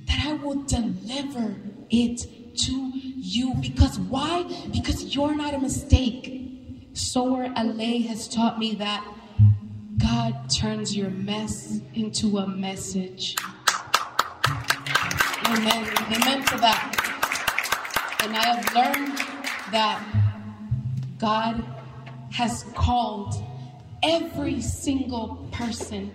that 0.07 0.26
I 0.26 0.34
will 0.34 0.63
deliver 0.63 1.55
it 1.89 2.26
to 2.65 2.91
you. 2.93 3.55
Because 3.55 3.99
why? 3.99 4.43
Because 4.72 5.15
you're 5.15 5.36
not 5.36 5.53
a 5.53 5.59
mistake. 5.59 6.38
Soar 6.93 7.49
LA 7.55 8.07
has 8.07 8.28
taught 8.28 8.59
me 8.59 8.76
that 8.76 9.05
God 9.97 10.49
turns 10.49 10.95
your 10.95 11.09
mess 11.09 11.80
into 11.93 12.38
a 12.38 12.47
message. 12.47 13.36
Amen. 15.45 15.89
Amen 16.13 16.45
to 16.45 16.57
that. 16.57 16.97
And 18.24 18.36
I 18.36 18.45
have 18.45 18.76
learned 18.76 19.17
that 19.72 20.01
God 21.17 21.63
has 22.32 22.64
called 22.76 23.36
every 24.04 24.62
single 24.62 25.50
person 25.52 26.12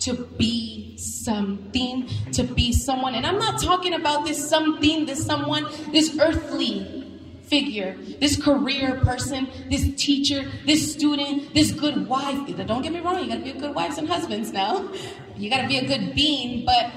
to 0.00 0.14
be 0.36 0.96
something, 0.98 2.08
to 2.32 2.42
be 2.42 2.72
someone. 2.72 3.14
And 3.14 3.24
I'm 3.24 3.38
not 3.38 3.62
talking 3.62 3.94
about 3.94 4.24
this 4.24 4.48
something, 4.48 5.06
this 5.06 5.24
someone, 5.24 5.66
this 5.92 6.18
earthly 6.18 7.02
figure, 7.44 7.96
this 8.20 8.42
career 8.42 9.00
person, 9.04 9.48
this 9.70 9.94
teacher, 9.94 10.50
this 10.66 10.92
student, 10.92 11.54
this 11.54 11.70
good 11.70 12.08
wife. 12.08 12.48
Don't 12.66 12.82
get 12.82 12.92
me 12.92 13.00
wrong, 13.00 13.22
you 13.22 13.28
gotta 13.28 13.42
be 13.42 13.52
good 13.52 13.74
wives 13.74 13.98
and 13.98 14.08
husbands 14.08 14.52
now. 14.52 14.88
You 15.36 15.50
gotta 15.50 15.68
be 15.68 15.78
a 15.78 15.86
good 15.86 16.14
being, 16.14 16.64
but 16.64 16.90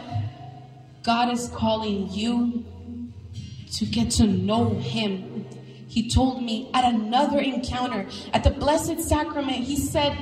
God 1.03 1.31
is 1.31 1.49
calling 1.49 2.09
you 2.09 2.65
to 3.73 3.85
get 3.85 4.11
to 4.11 4.25
know 4.25 4.75
Him. 4.79 5.34
He 5.95 6.09
told 6.09 6.43
me 6.43 6.69
at 6.73 6.83
another 6.83 7.39
encounter, 7.39 8.05
at 8.33 8.43
the 8.43 8.49
Blessed 8.49 8.99
Sacrament, 8.99 9.63
He 9.63 9.77
said, 9.77 10.17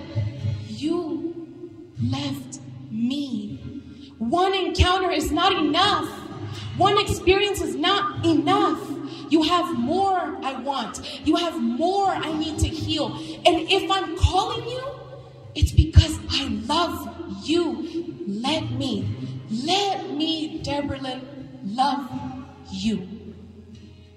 You 0.67 1.33
left 1.99 2.59
me. 2.91 3.81
One 4.19 4.53
encounter 4.53 5.09
is 5.09 5.31
not 5.31 5.51
enough. 5.51 6.07
One 6.77 6.99
experience 6.99 7.59
is 7.59 7.75
not 7.75 8.23
enough. 8.23 8.87
You 9.31 9.41
have 9.41 9.75
more 9.75 10.37
I 10.43 10.53
want. 10.61 11.01
You 11.25 11.37
have 11.37 11.59
more 11.59 12.09
I 12.09 12.31
need 12.33 12.59
to 12.59 12.67
heal. 12.67 13.07
And 13.43 13.67
if 13.67 13.89
I'm 13.89 14.15
calling 14.15 14.69
you, 14.69 14.83
it's 15.55 15.71
because 15.71 16.19
I 16.29 16.49
love 16.67 17.47
you. 17.47 18.13
Let 18.27 18.69
me, 18.69 19.09
let 19.49 20.11
me, 20.11 20.59
Deborah 20.59 20.99
Lynn, 20.99 21.49
love 21.65 22.11
you. 22.71 23.09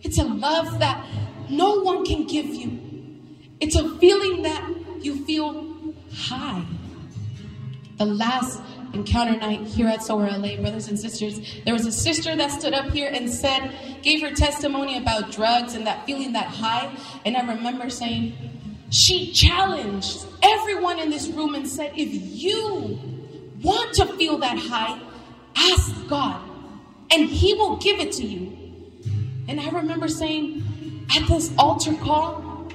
It's 0.03 0.19
a 0.19 0.25
love 0.25 0.79
that 0.81 1.05
no 1.51 1.81
one 1.81 2.05
can 2.05 2.27
give 2.27 2.47
you. 2.47 2.81
It's 3.61 3.77
a 3.77 3.97
feeling 3.99 4.43
that 4.43 4.69
you 5.01 5.25
feel 5.25 5.95
high. 6.13 6.65
The 7.99 8.07
last 8.07 8.61
encounter 8.93 9.39
night 9.39 9.61
here 9.63 9.87
at 9.89 10.03
Soar 10.03 10.29
LA, 10.29 10.57
brothers 10.57 10.89
and 10.89 10.99
sisters, 10.99 11.41
there 11.65 11.75
was 11.75 11.87
a 11.87 11.93
sister 11.93 12.37
that 12.37 12.51
stood 12.51 12.75
up 12.75 12.91
here 12.91 13.11
and 13.13 13.31
said, 13.31 13.75
gave 14.03 14.21
her 14.23 14.35
testimony 14.35 14.99
about 14.99 15.33
drugs 15.33 15.75
and 15.75 15.87
that 15.87 16.05
feeling 16.07 16.33
that 16.33 16.47
high. 16.47 16.95
And 17.25 17.37
I 17.37 17.41
remember 17.41 17.91
saying, 17.91 18.35
she 18.91 19.33
challenged 19.33 20.27
everyone 20.43 20.99
in 20.99 21.11
this 21.11 21.29
room 21.29 21.55
and 21.55 21.67
said, 21.67 21.93
if 21.97 22.09
you 22.13 22.99
want 23.63 23.95
to 23.95 24.07
feel 24.17 24.39
that 24.39 24.59
high, 24.59 25.01
ask 25.57 26.09
God, 26.09 26.41
and 27.11 27.29
He 27.29 27.55
will 27.55 27.77
give 27.77 27.99
it 27.99 28.13
to 28.13 28.25
you. 28.25 28.57
And 29.49 29.61
I 29.61 29.71
remember 29.71 30.09
saying 30.09 30.63
at 31.15 31.27
this 31.29 31.53
altar 31.59 31.95
call, 31.95 32.69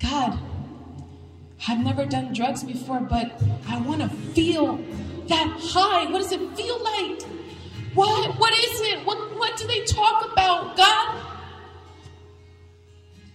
God, 0.00 0.38
I've 1.66 1.82
never 1.82 2.04
done 2.04 2.32
drugs 2.32 2.62
before, 2.62 3.00
but 3.00 3.40
I 3.68 3.80
want 3.80 4.02
to 4.02 4.08
feel 4.08 4.76
that 5.28 5.56
high. 5.58 6.10
What 6.10 6.20
does 6.22 6.32
it 6.32 6.56
feel 6.56 6.82
like? 6.82 7.22
What 7.94 8.38
what 8.38 8.52
is 8.52 8.80
it? 8.80 9.06
What 9.06 9.38
what 9.38 9.56
do 9.56 9.66
they 9.66 9.84
talk 9.84 10.30
about, 10.32 10.76
God? 10.76 11.20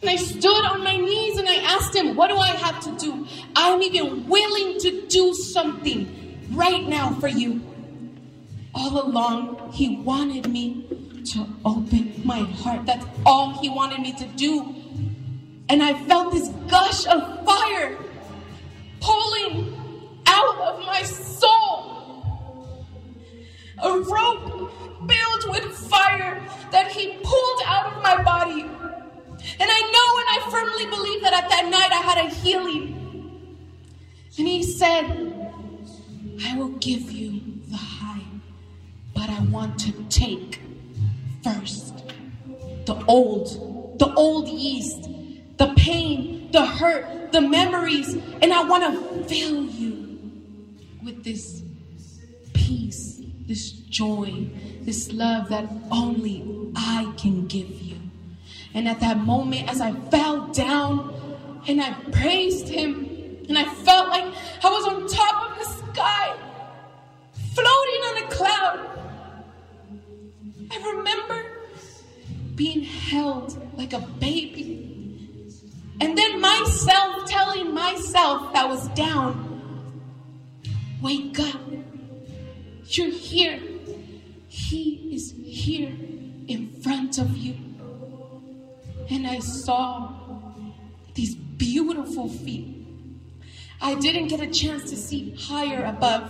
And 0.02 0.10
I 0.10 0.16
stood 0.16 0.66
on 0.66 0.84
my 0.84 0.96
knees 0.96 1.38
and 1.38 1.48
I 1.48 1.56
asked 1.56 1.96
him, 1.96 2.16
What 2.16 2.30
do 2.30 2.38
I 2.38 2.50
have 2.50 2.80
to 2.82 2.98
do? 2.98 3.28
I'm 3.56 3.82
even 3.82 4.28
willing 4.28 4.80
to 4.80 5.08
do 5.08 5.34
something 5.34 6.40
right 6.52 6.88
now 6.88 7.14
for 7.16 7.28
you. 7.28 7.62
All 8.74 9.02
along, 9.02 9.72
he 9.74 9.98
wanted 9.98 10.50
me 10.50 10.86
to 11.26 11.48
open 11.66 12.22
my 12.24 12.40
heart. 12.40 12.86
That's 12.86 13.06
all 13.26 13.52
he 13.62 13.70
wanted 13.70 14.00
me 14.00 14.14
to 14.14 14.26
do. 14.26 14.76
And 15.70 15.84
I 15.84 15.94
felt 16.06 16.34
this 16.34 16.50
gush 16.68 17.06
of 17.06 17.46
fire 17.46 17.98
pulling 19.00 19.76
out 20.26 20.58
of 20.60 20.86
my 20.86 21.04
soul. 21.04 22.88
A 23.82 24.00
rope 24.00 24.72
filled 25.08 25.52
with 25.52 25.78
fire 25.78 26.42
that 26.72 26.92
he 26.92 27.18
pulled 27.24 27.62
out 27.66 27.94
of 27.94 28.04
my 28.04 28.22
body. 28.24 28.62
And 28.62 29.70
I 29.72 29.82
know 29.94 30.10
and 30.20 30.28
I 30.30 30.48
firmly 30.52 30.86
believe 30.86 31.22
that 31.22 31.34
at 31.34 31.50
that 31.50 31.66
night 31.66 31.92
I 31.92 32.02
had 32.02 32.26
a 32.26 32.30
healing. 32.30 33.58
And 34.38 34.48
he 34.48 34.64
said, 34.64 35.06
I 36.46 36.58
will 36.58 36.70
give 36.80 37.12
you 37.12 37.42
the 37.68 37.78
high, 37.78 38.24
but 39.14 39.30
I 39.30 39.40
want 39.46 39.80
to 39.82 39.92
take 40.10 40.62
first 41.44 42.00
the 42.90 43.06
old, 43.06 44.00
the 44.00 44.12
old 44.16 44.48
yeast, 44.48 45.04
the 45.58 45.72
pain, 45.78 46.50
the 46.52 46.66
hurt, 46.66 47.32
the 47.32 47.40
memories, 47.40 48.16
and 48.42 48.52
I 48.52 48.64
want 48.64 48.84
to 48.84 49.24
fill 49.26 49.64
you 49.66 50.20
with 51.04 51.24
this 51.24 51.62
peace, 52.54 53.22
this 53.46 53.72
joy, 53.72 54.50
this 54.82 55.12
love 55.12 55.50
that 55.50 55.70
only 55.92 56.72
I 56.76 57.14
can 57.16 57.46
give 57.46 57.70
you. 57.70 57.98
And 58.74 58.88
at 58.88 59.00
that 59.02 59.18
moment, 59.18 59.70
as 59.70 59.82
I 59.82 59.94
fell 60.10 60.48
down 60.48 61.14
and 61.68 61.80
I 61.80 61.94
praised 62.12 62.68
him, 62.68 63.06
and 63.48 63.58
I 63.58 63.66
felt 63.66 64.10
like 64.10 64.34
I 64.64 64.70
was 64.70 64.86
on 64.88 65.08
top 65.08 65.52
of 65.52 65.60
the 65.60 65.66
sky, 65.66 66.36
floating 67.54 68.02
on 68.10 68.24
a 68.24 68.28
cloud. 68.30 69.09
I 70.72 70.78
remember 70.96 71.46
being 72.56 72.84
held 72.84 73.58
like 73.78 73.94
a 73.94 74.00
baby. 74.00 75.48
And 76.02 76.18
then 76.18 76.40
myself 76.40 77.26
telling 77.26 77.74
myself 77.74 78.54
that 78.54 78.68
was 78.68 78.88
down, 78.90 79.50
wake 81.02 81.40
up. 81.40 81.60
You're 82.86 83.12
here. 83.12 83.60
He 84.48 85.12
is 85.14 85.34
here 85.44 85.92
in 86.48 86.82
front 86.82 87.18
of 87.18 87.38
you. 87.38 87.56
And 89.10 89.28
I 89.28 89.40
saw 89.40 90.14
these 91.14 91.36
beautiful 91.36 92.30
feet. 92.30 92.76
I 93.82 93.96
didn't 93.96 94.28
get 94.28 94.42
a 94.42 94.48
chance 94.48 94.90
to 94.90 94.98
see 94.98 95.36
higher 95.38 95.86
above. 95.86 96.30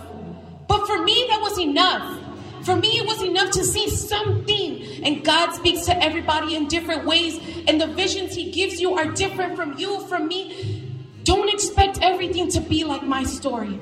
But 0.68 0.86
for 0.86 1.02
me, 1.02 1.26
that 1.28 1.40
was 1.40 1.58
enough. 1.58 2.29
For 2.62 2.76
me, 2.76 2.98
it 2.98 3.06
was 3.06 3.22
enough 3.22 3.50
to 3.52 3.64
see 3.64 3.88
something. 3.88 5.04
And 5.04 5.24
God 5.24 5.52
speaks 5.52 5.86
to 5.86 6.02
everybody 6.02 6.54
in 6.54 6.68
different 6.68 7.04
ways. 7.06 7.38
And 7.66 7.80
the 7.80 7.86
visions 7.86 8.34
He 8.34 8.50
gives 8.50 8.80
you 8.80 8.94
are 8.94 9.06
different 9.06 9.56
from 9.56 9.78
you, 9.78 10.06
from 10.06 10.28
me. 10.28 10.86
Don't 11.24 11.52
expect 11.52 11.98
everything 12.02 12.48
to 12.50 12.60
be 12.60 12.84
like 12.84 13.02
my 13.02 13.24
story. 13.24 13.80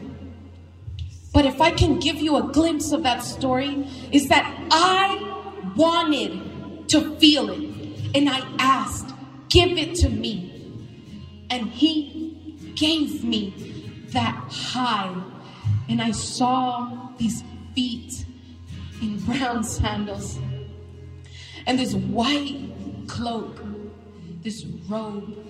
But 1.33 1.45
if 1.45 1.61
I 1.61 1.71
can 1.71 1.99
give 1.99 2.17
you 2.17 2.37
a 2.37 2.53
glimpse 2.53 2.93
of 2.93 3.03
that 3.03 3.23
story, 3.23 3.87
is 4.13 4.29
that 4.29 4.45
I 4.71 5.73
wanted 5.77 6.89
to 6.89 7.17
feel 7.17 7.51
it. 7.51 8.15
And 8.15 8.29
I 8.29 8.41
asked, 8.59 9.15
give 9.49 9.77
it 9.77 9.95
to 9.97 10.09
me. 10.09 10.55
And 11.51 11.69
He 11.69 12.75
gave 12.75 13.25
me 13.25 14.05
that 14.13 14.35
high. 14.51 15.15
And 15.89 16.01
I 16.01 16.13
saw 16.13 17.11
these 17.19 17.43
feet 17.75 18.25
in 19.01 19.19
brown 19.27 19.65
sandals 19.65 20.39
and 21.67 21.79
this 21.79 21.95
white 21.95 22.71
cloak, 23.09 23.61
this 24.43 24.65
robe. 24.89 25.45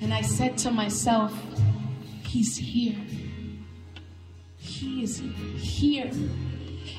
And 0.00 0.14
I 0.14 0.22
said 0.22 0.56
to 0.58 0.70
myself, 0.70 1.32
He's 2.22 2.56
here. 2.56 2.96
He 4.58 5.02
is 5.02 5.22
here. 5.56 6.10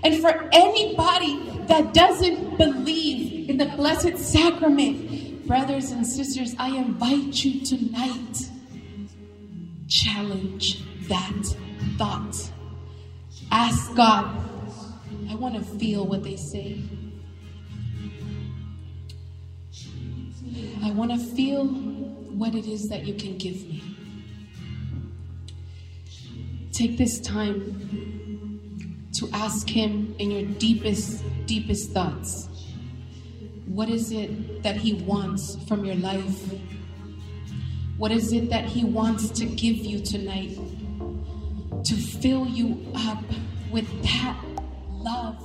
And 0.03 0.21
for 0.21 0.49
anybody 0.51 1.39
that 1.67 1.93
doesn't 1.93 2.57
believe 2.57 3.49
in 3.49 3.57
the 3.57 3.65
Blessed 3.65 4.17
Sacrament, 4.17 5.45
brothers 5.45 5.91
and 5.91 6.05
sisters, 6.05 6.55
I 6.57 6.75
invite 6.75 7.43
you 7.43 7.65
tonight. 7.65 8.49
Challenge 9.87 10.83
that 11.07 11.55
thought. 11.97 12.51
Ask 13.51 13.95
God, 13.95 14.48
I 15.29 15.35
want 15.35 15.53
to 15.55 15.61
feel 15.77 16.07
what 16.07 16.23
they 16.23 16.35
say. 16.35 16.81
I 20.83 20.89
want 20.89 21.11
to 21.11 21.17
feel 21.19 21.65
what 21.67 22.55
it 22.55 22.65
is 22.65 22.89
that 22.89 23.05
you 23.05 23.13
can 23.13 23.37
give 23.37 23.55
me. 23.55 23.83
Take 26.71 26.97
this 26.97 27.19
time 27.19 29.09
to 29.19 29.29
ask 29.33 29.69
Him 29.69 30.15
in 30.17 30.31
your 30.31 30.45
deepest, 30.57 31.23
deepest 31.45 31.91
thoughts. 31.91 32.47
What 33.67 33.89
is 33.89 34.11
it 34.11 34.63
that 34.63 34.77
He 34.77 34.93
wants 34.93 35.57
from 35.67 35.85
your 35.85 35.95
life? 35.95 36.41
What 37.97 38.11
is 38.11 38.33
it 38.33 38.49
that 38.49 38.65
He 38.65 38.83
wants 38.83 39.29
to 39.31 39.45
give 39.45 39.75
you 39.75 39.99
tonight? 39.99 40.57
To 41.83 41.95
fill 41.95 42.47
you 42.47 42.83
up 42.95 43.23
with 43.71 43.87
that 44.03 44.48
love. 44.99 45.37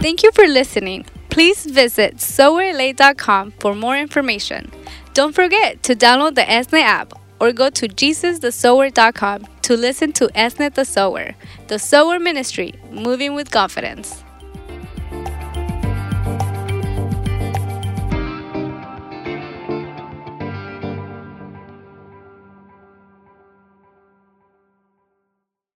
Thank 0.00 0.22
you 0.22 0.32
for 0.32 0.46
listening. 0.46 1.06
Please 1.30 1.64
visit 1.64 2.16
sowerla.com 2.16 3.52
for 3.52 3.74
more 3.74 3.96
information. 3.96 4.70
Don't 5.14 5.34
forget 5.34 5.82
to 5.84 5.94
download 5.94 6.34
the 6.34 6.42
ESNE 6.42 6.82
app 6.82 7.12
or 7.40 7.52
go 7.52 7.70
to 7.70 7.88
jesusthesower.com 7.88 9.46
to 9.62 9.76
listen 9.76 10.12
to 10.12 10.28
ESNE 10.34 10.74
the 10.74 10.84
Sower, 10.84 11.34
the 11.68 11.78
Sower 11.78 12.18
Ministry, 12.18 12.74
moving 12.90 13.34
with 13.34 13.50
confidence. 13.50 14.23